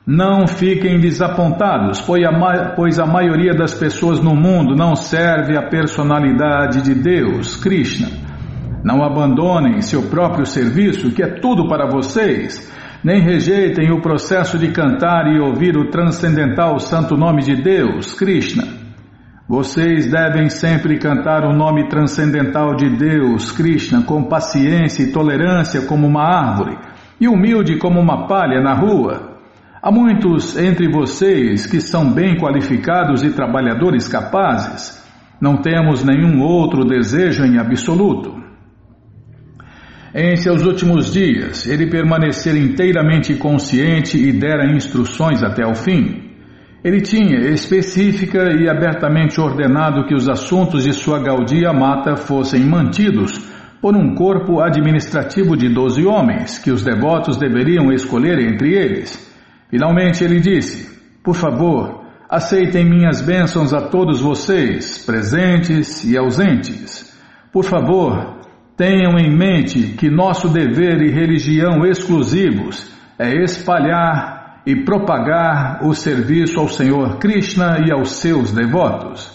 Não 0.06 0.46
fiquem 0.46 1.00
desapontados, 1.00 2.02
pois 2.02 2.98
a 2.98 3.06
maioria 3.06 3.54
das 3.54 3.72
pessoas 3.72 4.20
no 4.20 4.36
mundo 4.36 4.76
não 4.76 4.94
serve 4.94 5.56
a 5.56 5.70
personalidade 5.70 6.82
de 6.82 6.94
Deus, 6.94 7.56
Krishna. 7.56 8.25
Não 8.84 9.02
abandonem 9.02 9.80
seu 9.80 10.02
próprio 10.02 10.46
serviço, 10.46 11.10
que 11.10 11.22
é 11.22 11.40
tudo 11.40 11.68
para 11.68 11.90
vocês, 11.90 12.72
nem 13.02 13.20
rejeitem 13.20 13.92
o 13.92 14.00
processo 14.00 14.58
de 14.58 14.72
cantar 14.72 15.26
e 15.26 15.38
ouvir 15.38 15.76
o 15.76 15.90
transcendental 15.90 16.78
santo 16.78 17.16
nome 17.16 17.42
de 17.42 17.62
Deus, 17.62 18.14
Krishna. 18.14 18.64
Vocês 19.48 20.10
devem 20.10 20.48
sempre 20.48 20.98
cantar 20.98 21.44
o 21.44 21.56
nome 21.56 21.88
transcendental 21.88 22.74
de 22.74 22.90
Deus, 22.96 23.52
Krishna, 23.52 24.02
com 24.02 24.24
paciência 24.24 25.04
e 25.04 25.12
tolerância 25.12 25.82
como 25.82 26.04
uma 26.04 26.24
árvore, 26.24 26.76
e 27.20 27.28
humilde 27.28 27.78
como 27.78 28.00
uma 28.00 28.26
palha 28.26 28.60
na 28.60 28.74
rua. 28.74 29.36
Há 29.80 29.92
muitos 29.92 30.56
entre 30.58 30.90
vocês 30.90 31.64
que 31.64 31.80
são 31.80 32.12
bem 32.12 32.36
qualificados 32.36 33.22
e 33.22 33.30
trabalhadores 33.30 34.08
capazes. 34.08 35.00
Não 35.40 35.58
temos 35.58 36.02
nenhum 36.02 36.42
outro 36.42 36.84
desejo 36.84 37.44
em 37.44 37.56
absoluto. 37.56 38.45
Em 40.18 40.34
seus 40.34 40.64
últimos 40.64 41.12
dias, 41.12 41.66
ele 41.66 41.90
permanecer 41.90 42.56
inteiramente 42.56 43.34
consciente 43.34 44.16
e 44.16 44.32
dera 44.32 44.74
instruções 44.74 45.42
até 45.42 45.62
o 45.66 45.74
fim. 45.74 46.30
Ele 46.82 47.02
tinha 47.02 47.50
específica 47.50 48.50
e 48.58 48.66
abertamente 48.66 49.38
ordenado 49.38 50.06
que 50.06 50.14
os 50.14 50.26
assuntos 50.26 50.84
de 50.84 50.94
sua 50.94 51.22
Gaudia 51.22 51.70
Mata 51.70 52.16
fossem 52.16 52.64
mantidos 52.64 53.38
por 53.82 53.94
um 53.94 54.14
corpo 54.14 54.62
administrativo 54.62 55.54
de 55.54 55.68
doze 55.68 56.06
homens, 56.06 56.56
que 56.56 56.70
os 56.70 56.82
devotos 56.82 57.36
deveriam 57.36 57.92
escolher 57.92 58.38
entre 58.38 58.72
eles. 58.72 59.20
Finalmente 59.68 60.24
ele 60.24 60.40
disse: 60.40 60.98
Por 61.22 61.34
favor, 61.34 62.06
aceitem 62.26 62.88
minhas 62.88 63.20
bênçãos 63.20 63.74
a 63.74 63.82
todos 63.82 64.22
vocês, 64.22 65.04
presentes 65.04 66.04
e 66.04 66.16
ausentes. 66.16 67.14
Por 67.52 67.64
favor, 67.64 68.45
tenham 68.76 69.18
em 69.18 69.34
mente 69.34 69.94
que 69.96 70.10
nosso 70.10 70.48
dever 70.48 71.00
e 71.00 71.10
religião 71.10 71.84
exclusivos 71.86 72.92
é 73.18 73.42
espalhar 73.42 74.60
e 74.66 74.84
propagar 74.84 75.78
o 75.82 75.94
serviço 75.94 76.60
ao 76.60 76.68
Senhor 76.68 77.18
Krishna 77.18 77.78
e 77.86 77.92
aos 77.92 78.16
seus 78.16 78.52
devotos. 78.52 79.34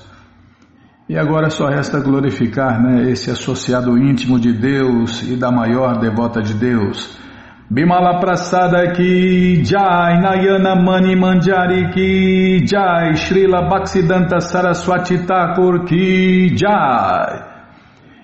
E 1.09 1.17
agora 1.17 1.49
só 1.49 1.67
resta 1.67 1.99
glorificar 1.99 2.81
né, 2.81 3.09
esse 3.09 3.31
associado 3.31 3.97
íntimo 3.97 4.39
de 4.39 4.53
Deus 4.53 5.23
e 5.23 5.35
da 5.35 5.51
maior 5.51 5.99
devota 5.99 6.41
de 6.41 6.53
Deus. 6.53 7.19
Bimala 7.69 8.19
Prasada 8.19 8.91
ki 8.91 9.63
Jai, 9.63 10.21
Nayana 10.21 10.75
Mani 10.75 11.15
Manjari 11.15 11.89
ki 11.93 12.65
Jai, 12.65 13.15
Srila 13.15 13.69
Bhaksidanta 13.69 14.39
Saraswati 14.41 15.25
Thakur 15.25 15.85
ki 15.85 16.55
Jai. 16.55 17.50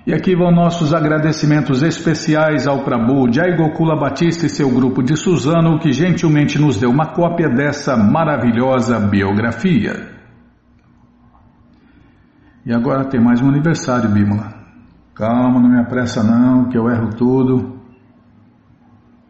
E 0.07 0.13
aqui 0.13 0.33
vão 0.33 0.51
nossos 0.53 0.93
agradecimentos 0.93 1.83
especiais 1.83 2.65
ao 2.65 2.81
Prabhu 2.85 3.29
Jai 3.29 3.57
Gokula 3.57 3.99
Batista 3.99 4.45
e 4.45 4.49
seu 4.49 4.69
grupo 4.69 5.03
de 5.03 5.17
Suzano, 5.17 5.77
que 5.79 5.91
gentilmente 5.91 6.57
nos 6.57 6.79
deu 6.79 6.89
uma 6.89 7.07
cópia 7.07 7.49
dessa 7.49 7.97
maravilhosa 7.97 9.01
biografia. 9.01 10.07
E 12.65 12.73
agora 12.73 13.09
tem 13.09 13.21
mais 13.21 13.41
um 13.41 13.49
aniversário, 13.49 14.09
Bímola. 14.09 14.53
Calma, 15.13 15.59
não 15.59 15.69
me 15.69 15.81
apressa 15.81 16.23
não, 16.23 16.69
que 16.69 16.77
eu 16.77 16.89
erro 16.89 17.09
tudo. 17.09 17.77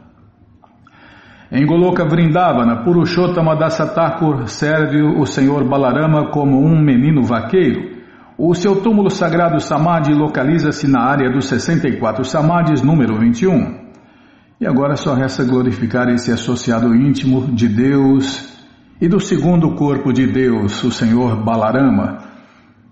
Em 1.51 1.67
Goloka 1.67 2.05
Vrindavana, 2.05 2.85
Purushottama 2.85 3.57
Thakur 3.57 4.47
serve 4.47 5.03
o 5.03 5.27
Senhor 5.27 5.65
Balarama 5.69 6.31
como 6.31 6.65
um 6.65 6.81
menino 6.81 7.25
vaqueiro. 7.25 7.90
O 8.43 8.55
seu 8.55 8.81
túmulo 8.81 9.11
sagrado 9.11 9.61
Samadhi 9.61 10.15
localiza-se 10.15 10.89
na 10.89 11.03
área 11.03 11.31
dos 11.31 11.45
64 11.45 12.25
Samadhis, 12.25 12.81
número 12.81 13.19
21. 13.19 13.75
E 14.59 14.67
agora 14.67 14.97
só 14.97 15.13
resta 15.13 15.45
glorificar 15.45 16.09
esse 16.09 16.33
associado 16.33 16.95
íntimo 16.95 17.49
de 17.53 17.69
Deus 17.69 18.49
e 18.99 19.07
do 19.07 19.21
segundo 19.21 19.75
corpo 19.75 20.11
de 20.11 20.27
Deus, 20.27 20.83
o 20.83 20.91
Senhor 20.91 21.45
Balarama. 21.45 22.17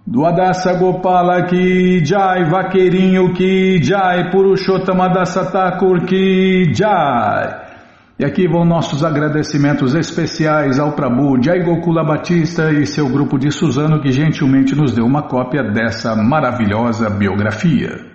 Do 0.06 0.20
Gopala 0.78 1.46
ki 1.46 2.04
Jai, 2.04 2.44
Vaqueirinho 2.50 3.32
ki 3.32 3.82
Jai, 3.82 4.30
Purushottama 4.30 5.08
Dasa 5.08 5.78
ki 6.06 6.74
Jai. 6.74 7.67
E 8.18 8.24
aqui 8.24 8.48
vão 8.48 8.64
nossos 8.64 9.04
agradecimentos 9.04 9.94
especiais 9.94 10.80
ao 10.80 10.90
Prabhu 10.90 11.40
Jai 11.40 11.62
Gokula 11.62 12.02
Batista 12.02 12.72
e 12.72 12.84
seu 12.84 13.08
grupo 13.08 13.38
de 13.38 13.52
Suzano 13.52 14.00
que 14.00 14.10
gentilmente 14.10 14.74
nos 14.74 14.92
deu 14.92 15.04
uma 15.06 15.22
cópia 15.22 15.62
dessa 15.62 16.16
maravilhosa 16.16 17.08
biografia. 17.08 18.08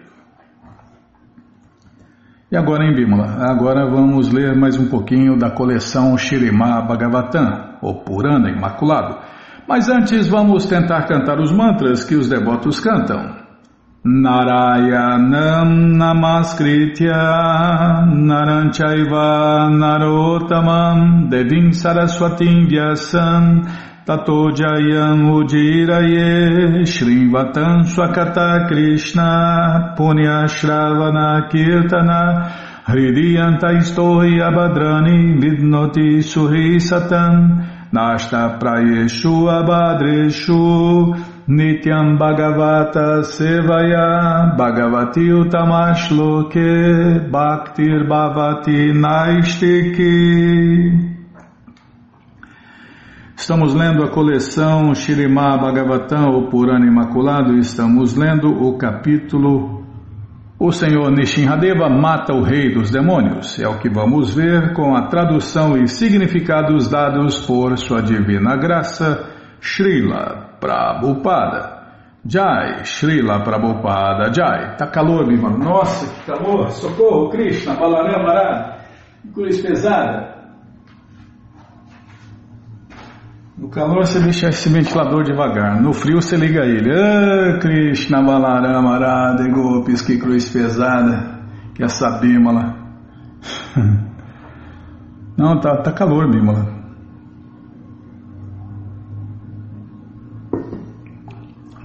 E 2.52 2.58
agora 2.58 2.84
em 2.84 2.94
Bímola, 2.94 3.50
agora 3.50 3.90
vamos 3.90 4.30
ler 4.30 4.54
mais 4.54 4.78
um 4.78 4.90
pouquinho 4.90 5.38
da 5.38 5.50
coleção 5.50 6.18
Shirimá 6.18 6.82
Bhagavatam, 6.82 7.78
ou 7.82 8.04
Purana 8.04 8.50
Imaculado. 8.50 9.20
Mas 9.66 9.88
antes 9.88 10.28
vamos 10.28 10.66
tentar 10.66 11.08
cantar 11.08 11.40
os 11.40 11.52
mantras 11.52 12.04
que 12.04 12.16
os 12.16 12.28
devotos 12.28 12.78
cantam. 12.82 13.43
Narayanam 14.06 15.96
Namaskritya 15.96 17.24
Naranchaiva 18.12 19.72
Narotamam 19.72 21.30
Devim 21.32 21.72
Saraswatim 21.72 22.68
Vyasam 22.68 23.64
Tato 24.06 24.52
Jayam 24.52 25.32
Udiraye 25.32 26.84
Shrivatam 26.84 27.86
Swakata 27.88 28.68
Krishna 28.68 29.96
Punya 29.98 30.50
Kirtana 31.50 32.84
Hridiyanta 32.86 33.72
Istori 33.80 34.42
Abadrani 34.44 35.40
Vidnoti 35.40 36.20
Suhi 36.22 36.76
Satam 36.76 37.90
Nashta 37.94 38.60
Prayeshu 38.60 39.48
Abadreshu 39.48 41.33
Nityam 41.48 42.18
Bhagavata 42.18 43.24
Sevaya 43.26 44.56
Bhagavati 44.56 45.30
Utamashloke 45.30 47.30
Bhaktir 47.30 48.08
Bhavati 48.08 48.94
Naistiki 48.94 50.14
Estamos 53.36 53.74
lendo 53.74 54.06
a 54.06 54.10
coleção 54.10 54.96
Shirimá 54.96 55.58
Bhagavatam, 55.58 56.30
o 56.30 56.50
Purana 56.50 56.88
Imaculado, 56.88 57.58
e 57.58 57.60
estamos 57.60 58.16
lendo 58.16 58.48
o 58.48 58.78
capítulo 58.78 59.84
O 60.58 60.72
Senhor 60.72 61.12
Nishinradeva 61.12 61.90
mata 61.90 62.34
o 62.34 62.42
rei 62.42 62.74
dos 62.74 62.90
demônios. 62.90 63.60
É 63.60 63.68
o 63.68 63.80
que 63.80 63.90
vamos 63.90 64.34
ver 64.34 64.74
com 64.74 64.96
a 64.96 65.08
tradução 65.08 65.76
e 65.76 65.90
significados 65.90 66.88
dados 66.88 67.46
por 67.46 67.78
Sua 67.78 68.02
Divina 68.02 68.56
Graça, 68.56 69.30
Srila 69.60 70.53
Prabhupada. 70.64 71.84
Jai, 72.26 72.86
Srila 72.86 73.44
Prabhupada, 73.44 74.32
Jai. 74.34 74.78
Tá 74.78 74.88
calor, 74.88 75.28
meu 75.28 75.36
irmão. 75.36 75.58
Nossa, 75.58 76.08
que 76.08 76.32
calor. 76.32 76.72
Socorro, 76.72 77.30
Krishna, 77.30 77.74
Balarama, 77.74 78.30
Arada. 78.30 78.78
Cruz 79.34 79.60
pesada. 79.60 80.32
No 83.58 83.68
calor 83.70 84.06
você 84.06 84.20
deixa 84.22 84.48
esse 84.48 84.70
ventilador 84.70 85.24
devagar, 85.24 85.82
no 85.82 85.94
frio 85.94 86.22
você 86.22 86.36
liga 86.38 86.66
ele. 86.66 86.92
Ah, 86.92 87.60
Krishna 87.60 88.22
Balarama 88.22 88.98
Radha 88.98 89.48
Gopis, 89.50 90.02
que 90.02 90.18
cruz 90.18 90.50
pesada, 90.50 91.40
que 91.76 91.84
é 91.84 91.86
essa 91.86 92.20
bímola. 92.20 92.76
Não, 95.38 95.60
tá, 95.60 95.78
tá 95.78 95.92
calor, 95.92 96.30
bímola. 96.30 96.83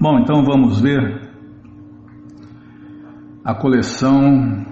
Bom, 0.01 0.19
então 0.19 0.45
vamos 0.45 0.79
ver 0.79 1.29
a 3.43 3.53
coleção 3.53 4.65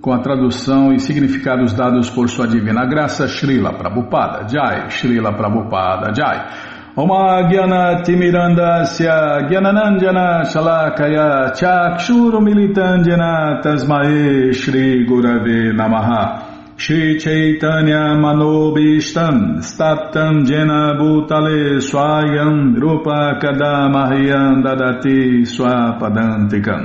com 0.00 0.12
a 0.12 0.20
tradução 0.20 0.92
e 0.92 1.00
significados 1.00 1.74
dados 1.74 2.08
por 2.08 2.28
sua 2.28 2.46
divina 2.46 2.86
graça, 2.86 3.26
Srila 3.26 3.72
Prabhupada 3.72 4.46
Jai, 4.48 4.88
Srila 4.88 5.32
Prabhupada 5.32 6.14
Jai. 6.14 6.46
Oma 6.94 7.42
Gyana 7.50 8.02
Timirandasya 8.04 9.48
Gyananandjana 9.48 10.44
Shalakaya 10.44 11.52
Chakshuru 11.52 12.40
Militandjana 12.40 13.60
Tasmae 13.62 14.52
Shri 14.52 15.04
Gurave 15.04 15.72
Namaha 15.72 16.51
Shri 16.82 17.16
Chaitanya 17.16 18.18
Manobishtam 18.18 19.62
Staptam 19.62 20.44
Jena 20.44 20.98
Bhutale 20.98 21.78
Swayam 21.78 22.74
Rupa 22.74 23.38
Kadamahyam 23.40 24.64
Dadati 24.64 25.46
Swapadantikam. 25.46 26.82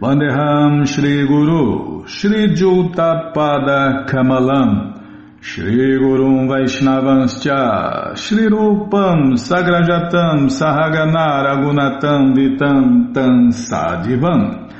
Vandeham 0.00 0.88
Shri 0.88 1.26
Guru 1.26 2.06
Shri 2.06 2.54
Jutapada 2.54 4.08
Kamalam 4.08 4.98
Shri 5.42 5.98
Gurum 5.98 6.48
Vaishnavanscha 6.48 8.16
Shri 8.16 8.48
Rupam 8.48 9.34
Sagrajatam 9.36 10.48
Sahagana 10.48 11.44
Ragunatam 11.44 12.34
Vitam 12.34 13.12
Tam 13.12 13.50
Sadivam 13.50 14.70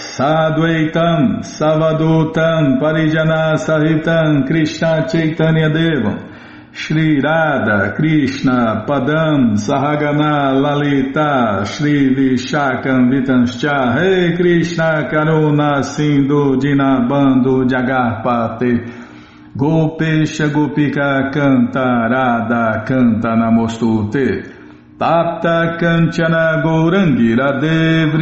Sadvaitam, 0.00 1.42
Savadutam, 1.44 2.80
Parijana 2.80 3.54
Sahitam, 3.56 4.46
Krishna 4.46 5.06
Chaitanya 5.06 5.68
Devam, 5.68 6.72
Shri 6.72 7.20
Radha, 7.20 7.94
Krishna, 7.94 8.86
Padam, 8.88 9.56
Sahagana, 9.56 10.54
Lalita, 10.58 11.66
Shri 11.66 12.14
Vishakam, 12.14 13.10
Vitanscha, 13.12 13.94
Rei 13.96 14.36
Krishna, 14.36 15.06
Karuna, 15.12 15.84
Sindhu, 15.84 16.56
Dinabando, 16.56 17.68
Jagarpate, 17.68 19.52
Gopesha, 19.54 20.48
Gopika, 20.48 21.30
Canta, 21.30 22.08
Radha, 22.08 22.84
Canta, 22.86 23.36
Namostute, 23.36 24.59
Tapta 25.00 25.78
Kanchana 25.80 26.60
Gourangi 26.62 27.34
Radhe 27.34 28.12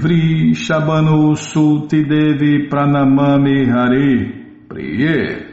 Vri 0.00 0.54
Shabanu 0.54 1.36
Sulti 1.36 2.08
Devi 2.08 2.68
Pranamami 2.70 3.68
Hari 3.70 4.66
Priye. 4.66 5.52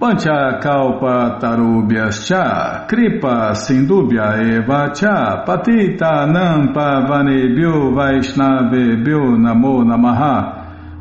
Pancha 0.00 0.58
Kalpa 0.60 1.38
Tarubhyascha 1.40 2.88
Kripa 2.88 3.54
Sindubhya 3.54 4.34
Eva 4.56 4.92
Cha 4.92 5.44
Patita 5.46 6.26
Nampa 6.26 7.06
Vanebhyo 7.06 7.94
Vaishnavebhyo 7.94 9.38
Namo 9.38 9.84
Namaha 9.84 10.55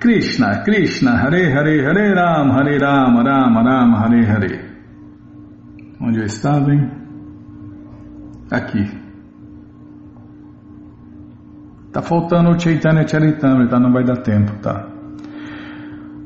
Krishna, 0.00 1.22
Hare 1.22 1.52
Hare, 1.52 1.84
Hare 1.84 2.14
Ram, 2.14 2.50
Hare 2.52 2.78
Ram, 2.78 3.22
Ram 3.22 3.62
Ram, 3.62 3.94
Hare 3.96 4.24
Hare. 4.24 4.60
Onde 6.00 6.20
eu 6.20 6.24
estava, 6.24 6.72
hein? 6.72 6.90
Aqui. 8.50 8.90
Tá 11.92 12.00
faltando 12.00 12.50
o 12.50 12.58
Chaitanya 12.58 13.06
Charitamrita, 13.06 13.78
não 13.78 13.92
vai 13.92 14.02
dar 14.02 14.22
tempo, 14.22 14.52
tá? 14.62 14.88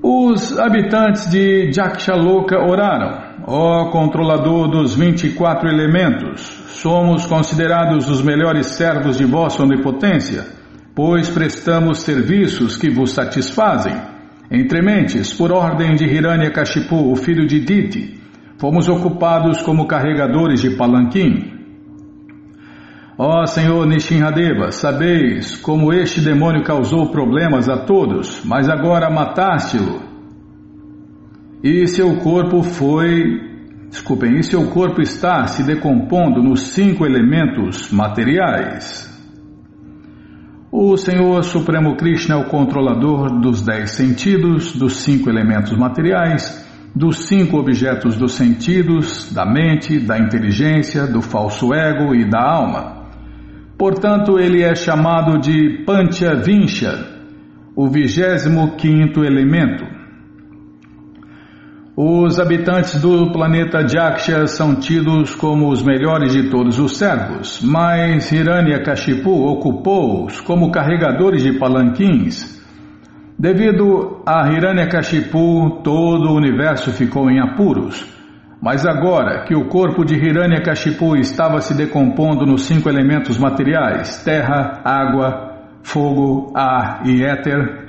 Os 0.01 0.57
habitantes 0.57 1.29
de 1.29 1.73
Jakshaloka 1.73 2.57
oraram. 2.57 3.25
Ó 3.47 3.91
controlador 3.91 4.69
dos 4.69 4.95
24 4.95 5.69
elementos, 5.69 6.41
somos 6.81 7.27
considerados 7.27 8.09
os 8.09 8.23
melhores 8.23 8.69
servos 8.69 9.19
de 9.19 9.25
vossa 9.25 9.63
onipotência 9.65 10.54
pois 10.95 11.29
prestamos 11.29 12.01
serviços 12.01 12.77
que 12.77 12.89
vos 12.89 13.13
satisfazem. 13.13 13.95
Entre 14.51 14.81
mentes, 14.81 15.33
por 15.33 15.53
ordem 15.53 15.95
de 15.97 16.05
Hiranyakashipu, 16.05 17.11
o 17.11 17.17
filho 17.17 17.47
de 17.47 17.61
Diti, 17.61 18.21
fomos 18.59 18.89
ocupados 18.89 19.63
como 19.63 19.87
carregadores 19.87 20.61
de 20.61 20.71
palanquim. 20.77 21.53
Ó 23.17 23.47
Senhor 23.47 23.87
Nishinradeva, 23.87 24.73
sabeis 24.73 25.57
como 25.57 25.93
este 25.93 26.21
demônio 26.21 26.65
causou 26.65 27.11
problemas 27.11 27.69
a 27.69 27.85
todos, 27.85 28.43
mas 28.45 28.69
agora 28.69 29.11
mataste-lo. 29.11 30.03
E 31.63 31.87
seu 31.87 32.17
corpo 32.17 32.63
foi. 32.63 33.53
Desculpem, 33.89 34.39
e 34.39 34.43
seu 34.43 34.69
corpo 34.71 35.01
está 35.01 35.47
se 35.47 35.63
decompondo 35.63 36.43
nos 36.43 36.75
cinco 36.75 37.07
elementos 37.07 37.91
materiais. 37.93 39.14
O 40.77 40.97
Senhor 40.97 41.45
Supremo 41.45 41.95
Krishna 41.95 42.35
é 42.35 42.37
o 42.37 42.47
controlador 42.47 43.31
dos 43.41 43.63
dez 43.63 43.93
sentidos, 43.93 44.75
dos 44.75 45.05
cinco 45.05 45.31
elementos 45.31 45.73
materiais, 45.79 46.67
dos 46.93 47.29
cinco 47.29 47.59
objetos 47.59 48.17
dos 48.17 48.33
sentidos, 48.33 49.33
da 49.33 49.47
mente, 49.47 50.01
da 50.01 50.19
inteligência, 50.19 51.07
do 51.07 51.23
falso 51.23 51.73
ego 51.73 52.13
e 52.13 52.29
da 52.29 52.43
alma. 52.43 53.07
Portanto, 53.79 54.37
ele 54.37 54.65
é 54.65 54.75
chamado 54.75 55.39
de 55.39 55.85
Panchavinsha, 55.87 57.07
o 57.77 57.89
vigésimo 57.89 58.75
quinto 58.75 59.25
elemento. 59.25 59.94
Os 61.97 62.41
habitantes 62.41 63.01
do 63.01 63.31
planeta 63.31 63.87
Jaksha 63.87 64.49
são 64.49 64.75
tidos 64.75 65.37
como 65.37 65.69
os 65.69 65.81
melhores 65.81 66.33
de 66.33 66.51
todos 66.51 66.81
os 66.81 66.97
servos, 66.97 67.61
mas 67.63 68.33
Hiranyakashipu 68.33 69.31
ocupou-os 69.31 70.41
como 70.41 70.73
carregadores 70.73 71.45
de 71.45 71.57
palanquins. 71.57 72.61
Devido 73.39 74.23
a 74.27 74.53
Hiranyakashipu, 74.53 75.83
todo 75.85 76.31
o 76.31 76.37
universo 76.37 76.91
ficou 76.91 77.31
em 77.31 77.39
apuros. 77.39 78.05
Mas 78.61 78.85
agora 78.85 79.45
que 79.45 79.55
o 79.55 79.69
corpo 79.69 80.05
de 80.05 80.17
Hiranyakashipu 80.17 81.17
estava 81.17 81.61
se 81.61 81.77
decompondo 81.77 82.45
nos 82.45 82.63
cinco 82.63 82.89
elementos 82.89 83.39
materiais 83.39 84.21
terra, 84.25 84.81
água, 84.85 85.69
fogo, 85.85 86.53
ar 86.57 87.03
e 87.07 87.23
éter 87.25 87.85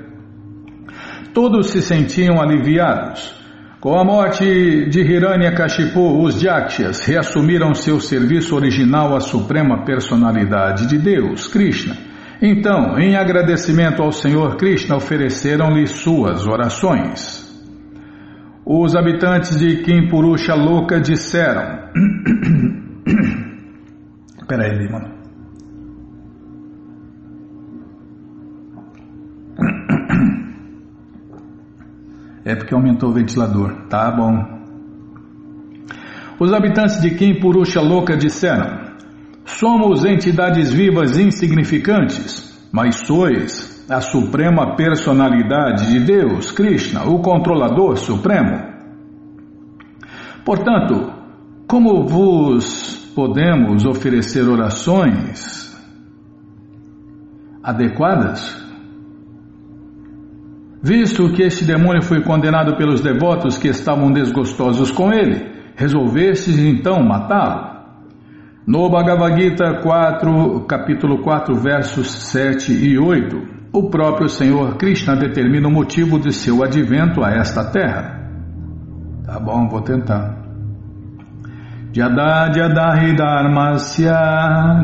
todos 1.33 1.71
se 1.71 1.81
sentiam 1.81 2.41
aliviados. 2.41 3.44
Com 3.85 3.99
a 3.99 4.03
morte 4.03 4.89
de 4.89 5.01
Hiranyakashipu, 5.01 6.23
os 6.23 6.41
Jakshas 6.41 7.05
reassumiram 7.05 7.75
seu 7.75 7.99
serviço 7.99 8.55
original 8.55 9.15
à 9.15 9.19
suprema 9.19 9.85
personalidade 9.85 10.87
de 10.87 10.97
Deus, 10.97 11.47
Krishna. 11.47 11.95
Então, 12.41 12.97
em 12.97 13.15
agradecimento 13.15 14.01
ao 14.01 14.11
Senhor 14.11 14.55
Krishna, 14.55 14.95
ofereceram-lhe 14.95 15.85
suas 15.85 16.47
orações. 16.47 17.45
Os 18.65 18.95
habitantes 18.95 19.59
de 19.59 19.83
Kimpurusha 19.83 20.55
Loka 20.55 20.99
disseram: 20.99 21.77
Peraí, 24.47 24.91
mano. 24.91 25.14
É 32.45 32.55
porque 32.55 32.75
aumentou 32.75 33.09
o 33.09 33.13
ventilador. 33.13 33.87
Tá 33.89 34.11
bom. 34.11 34.55
Os 36.39 36.53
habitantes 36.53 37.01
de 37.01 37.15
Kim 37.15 37.39
Purusha 37.39 37.81
Loka 37.81 38.15
disseram: 38.15 38.93
Somos 39.43 40.05
entidades 40.05 40.71
vivas 40.71 41.17
insignificantes, 41.17 42.69
mas 42.71 42.97
sois 42.97 43.83
a 43.89 43.99
suprema 43.99 44.75
personalidade 44.75 45.91
de 45.91 45.99
Deus, 45.99 46.51
Krishna, 46.51 47.05
o 47.05 47.19
controlador 47.19 47.97
supremo. 47.97 48.75
Portanto, 50.43 51.11
como 51.67 52.05
vos 52.07 53.11
podemos 53.15 53.85
oferecer 53.85 54.47
orações 54.47 55.75
adequadas? 57.63 58.64
Visto 60.85 61.31
que 61.31 61.41
este 61.41 61.65
demônio 61.65 62.03
foi 62.03 62.21
condenado 62.21 62.77
pelos 62.77 63.01
devotos 63.01 63.57
que 63.57 63.69
estavam 63.69 64.11
desgostosos 64.11 64.91
com 64.91 65.11
ele, 65.11 65.43
resolvestes 65.75 66.59
então 66.59 67.03
matá-lo. 67.03 67.73
No 68.67 68.87
Bhagavad 68.87 69.35
Gita 69.35 69.81
4, 69.81 70.63
capítulo 70.67 71.23
4, 71.23 71.55
versos 71.55 72.11
7 72.29 72.71
e 72.71 72.99
8, 72.99 73.35
o 73.73 73.89
próprio 73.89 74.29
Senhor 74.29 74.77
Krishna 74.77 75.15
determina 75.15 75.67
o 75.67 75.71
motivo 75.71 76.19
de 76.19 76.31
seu 76.31 76.63
advento 76.63 77.23
a 77.23 77.31
esta 77.31 77.71
terra. 77.71 78.29
Tá 79.25 79.39
bom, 79.39 79.67
vou 79.67 79.81
tentar. 79.81 80.37
Jada 81.91 82.53
Jadahi 82.53 83.15
Dharmasya 83.15 84.83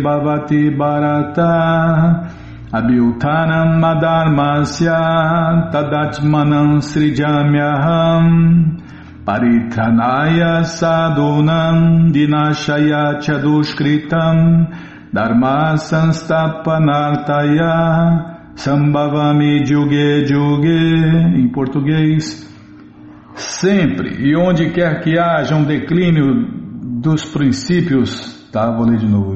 Bhavati 0.00 0.70
Bharata 0.70 2.38
Abhyutanam 2.72 3.80
madharmasya 3.82 5.72
tadatmanam 5.72 6.80
srijamyaham 6.80 8.24
paritranaya 9.26 10.62
sadunam 10.62 12.12
dinashaya 12.14 13.18
chadushkritam 13.18 14.70
dharma 15.12 15.78
sanstapanartaya 15.78 17.74
sambhavami 18.54 19.66
juge 19.66 20.26
juge. 20.26 20.80
Em 21.40 21.48
português 21.48 22.48
sempre 23.34 24.28
e 24.28 24.36
onde 24.36 24.70
quer 24.70 25.00
que 25.00 25.18
haja 25.18 25.56
um 25.56 25.64
declínio 25.64 26.46
dos 27.02 27.24
princípios 27.24 28.48
tá? 28.52 28.70
Vou 28.70 28.86
ler 28.86 28.98
de 28.98 29.08
novo 29.08 29.34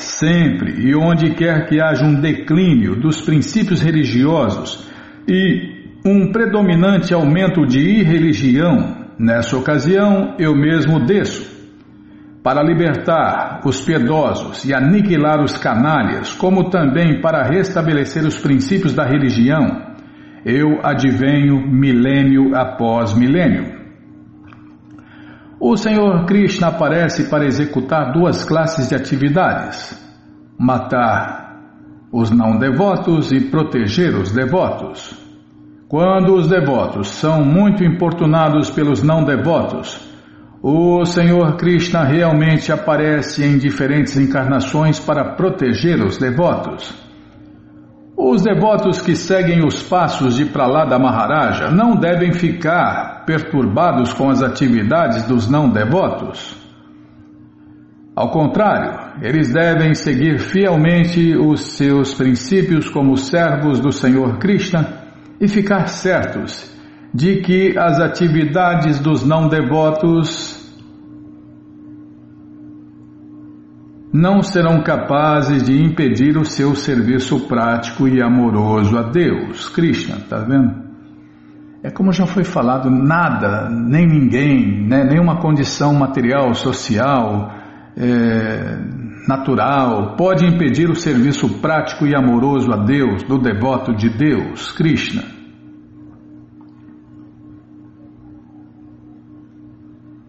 sempre 0.00 0.86
e 0.86 0.94
onde 0.94 1.34
quer 1.34 1.66
que 1.66 1.80
haja 1.80 2.04
um 2.04 2.20
declínio 2.20 2.96
dos 2.96 3.20
princípios 3.20 3.80
religiosos 3.80 4.88
e 5.26 5.78
um 6.04 6.32
predominante 6.32 7.12
aumento 7.12 7.66
de 7.66 7.80
irreligião, 7.80 9.06
nessa 9.18 9.56
ocasião 9.56 10.36
eu 10.38 10.54
mesmo 10.54 11.04
desço 11.04 11.58
para 12.42 12.62
libertar 12.62 13.60
os 13.64 13.80
piedosos 13.80 14.64
e 14.64 14.72
aniquilar 14.72 15.42
os 15.42 15.58
canalhas, 15.58 16.32
como 16.32 16.70
também 16.70 17.20
para 17.20 17.42
restabelecer 17.42 18.24
os 18.24 18.38
princípios 18.38 18.94
da 18.94 19.04
religião. 19.04 19.88
Eu 20.44 20.78
advenho 20.82 21.60
milênio 21.66 22.56
após 22.56 23.12
milênio. 23.12 23.77
O 25.60 25.76
Senhor 25.76 26.24
Krishna 26.24 26.68
aparece 26.68 27.28
para 27.28 27.44
executar 27.44 28.12
duas 28.12 28.44
classes 28.44 28.88
de 28.88 28.94
atividades: 28.94 29.98
matar 30.56 31.48
os 32.12 32.30
não 32.30 32.58
devotos 32.58 33.32
e 33.32 33.40
proteger 33.40 34.14
os 34.14 34.30
devotos. 34.30 35.14
Quando 35.88 36.34
os 36.34 36.46
devotos 36.46 37.08
são 37.08 37.44
muito 37.44 37.82
importunados 37.82 38.70
pelos 38.70 39.02
não 39.02 39.24
devotos, 39.24 40.08
o 40.62 41.04
Senhor 41.04 41.56
Krishna 41.56 42.04
realmente 42.04 42.70
aparece 42.70 43.44
em 43.44 43.58
diferentes 43.58 44.16
encarnações 44.16 45.00
para 45.00 45.34
proteger 45.34 46.04
os 46.04 46.18
devotos. 46.18 47.07
Os 48.20 48.42
devotos 48.42 49.00
que 49.00 49.14
seguem 49.14 49.64
os 49.64 49.80
passos 49.80 50.34
de 50.34 50.44
Pralada 50.44 50.98
Maharaja 50.98 51.70
não 51.70 51.94
devem 51.94 52.32
ficar 52.32 53.22
perturbados 53.24 54.12
com 54.12 54.28
as 54.28 54.42
atividades 54.42 55.22
dos 55.22 55.48
não 55.48 55.70
devotos. 55.70 56.56
Ao 58.16 58.28
contrário, 58.32 59.22
eles 59.22 59.52
devem 59.52 59.94
seguir 59.94 60.40
fielmente 60.40 61.36
os 61.36 61.60
seus 61.76 62.12
princípios 62.12 62.88
como 62.90 63.16
servos 63.16 63.78
do 63.78 63.92
Senhor 63.92 64.38
Krishna 64.38 64.84
e 65.40 65.46
ficar 65.46 65.86
certos 65.86 66.76
de 67.14 67.36
que 67.36 67.78
as 67.78 68.00
atividades 68.00 68.98
dos 68.98 69.24
não 69.24 69.48
devotos 69.48 70.47
não 74.12 74.42
serão 74.42 74.82
capazes 74.82 75.62
de 75.62 75.82
impedir 75.82 76.36
o 76.36 76.44
seu 76.44 76.74
serviço 76.74 77.46
prático 77.46 78.08
e 78.08 78.22
amoroso 78.22 78.96
a 78.96 79.02
Deus. 79.02 79.68
Krishna, 79.68 80.16
tá 80.28 80.38
vendo? 80.38 80.88
É 81.82 81.90
como 81.90 82.12
já 82.12 82.26
foi 82.26 82.42
falado, 82.42 82.90
nada, 82.90 83.68
nem 83.70 84.06
ninguém, 84.06 84.86
né, 84.86 85.04
nenhuma 85.04 85.40
condição 85.40 85.94
material, 85.94 86.52
social, 86.52 87.52
é, 87.96 88.78
natural, 89.28 90.16
pode 90.16 90.44
impedir 90.44 90.90
o 90.90 90.96
serviço 90.96 91.60
prático 91.60 92.06
e 92.06 92.16
amoroso 92.16 92.72
a 92.72 92.76
Deus, 92.76 93.22
do 93.22 93.38
devoto 93.38 93.94
de 93.94 94.08
Deus, 94.08 94.72
Krishna. 94.72 95.37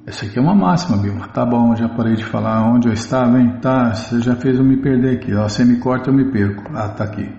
Essa 0.09 0.25
aqui 0.25 0.39
é 0.39 0.41
uma 0.41 0.55
máxima, 0.55 0.97
Bilma. 0.97 1.27
Tá 1.27 1.45
bom, 1.45 1.75
já 1.75 1.87
parei 1.87 2.15
de 2.15 2.25
falar 2.25 2.67
onde 2.67 2.87
eu 2.87 2.93
estava, 2.93 3.39
hein? 3.39 3.59
Tá, 3.61 3.93
você 3.93 4.19
já 4.19 4.35
fez 4.35 4.57
eu 4.57 4.65
me 4.65 4.77
perder 4.77 5.17
aqui, 5.17 5.35
ó. 5.35 5.47
Você 5.47 5.63
me 5.63 5.77
corta, 5.77 6.09
eu 6.09 6.15
me 6.15 6.31
perco. 6.31 6.63
Ah, 6.73 6.89
tá 6.89 7.03
aqui. 7.03 7.29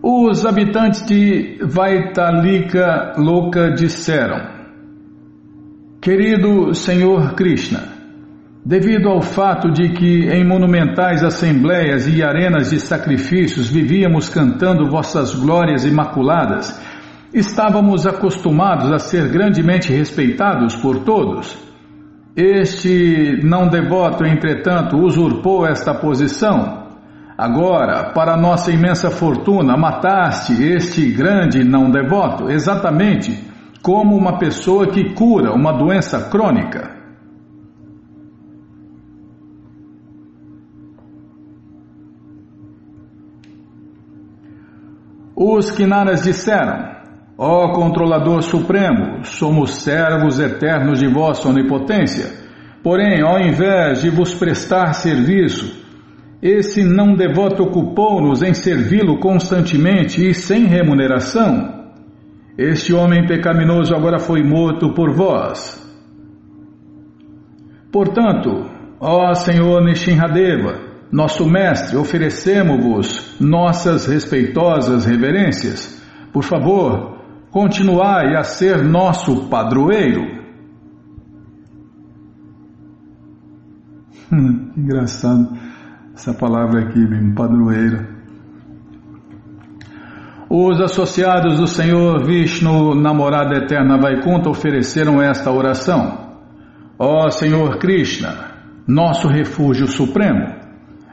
Os 0.00 0.46
habitantes 0.46 1.04
de 1.04 1.58
Vaitalika 1.64 3.14
Loka 3.16 3.72
disseram: 3.72 4.38
Querido 6.00 6.72
Senhor 6.76 7.34
Krishna, 7.34 7.80
devido 8.64 9.08
ao 9.08 9.20
fato 9.20 9.68
de 9.72 9.88
que 9.94 10.28
em 10.28 10.46
monumentais 10.46 11.24
assembleias 11.24 12.06
e 12.06 12.22
arenas 12.22 12.70
de 12.70 12.78
sacrifícios 12.78 13.68
vivíamos 13.68 14.28
cantando 14.28 14.88
vossas 14.88 15.34
glórias 15.34 15.84
imaculadas, 15.84 16.80
Estávamos 17.32 18.06
acostumados 18.06 18.90
a 18.90 18.98
ser 18.98 19.28
grandemente 19.28 19.92
respeitados 19.92 20.74
por 20.76 21.00
todos. 21.00 21.56
Este 22.34 23.40
não 23.44 23.68
devoto, 23.68 24.24
entretanto, 24.24 24.96
usurpou 24.96 25.66
esta 25.66 25.92
posição. 25.92 26.86
Agora, 27.36 28.12
para 28.14 28.36
nossa 28.36 28.72
imensa 28.72 29.10
fortuna, 29.10 29.76
mataste 29.76 30.54
este 30.62 31.10
grande 31.12 31.62
não 31.62 31.90
devoto, 31.90 32.50
exatamente 32.50 33.46
como 33.82 34.16
uma 34.16 34.38
pessoa 34.38 34.88
que 34.88 35.12
cura 35.14 35.52
uma 35.52 35.72
doença 35.72 36.30
crônica. 36.30 36.96
Os 45.36 45.70
Kinaras 45.70 46.22
disseram: 46.22 46.97
Ó 47.40 47.72
Controlador 47.72 48.42
Supremo, 48.42 49.24
somos 49.24 49.76
servos 49.76 50.40
eternos 50.40 50.98
de 50.98 51.06
vossa 51.06 51.48
onipotência. 51.48 52.32
Porém, 52.82 53.22
ao 53.22 53.38
invés 53.38 54.02
de 54.02 54.10
vos 54.10 54.34
prestar 54.34 54.92
serviço, 54.94 55.86
esse 56.42 56.82
não 56.82 57.14
devoto 57.14 57.62
ocupou-nos 57.62 58.42
em 58.42 58.52
servi-lo 58.52 59.20
constantemente 59.20 60.28
e 60.28 60.34
sem 60.34 60.64
remuneração. 60.64 61.92
Este 62.58 62.92
homem 62.92 63.24
pecaminoso 63.24 63.94
agora 63.94 64.18
foi 64.18 64.42
morto 64.42 64.92
por 64.92 65.14
vós. 65.14 65.80
Portanto, 67.92 68.66
ó 69.00 69.32
Senhor 69.34 69.80
Nishinradeva, 69.84 70.80
nosso 71.12 71.48
mestre, 71.48 71.96
oferecemos-vos 71.96 73.36
nossas 73.40 74.06
respeitosas 74.06 75.06
reverências. 75.06 76.02
Por 76.32 76.42
favor, 76.42 77.17
continuai 77.50 78.36
a 78.36 78.42
ser 78.42 78.82
nosso 78.82 79.48
padroeiro. 79.48 80.38
Hum, 84.30 84.72
engraçado 84.76 85.56
essa 86.14 86.34
palavra 86.34 86.82
aqui, 86.82 87.02
bem, 87.06 87.32
padroeiro. 87.32 88.06
Os 90.50 90.80
associados 90.82 91.58
do 91.58 91.66
Senhor 91.66 92.24
Vishnu, 92.26 92.94
namorada 92.94 93.56
eterna 93.56 93.98
Vaikunta, 93.98 94.50
ofereceram 94.50 95.22
esta 95.22 95.50
oração. 95.50 96.36
Ó 96.98 97.30
Senhor 97.30 97.78
Krishna, 97.78 98.34
nosso 98.86 99.28
refúgio 99.28 99.86
supremo, 99.86 100.56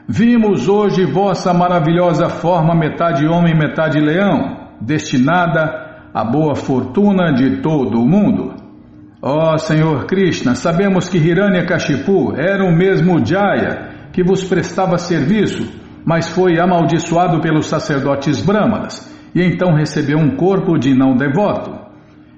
vimos 0.08 0.68
hoje 0.68 1.06
vossa 1.06 1.54
maravilhosa 1.54 2.28
forma, 2.28 2.74
metade 2.74 3.26
homem, 3.26 3.56
metade 3.56 3.98
leão, 3.98 4.70
destinada 4.80 5.85
a 6.16 6.24
boa 6.24 6.54
fortuna 6.54 7.30
de 7.30 7.60
todo 7.60 8.00
o 8.00 8.08
mundo. 8.08 8.54
Ó 9.20 9.52
oh, 9.52 9.58
Senhor 9.58 10.06
Krishna, 10.06 10.54
sabemos 10.54 11.10
que 11.10 11.18
Hiranyakashipu 11.18 12.32
era 12.34 12.64
o 12.64 12.74
mesmo 12.74 13.22
Jaya 13.22 14.08
que 14.14 14.24
vos 14.24 14.42
prestava 14.42 14.96
serviço, 14.96 15.70
mas 16.06 16.30
foi 16.30 16.58
amaldiçoado 16.58 17.38
pelos 17.42 17.66
sacerdotes 17.66 18.40
brahmanas 18.40 19.14
e 19.34 19.42
então 19.42 19.74
recebeu 19.74 20.16
um 20.16 20.36
corpo 20.36 20.78
de 20.78 20.94
não 20.94 21.14
devoto. 21.14 21.78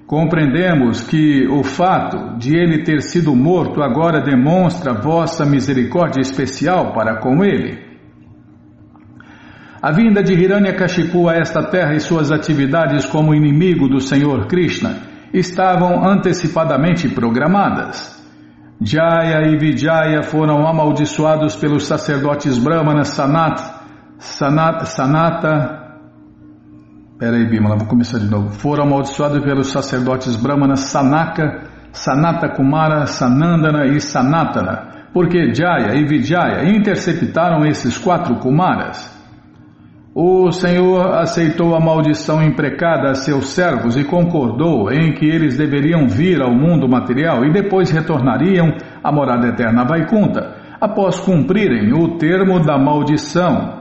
Compreendemos 0.05 1.01
que 1.03 1.47
o 1.47 1.63
fato 1.63 2.37
de 2.37 2.57
ele 2.57 2.83
ter 2.83 3.01
sido 3.01 3.33
morto 3.33 3.81
agora 3.81 4.19
demonstra 4.19 4.93
vossa 4.93 5.45
misericórdia 5.45 6.19
especial 6.19 6.91
para 6.91 7.21
com 7.21 7.45
ele. 7.45 7.88
A 9.81 9.91
vinda 9.91 10.21
de 10.21 10.33
Hiranyakashipu 10.33 11.29
a 11.29 11.35
esta 11.35 11.63
terra 11.63 11.95
e 11.95 11.99
suas 11.99 12.31
atividades 12.31 13.05
como 13.05 13.33
inimigo 13.33 13.87
do 13.87 14.01
Senhor 14.01 14.45
Krishna 14.47 14.97
estavam 15.33 16.05
antecipadamente 16.05 17.07
programadas. 17.07 18.19
Jaya 18.81 19.47
e 19.47 19.57
Vijaya 19.57 20.23
foram 20.23 20.67
amaldiçoados 20.67 21.55
pelos 21.55 21.85
sacerdotes 21.87 22.57
brahmanas 22.57 23.09
Sanat, 23.09 23.61
Sanat, 24.17 24.85
Sanata. 24.85 25.79
Peraí, 27.17 27.49
Bimala, 27.49 27.77
vou 27.77 27.87
começar 27.87 28.19
de 28.19 28.29
novo. 28.29 28.49
Foram 28.49 28.85
amaldiçoados 28.85 29.43
pelos 29.43 29.71
sacerdotes 29.71 30.35
brahmanas 30.35 30.81
Sanaka, 30.81 31.69
Sanata 31.91 32.49
Kumara, 32.49 33.05
Sanandana 33.05 33.85
e 33.85 34.01
Sanatana 34.01 34.89
porque 35.13 35.53
Jaya 35.53 35.95
e 35.95 36.05
Vijaya 36.05 36.69
interceptaram 36.69 37.65
esses 37.65 37.97
quatro 37.97 38.35
Kumaras. 38.35 39.18
O 40.13 40.51
Senhor 40.51 41.15
aceitou 41.15 41.75
a 41.75 41.79
maldição 41.79 42.41
imprecada 42.43 43.11
a 43.11 43.15
seus 43.15 43.49
servos 43.49 43.95
e 43.95 44.03
concordou 44.03 44.91
em 44.91 45.13
que 45.13 45.25
eles 45.25 45.57
deveriam 45.57 46.07
vir 46.07 46.41
ao 46.41 46.51
mundo 46.51 46.89
material 46.89 47.45
e 47.45 47.51
depois 47.53 47.91
retornariam 47.91 48.73
à 49.03 49.11
morada 49.11 49.47
eterna 49.47 49.85
Vaikunta, 49.85 50.55
após 50.81 51.19
cumprirem 51.19 51.93
o 51.93 52.17
termo 52.17 52.59
da 52.59 52.77
maldição 52.77 53.79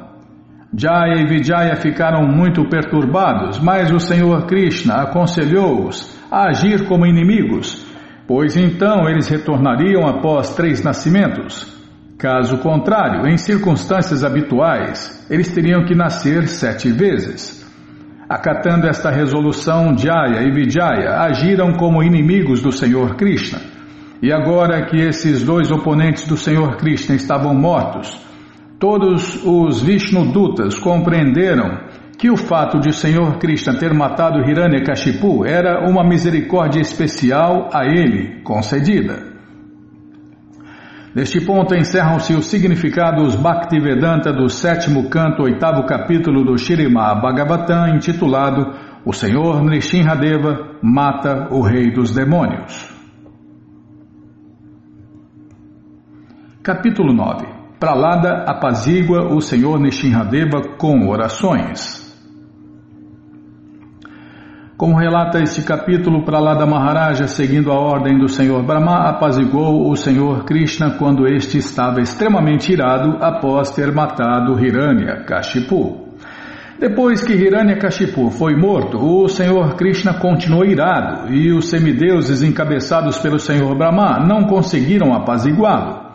Jaya 0.77 1.23
e 1.23 1.27
Vijaya 1.27 1.77
ficaram 1.77 2.29
muito 2.29 2.69
perturbados, 2.69 3.59
mas 3.59 3.91
o 3.91 3.99
Senhor 3.99 4.47
Krishna 4.47 4.97
aconselhou-os 4.97 6.19
a 6.31 6.49
agir 6.51 6.87
como 6.87 7.07
inimigos, 7.07 7.87
pois 8.27 8.55
então 8.55 9.09
eles 9.09 9.29
retornariam 9.29 10.07
após 10.07 10.55
três 10.55 10.85
nascimentos. 10.85 11.78
Caso 12.19 12.59
contrário, 12.59 13.27
em 13.29 13.37
circunstâncias 13.39 14.25
habituais, 14.25 15.25
eles 15.31 15.53
teriam 15.53 15.85
que 15.85 15.95
nascer 15.95 16.49
sete 16.49 16.91
vezes. 16.91 17.65
Acatando 18.29 18.89
esta 18.89 19.11
resolução, 19.11 19.97
Jaya 19.97 20.43
e 20.43 20.51
Vijaya 20.51 21.21
agiram 21.21 21.73
como 21.75 22.03
inimigos 22.03 22.61
do 22.61 22.73
Senhor 22.73 23.15
Krishna. 23.15 23.61
E 24.21 24.33
agora 24.33 24.85
que 24.87 24.97
esses 24.97 25.43
dois 25.43 25.71
oponentes 25.71 26.27
do 26.27 26.37
Senhor 26.37 26.77
Krishna 26.77 27.15
estavam 27.15 27.55
mortos, 27.55 28.29
Todos 28.79 29.45
os 29.45 29.83
Vishnudutas 29.83 30.79
compreenderam 30.79 31.81
que 32.17 32.31
o 32.31 32.37
fato 32.37 32.79
de 32.79 32.91
o 32.91 32.93
Senhor 32.93 33.37
Krishna 33.39 33.77
ter 33.77 33.93
matado 33.93 34.49
Hiranyakashipu 34.49 35.45
era 35.45 35.85
uma 35.91 36.05
misericórdia 36.05 36.81
especial 36.81 37.71
a 37.75 37.85
ele 37.85 38.41
concedida. 38.43 39.38
Neste 41.19 41.45
ponto 41.45 41.75
encerram-se 41.75 42.33
os 42.33 42.47
significados 42.47 43.35
Bhaktivedanta 43.35 44.33
do 44.33 44.49
sétimo 44.49 45.11
canto, 45.11 45.43
oitavo 45.43 45.85
capítulo 45.85 46.45
do 46.45 46.57
Shirimá 46.57 47.13
Bhagavatam, 47.13 47.97
intitulado 47.97 48.73
O 49.05 49.13
Senhor 49.13 49.61
Nrishinhadeva 49.65 50.77
mata 50.81 51.49
o 51.51 51.61
rei 51.61 51.91
dos 51.91 52.15
demônios. 52.15 52.89
Capítulo 56.63 57.13
9 57.13 57.49
Pralada 57.81 58.45
apazigua 58.47 59.35
o 59.35 59.41
Senhor 59.41 59.81
Nishinradeva 59.81 60.77
com 60.79 61.09
orações. 61.09 62.08
Como 64.79 64.97
relata 64.97 65.43
este 65.43 65.61
capítulo, 65.65 66.25
Pralada 66.25 66.65
Maharaja, 66.65 67.27
seguindo 67.27 67.73
a 67.73 67.75
ordem 67.75 68.17
do 68.17 68.29
Senhor 68.29 68.63
Brahma, 68.63 69.09
apaziguou 69.09 69.91
o 69.91 69.97
Senhor 69.97 70.45
Krishna 70.45 70.93
quando 70.93 71.27
este 71.27 71.59
estava 71.59 72.01
extremamente 72.01 72.73
irado 72.73 73.19
após 73.21 73.73
ter 73.73 73.93
matado 73.93 74.57
Hiranya 74.65 75.25
Kashipu. 75.25 76.15
Depois 76.79 77.25
que 77.25 77.33
Hiranyakashipu 77.33 78.31
foi 78.31 78.55
morto, 78.55 78.99
o 78.99 79.29
Senhor 79.29 79.75
Krishna 79.75 80.15
continuou 80.15 80.65
irado 80.65 81.35
e 81.35 81.53
os 81.53 81.69
semideuses 81.69 82.41
encabeçados 82.45 83.19
pelo 83.19 83.41
Senhor 83.41 83.77
Brahma 83.77 84.25
não 84.25 84.45
conseguiram 84.45 85.13
apaziguá-lo. 85.13 86.08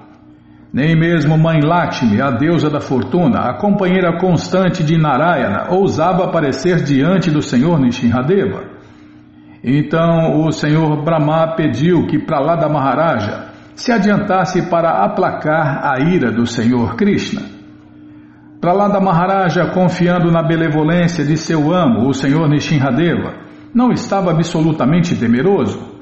Nem 0.73 0.95
mesmo 0.95 1.37
Mãe 1.37 1.59
Lakshmi, 1.61 2.19
a 2.19 2.31
deusa 2.31 2.67
da 2.67 2.81
fortuna, 2.81 3.41
a 3.41 3.53
companheira 3.53 4.17
constante 4.17 4.83
de 4.83 4.97
Narayana, 4.97 5.67
ousava 5.69 6.23
aparecer 6.23 6.81
diante 6.81 7.29
do 7.29 7.43
Senhor 7.43 7.79
Nishinradeva. 7.79 8.63
Então 9.63 10.43
o 10.43 10.51
Senhor 10.51 11.03
Brahma 11.03 11.55
pediu 11.55 12.07
que 12.07 12.17
Pralada 12.17 12.67
Maharaja 12.67 13.49
se 13.75 13.91
adiantasse 13.91 14.63
para 14.63 15.03
aplacar 15.05 15.85
a 15.85 15.99
ira 15.99 16.31
do 16.31 16.47
Senhor 16.47 16.95
Krishna. 16.95 17.43
Pralada 18.59 18.99
Maharaja, 18.99 19.67
confiando 19.67 20.31
na 20.31 20.41
benevolência 20.41 21.23
de 21.23 21.37
seu 21.37 21.71
amo, 21.71 22.09
o 22.09 22.15
Senhor 22.15 22.49
Nishinradeva, 22.49 23.35
não 23.71 23.91
estava 23.91 24.31
absolutamente 24.31 25.15
temeroso. 25.15 25.92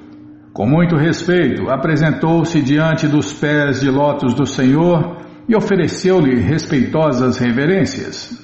Com 0.54 0.68
muito 0.68 0.98
respeito, 0.98 1.70
apresentou-se 1.70 2.62
diante 2.62 3.08
dos 3.08 3.32
pés 3.34 3.80
de 3.80 3.90
lótus 3.90 4.34
do 4.34 4.46
Senhor 4.46 5.18
e 5.48 5.56
ofereceu-lhe 5.56 6.42
respeitosas 6.42 7.40
reverências. 7.40 8.38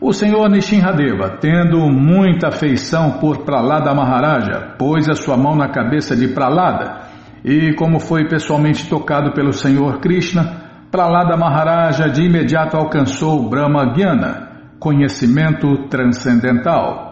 O 0.00 0.12
Senhor 0.12 0.48
Nishinradeva, 0.48 1.38
tendo 1.40 1.78
muita 1.88 2.48
afeição 2.48 3.18
por 3.18 3.38
Pralada 3.38 3.92
Maharaja, 3.92 4.74
pôs 4.78 5.08
a 5.08 5.14
sua 5.14 5.36
mão 5.36 5.56
na 5.56 5.68
cabeça 5.68 6.14
de 6.14 6.28
Pralada 6.28 7.08
e, 7.44 7.74
como 7.74 7.98
foi 7.98 8.28
pessoalmente 8.28 8.88
tocado 8.88 9.32
pelo 9.32 9.52
Senhor 9.52 9.98
Krishna, 9.98 10.62
Pralada 10.92 11.36
Maharaja 11.36 12.08
de 12.08 12.22
imediato 12.22 12.76
alcançou 12.76 13.48
Brahma 13.48 13.94
Gyana, 13.94 14.48
conhecimento 14.78 15.88
transcendental. 15.88 17.05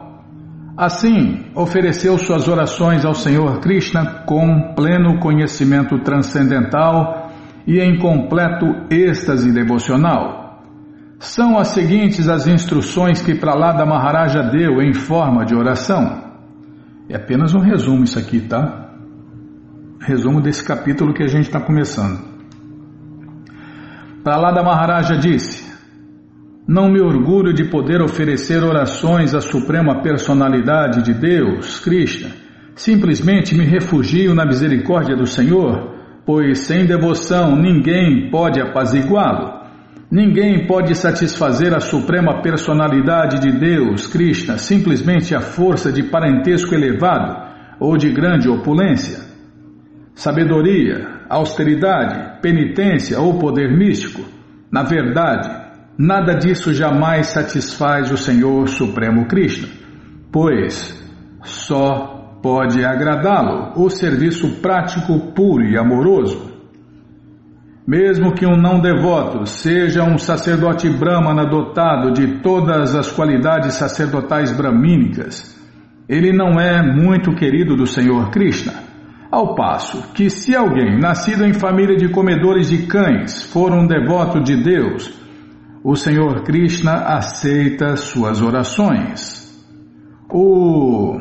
Assim, 0.76 1.52
ofereceu 1.54 2.18
suas 2.18 2.48
orações 2.48 3.04
ao 3.04 3.14
Senhor 3.14 3.60
Krishna 3.60 4.24
com 4.26 4.74
pleno 4.74 5.20
conhecimento 5.20 6.00
transcendental 6.00 7.30
e 7.64 7.78
em 7.78 7.96
completo 7.98 8.66
êxtase 8.90 9.52
devocional. 9.52 10.62
São 11.20 11.56
as 11.56 11.68
seguintes 11.68 12.28
as 12.28 12.48
instruções 12.48 13.22
que 13.22 13.36
Pralada 13.36 13.86
Maharaja 13.86 14.42
deu 14.42 14.82
em 14.82 14.92
forma 14.92 15.44
de 15.44 15.54
oração. 15.54 16.24
É 17.08 17.16
apenas 17.16 17.54
um 17.54 17.60
resumo 17.60 18.02
isso 18.02 18.18
aqui, 18.18 18.40
tá? 18.40 18.90
Resumo 20.00 20.40
desse 20.40 20.64
capítulo 20.64 21.14
que 21.14 21.22
a 21.22 21.28
gente 21.28 21.44
está 21.44 21.60
começando. 21.60 22.18
Pralada 24.24 24.62
Maharaja 24.62 25.16
disse: 25.16 25.63
não 26.66 26.90
me 26.90 27.00
orgulho 27.00 27.52
de 27.52 27.64
poder 27.64 28.00
oferecer 28.00 28.64
orações 28.64 29.34
à 29.34 29.40
Suprema 29.40 30.00
Personalidade 30.00 31.02
de 31.02 31.12
Deus, 31.12 31.78
Krishna. 31.80 32.30
Simplesmente 32.74 33.54
me 33.54 33.64
refugio 33.64 34.34
na 34.34 34.46
misericórdia 34.46 35.14
do 35.14 35.26
Senhor, 35.26 35.94
pois 36.24 36.60
sem 36.60 36.86
devoção 36.86 37.54
ninguém 37.54 38.30
pode 38.30 38.60
apaziguá-lo. 38.60 39.62
Ninguém 40.10 40.66
pode 40.66 40.94
satisfazer 40.94 41.74
a 41.74 41.80
Suprema 41.80 42.40
Personalidade 42.40 43.40
de 43.40 43.52
Deus, 43.52 44.06
Krishna, 44.06 44.56
simplesmente 44.56 45.34
à 45.34 45.40
força 45.40 45.92
de 45.92 46.02
parentesco 46.04 46.74
elevado 46.74 47.44
ou 47.78 47.96
de 47.96 48.10
grande 48.10 48.48
opulência. 48.48 49.18
Sabedoria, 50.14 51.24
austeridade, 51.28 52.40
penitência 52.40 53.20
ou 53.20 53.38
poder 53.38 53.76
místico, 53.76 54.22
na 54.70 54.82
verdade, 54.82 55.63
Nada 55.96 56.34
disso 56.34 56.72
jamais 56.72 57.28
satisfaz 57.28 58.10
o 58.10 58.16
Senhor 58.16 58.68
Supremo 58.68 59.26
Krishna, 59.26 59.68
pois 60.32 60.92
só 61.44 62.38
pode 62.42 62.84
agradá-lo 62.84 63.72
o 63.76 63.88
serviço 63.88 64.60
prático, 64.60 65.32
puro 65.32 65.62
e 65.62 65.78
amoroso. 65.78 66.52
Mesmo 67.86 68.34
que 68.34 68.44
um 68.44 68.56
não 68.56 68.80
devoto 68.80 69.46
seja 69.46 70.02
um 70.02 70.18
sacerdote 70.18 70.88
brahmana 70.88 71.46
dotado 71.46 72.12
de 72.12 72.40
todas 72.40 72.96
as 72.96 73.12
qualidades 73.12 73.74
sacerdotais 73.74 74.50
bramínicas, 74.50 75.54
ele 76.08 76.32
não 76.32 76.58
é 76.58 76.82
muito 76.82 77.34
querido 77.36 77.76
do 77.76 77.86
Senhor 77.86 78.30
Krishna. 78.30 78.72
Ao 79.30 79.54
passo 79.54 80.12
que, 80.12 80.28
se 80.28 80.56
alguém 80.56 80.98
nascido 80.98 81.44
em 81.44 81.52
família 81.52 81.96
de 81.96 82.08
comedores 82.08 82.68
de 82.68 82.86
cães 82.86 83.44
for 83.44 83.72
um 83.72 83.86
devoto 83.86 84.42
de 84.42 84.56
Deus, 84.56 85.23
o 85.84 85.94
Senhor 85.94 86.44
Krishna 86.44 86.94
aceita 86.94 87.94
suas 87.94 88.40
orações. 88.40 89.44
O, 90.30 91.18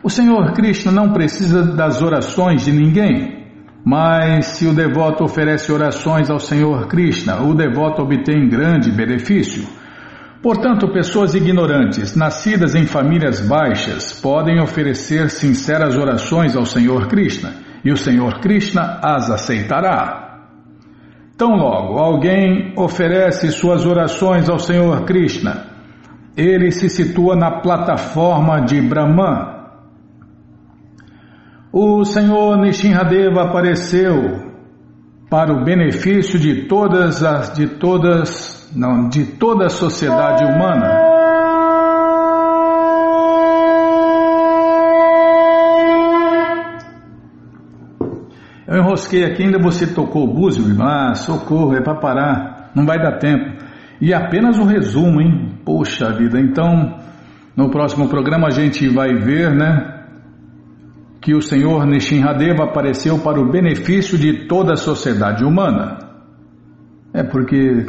o 0.00 0.08
Senhor 0.08 0.52
Krishna 0.52 0.92
não 0.92 1.12
precisa 1.12 1.64
das 1.64 2.00
orações 2.00 2.64
de 2.64 2.70
ninguém, 2.70 3.44
mas 3.84 4.46
se 4.46 4.68
o 4.68 4.72
devoto 4.72 5.24
oferece 5.24 5.72
orações 5.72 6.30
ao 6.30 6.38
Senhor 6.38 6.86
Krishna, 6.86 7.42
o 7.42 7.54
devoto 7.54 8.02
obtém 8.02 8.48
grande 8.48 8.92
benefício. 8.92 9.66
Portanto, 10.40 10.92
pessoas 10.92 11.34
ignorantes, 11.34 12.14
nascidas 12.14 12.76
em 12.76 12.86
famílias 12.86 13.40
baixas, 13.40 14.12
podem 14.12 14.60
oferecer 14.60 15.28
sinceras 15.28 15.96
orações 15.96 16.54
ao 16.54 16.64
Senhor 16.64 17.08
Krishna, 17.08 17.52
e 17.84 17.90
o 17.90 17.96
Senhor 17.96 18.38
Krishna 18.38 19.00
as 19.02 19.28
aceitará. 19.28 20.33
Tão 21.36 21.56
logo 21.56 21.98
alguém 21.98 22.72
oferece 22.76 23.50
suas 23.50 23.84
orações 23.84 24.48
ao 24.48 24.58
Senhor 24.58 25.04
Krishna, 25.04 25.66
ele 26.36 26.70
se 26.70 26.88
situa 26.88 27.34
na 27.34 27.60
plataforma 27.60 28.60
de 28.60 28.80
Brahman. 28.80 29.52
O 31.72 32.04
Senhor 32.04 32.56
Nishinradeva 32.58 33.42
apareceu 33.42 34.52
para 35.28 35.52
o 35.52 35.64
benefício 35.64 36.38
de 36.38 36.68
todas 36.68 37.24
as 37.24 37.52
de 37.52 37.66
todas, 37.66 38.70
não, 38.74 39.08
de 39.08 39.24
toda 39.24 39.66
a 39.66 39.70
sociedade 39.70 40.44
humana. 40.44 41.03
Eu 48.74 48.80
enrosquei 48.80 49.24
aqui, 49.24 49.44
ainda 49.44 49.60
você 49.60 49.86
tocou 49.86 50.24
o 50.24 50.34
búzio, 50.34 50.64
ah, 50.82 51.14
socorro, 51.14 51.76
é 51.76 51.80
para 51.80 51.94
parar, 51.94 52.72
não 52.74 52.84
vai 52.84 52.98
dar 52.98 53.18
tempo. 53.18 53.62
E 54.00 54.12
apenas 54.12 54.58
o 54.58 54.64
resumo, 54.64 55.20
hein? 55.20 55.60
Poxa 55.64 56.12
vida, 56.12 56.40
então 56.40 56.98
no 57.56 57.70
próximo 57.70 58.08
programa 58.08 58.48
a 58.48 58.50
gente 58.50 58.88
vai 58.88 59.14
ver, 59.14 59.54
né? 59.54 60.06
Que 61.20 61.36
o 61.36 61.40
Senhor 61.40 61.86
Nishinradeva 61.86 62.64
apareceu 62.64 63.20
para 63.20 63.40
o 63.40 63.48
benefício 63.48 64.18
de 64.18 64.48
toda 64.48 64.72
a 64.72 64.76
sociedade 64.76 65.44
humana. 65.44 65.98
É 67.12 67.22
porque 67.22 67.86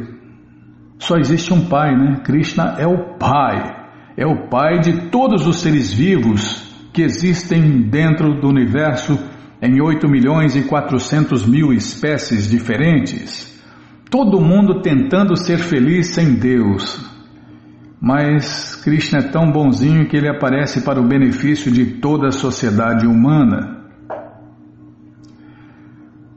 só 1.00 1.18
existe 1.18 1.52
um 1.52 1.68
Pai, 1.68 1.96
né? 1.98 2.18
Krishna 2.24 2.76
é 2.78 2.86
o 2.86 3.18
Pai. 3.18 3.76
É 4.16 4.28
o 4.28 4.48
Pai 4.50 4.82
de 4.82 5.10
todos 5.10 5.48
os 5.48 5.62
seres 5.62 5.92
vivos 5.92 6.64
que 6.94 7.02
existem 7.02 7.90
dentro 7.90 8.40
do 8.40 8.48
universo 8.48 9.18
em 9.62 9.82
8 9.82 10.08
milhões 10.08 10.56
e 10.56 10.64
400 10.64 11.46
mil 11.46 11.74
espécies 11.74 12.50
diferentes. 12.50 13.54
Todo 14.10 14.42
mundo 14.42 14.82
tentando 14.82 15.36
ser 15.36 15.60
feliz 15.60 16.14
sem 16.14 16.36
Deus. 16.36 17.04
Mas 18.00 18.76
Krishna 18.84 19.20
é 19.20 19.30
tão 19.30 19.52
bonzinho 19.52 20.08
que 20.08 20.16
ele 20.16 20.30
aparece 20.30 20.82
para 20.82 21.02
o 21.02 21.08
benefício 21.08 21.72
de 21.72 22.00
toda 22.00 22.28
a 22.28 22.32
sociedade 22.32 23.08
humana. 23.08 23.84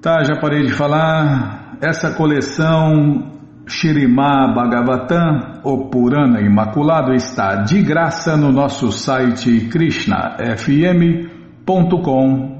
Tá, 0.00 0.22
já 0.22 0.40
parei 0.40 0.64
de 0.64 0.72
falar. 0.72 1.76
Essa 1.80 2.14
coleção 2.14 3.38
Shirimá 3.68 4.52
Bhagavatam, 4.54 5.60
o 5.62 5.90
Purana 5.90 6.40
Imaculado, 6.40 7.12
está 7.12 7.56
de 7.56 7.82
graça 7.82 8.34
no 8.36 8.50
nosso 8.50 8.90
site 8.90 9.68
krishnafm.com.br. 9.68 12.57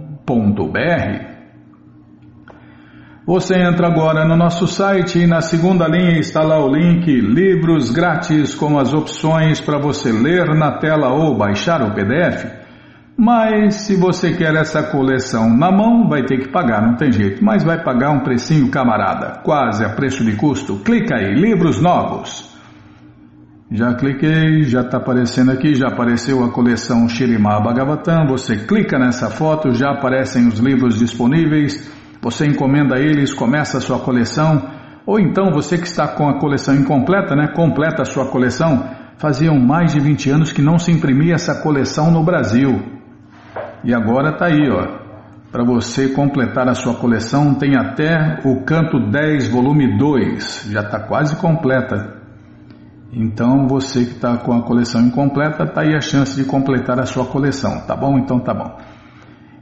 Você 3.26 3.56
entra 3.56 3.88
agora 3.88 4.24
no 4.26 4.36
nosso 4.36 4.66
site 4.66 5.18
e 5.18 5.26
na 5.26 5.42
segunda 5.42 5.86
linha 5.86 6.18
está 6.18 6.42
lá 6.42 6.58
o 6.64 6.74
link 6.74 7.06
Livros 7.06 7.90
Grátis 7.90 8.54
com 8.54 8.78
as 8.78 8.94
opções 8.94 9.60
para 9.60 9.78
você 9.78 10.10
ler 10.10 10.54
na 10.54 10.78
tela 10.78 11.12
ou 11.12 11.36
baixar 11.36 11.82
o 11.82 11.94
PDF. 11.94 12.46
Mas 13.16 13.86
se 13.86 13.96
você 13.96 14.32
quer 14.32 14.54
essa 14.54 14.82
coleção 14.82 15.54
na 15.54 15.70
mão, 15.70 16.08
vai 16.08 16.22
ter 16.22 16.38
que 16.38 16.48
pagar, 16.48 16.80
não 16.80 16.96
tem 16.96 17.12
jeito. 17.12 17.44
Mas 17.44 17.64
vai 17.64 17.82
pagar 17.82 18.12
um 18.12 18.20
precinho 18.20 18.70
camarada, 18.70 19.40
quase 19.42 19.84
a 19.84 19.90
preço 19.90 20.24
de 20.24 20.36
custo. 20.36 20.76
Clica 20.76 21.16
aí, 21.16 21.34
livros 21.34 21.82
novos. 21.82 22.57
Já 23.70 23.92
cliquei, 23.92 24.62
já 24.62 24.80
está 24.80 24.96
aparecendo 24.96 25.52
aqui, 25.52 25.74
já 25.74 25.88
apareceu 25.88 26.42
a 26.42 26.50
coleção 26.50 27.06
Shirimá 27.06 27.60
Bhagavatam. 27.60 28.26
Você 28.28 28.56
clica 28.64 28.98
nessa 28.98 29.28
foto, 29.28 29.74
já 29.74 29.90
aparecem 29.90 30.48
os 30.48 30.58
livros 30.58 30.98
disponíveis. 30.98 31.86
Você 32.22 32.46
encomenda 32.46 32.98
eles, 32.98 33.34
começa 33.34 33.76
a 33.76 33.80
sua 33.80 33.98
coleção, 33.98 34.62
ou 35.04 35.20
então 35.20 35.52
você 35.52 35.76
que 35.76 35.86
está 35.86 36.08
com 36.08 36.30
a 36.30 36.40
coleção 36.40 36.74
incompleta, 36.74 37.36
né, 37.36 37.48
completa 37.54 38.00
a 38.02 38.06
sua 38.06 38.30
coleção. 38.30 38.88
Faziam 39.18 39.58
mais 39.58 39.92
de 39.92 40.00
20 40.00 40.30
anos 40.30 40.50
que 40.50 40.62
não 40.62 40.78
se 40.78 40.90
imprimia 40.90 41.34
essa 41.34 41.60
coleção 41.60 42.10
no 42.10 42.24
Brasil. 42.24 42.82
E 43.84 43.92
agora 43.92 44.30
está 44.30 44.46
aí, 44.46 44.66
ó. 44.70 44.98
Para 45.52 45.64
você 45.64 46.08
completar 46.08 46.68
a 46.68 46.74
sua 46.74 46.94
coleção, 46.94 47.54
tem 47.54 47.76
até 47.76 48.40
o 48.46 48.64
canto 48.64 48.98
10, 49.10 49.48
volume 49.50 49.98
2, 49.98 50.68
já 50.70 50.80
está 50.80 51.00
quase 51.00 51.36
completa. 51.36 52.17
Então 53.12 53.66
você 53.66 54.04
que 54.04 54.12
está 54.12 54.36
com 54.36 54.52
a 54.52 54.62
coleção 54.62 55.00
incompleta, 55.00 55.64
está 55.64 55.82
aí 55.82 55.94
a 55.94 56.00
chance 56.00 56.36
de 56.36 56.44
completar 56.44 57.00
a 57.00 57.06
sua 57.06 57.24
coleção, 57.24 57.80
tá 57.86 57.96
bom? 57.96 58.18
Então 58.18 58.38
tá 58.38 58.52
bom. 58.52 58.76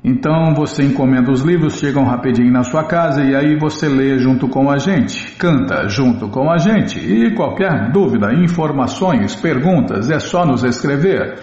Então 0.04 0.54
você 0.54 0.84
encomenda 0.84 1.32
os 1.32 1.42
livros, 1.42 1.78
chegam 1.78 2.04
rapidinho 2.04 2.52
na 2.52 2.62
sua 2.62 2.84
casa 2.84 3.24
e 3.24 3.34
aí 3.34 3.58
você 3.58 3.88
lê 3.88 4.18
junto 4.18 4.48
com 4.48 4.70
a 4.70 4.78
gente, 4.78 5.32
canta 5.36 5.88
junto 5.88 6.28
com 6.28 6.50
a 6.50 6.58
gente. 6.58 6.98
E 6.98 7.34
qualquer 7.34 7.90
dúvida, 7.90 8.32
informações, 8.32 9.34
perguntas, 9.34 10.10
é 10.10 10.20
só 10.20 10.46
nos 10.46 10.62
escrever. 10.62 11.40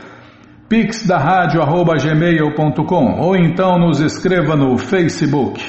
Pix 0.69 1.05
da 1.05 1.17
rádio 1.17 1.61
arroba 1.61 1.95
gmail.com 1.95 3.19
ou 3.19 3.35
então 3.35 3.77
nos 3.77 3.99
escreva 3.99 4.55
no 4.55 4.77
Facebook, 4.77 5.61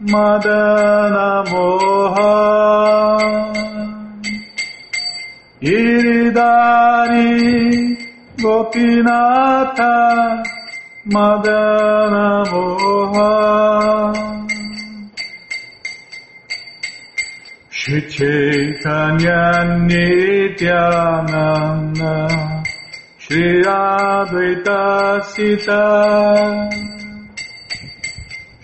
Madana 0.01 1.45
Moha 1.45 2.33
Giridari 6.81 7.97
Gopinatha 8.39 9.93
Madana 11.07 12.45
Moha 12.51 13.33
Shri 17.69 18.01
Chaitanya 18.09 19.41
Nityananda 19.87 20.97
Shri 23.19 23.63
Advaita 23.65 24.81
Sita 25.25 25.83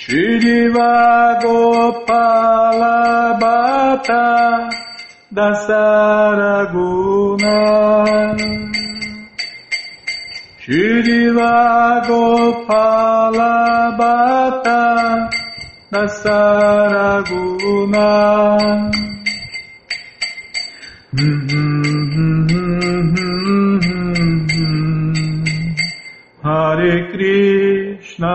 Shriva 0.07 1.43
Gopala 1.43 3.35
Bhatta 3.41 4.71
Dasaraguna. 5.35 6.79
Shriva 10.63 12.07
Gopala 12.07 13.57
Bhatta 13.99 15.29
Dasaraguna. 15.91 17.27
Hare 26.45 26.95
Krishna 27.11 28.35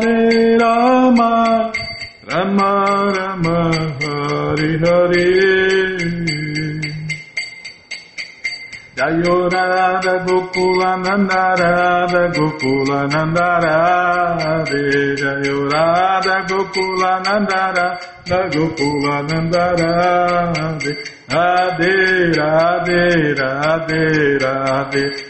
Hare 0.00 0.56
Rama 0.58 1.72
Rama 2.30 2.70
Rama 3.16 3.58
Hare 4.00 4.70
Hare. 4.82 5.28
Jayo 8.96 9.36
Radha 9.52 10.14
Gokula 10.26 10.90
Nanda 11.04 11.42
Radha 11.60 12.22
Gokula 12.36 12.98
Nanda 13.12 13.48
Radhe 13.64 15.16
Jayo 15.20 15.56
Radha 15.70 16.36
Gokula 16.48 17.12
Nanda 17.24 17.62
Radha 17.76 18.40
Gokula 18.54 19.16
Nanda 19.28 19.64
Radhe 19.80 20.94
Radhe 22.36 23.02
Radhe 24.44 25.29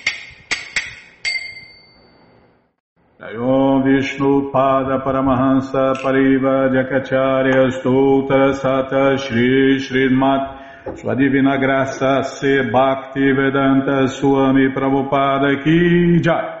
Om 3.81 3.87
Vishnu 3.87 4.51
Pada 4.51 4.99
Paramahansa 5.03 5.93
Pariva 6.01 6.69
Stoutra 7.71 8.53
Sata 8.53 9.17
Shri 9.17 9.79
Srimat 9.79 10.99
Sua 10.99 11.15
Graça 11.15 12.21
Se 12.23 12.69
Bhakti 12.69 13.31
Vedanta 13.33 14.07
Swami 14.07 14.69
Prabhupada 14.69 15.63
Ki 15.63 16.19
Jai. 16.21 16.59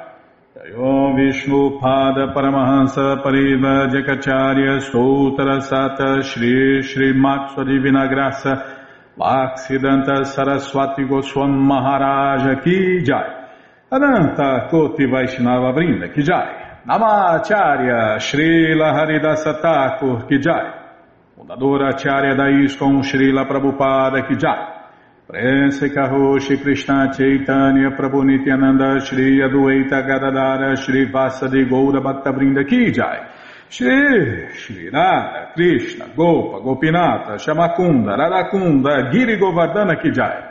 Om 0.75 1.15
Vishnu 1.15 1.79
Pada 1.79 2.33
Paramahansa 2.33 3.21
Pariva 3.21 3.87
Jakacharya 3.91 4.79
Stoutra 4.81 5.61
Sata 5.61 6.23
Shri 6.23 6.81
Srimat 6.81 7.53
Sua 7.53 7.63
Divina 7.63 8.07
Graça 8.07 8.63
Bhaksidanta 9.15 10.25
Saraswati 10.25 11.03
Goswam 11.03 11.51
Maharaja 11.51 12.61
Ki 12.63 13.03
Jai. 13.03 13.47
Ananta 13.91 14.69
Koti 14.71 15.05
Vaishnava 15.05 15.71
Brinda 15.73 16.11
Ki 16.11 16.23
Jai 16.23 16.60
Namacharya 16.85 18.17
Srila 18.17 18.91
Haridasa 18.93 19.61
Thakur 19.61 20.25
Ki 20.27 20.39
Jai. 20.39 20.79
Fundadora 21.37 21.89
Acharya 21.93 22.33
da 22.35 22.47
ISKCON 22.49 23.03
Srila 23.03 23.45
Prabhupada 23.45 24.27
Ki 24.27 24.35
Jai. 24.35 24.79
Prense 25.27 25.93
Karoshi 25.93 26.59
Krishna 26.59 27.13
Chaitanya 27.13 27.91
Prabhu 27.91 28.23
Nityananda 28.23 28.99
Shri 29.05 29.37
Adueita 29.41 30.01
Gadadara 30.01 30.75
Shri 30.75 31.05
Vasadi 31.05 31.69
Goura 31.69 32.01
Bhakta 32.01 32.31
Brinda 32.33 32.67
Ki 32.67 32.91
Jai. 32.91 33.29
Shri 33.69 34.49
Shri 34.55 34.89
Radha 34.89 35.51
Krishna 35.53 36.07
Gopa 36.15 36.61
Gopinata 36.61 37.37
Shamakunda 37.37 38.17
Radakunda 38.17 39.11
Giri 39.11 39.37
Govardhana 39.37 40.01
Ki 40.01 40.09
Jai 40.09 40.50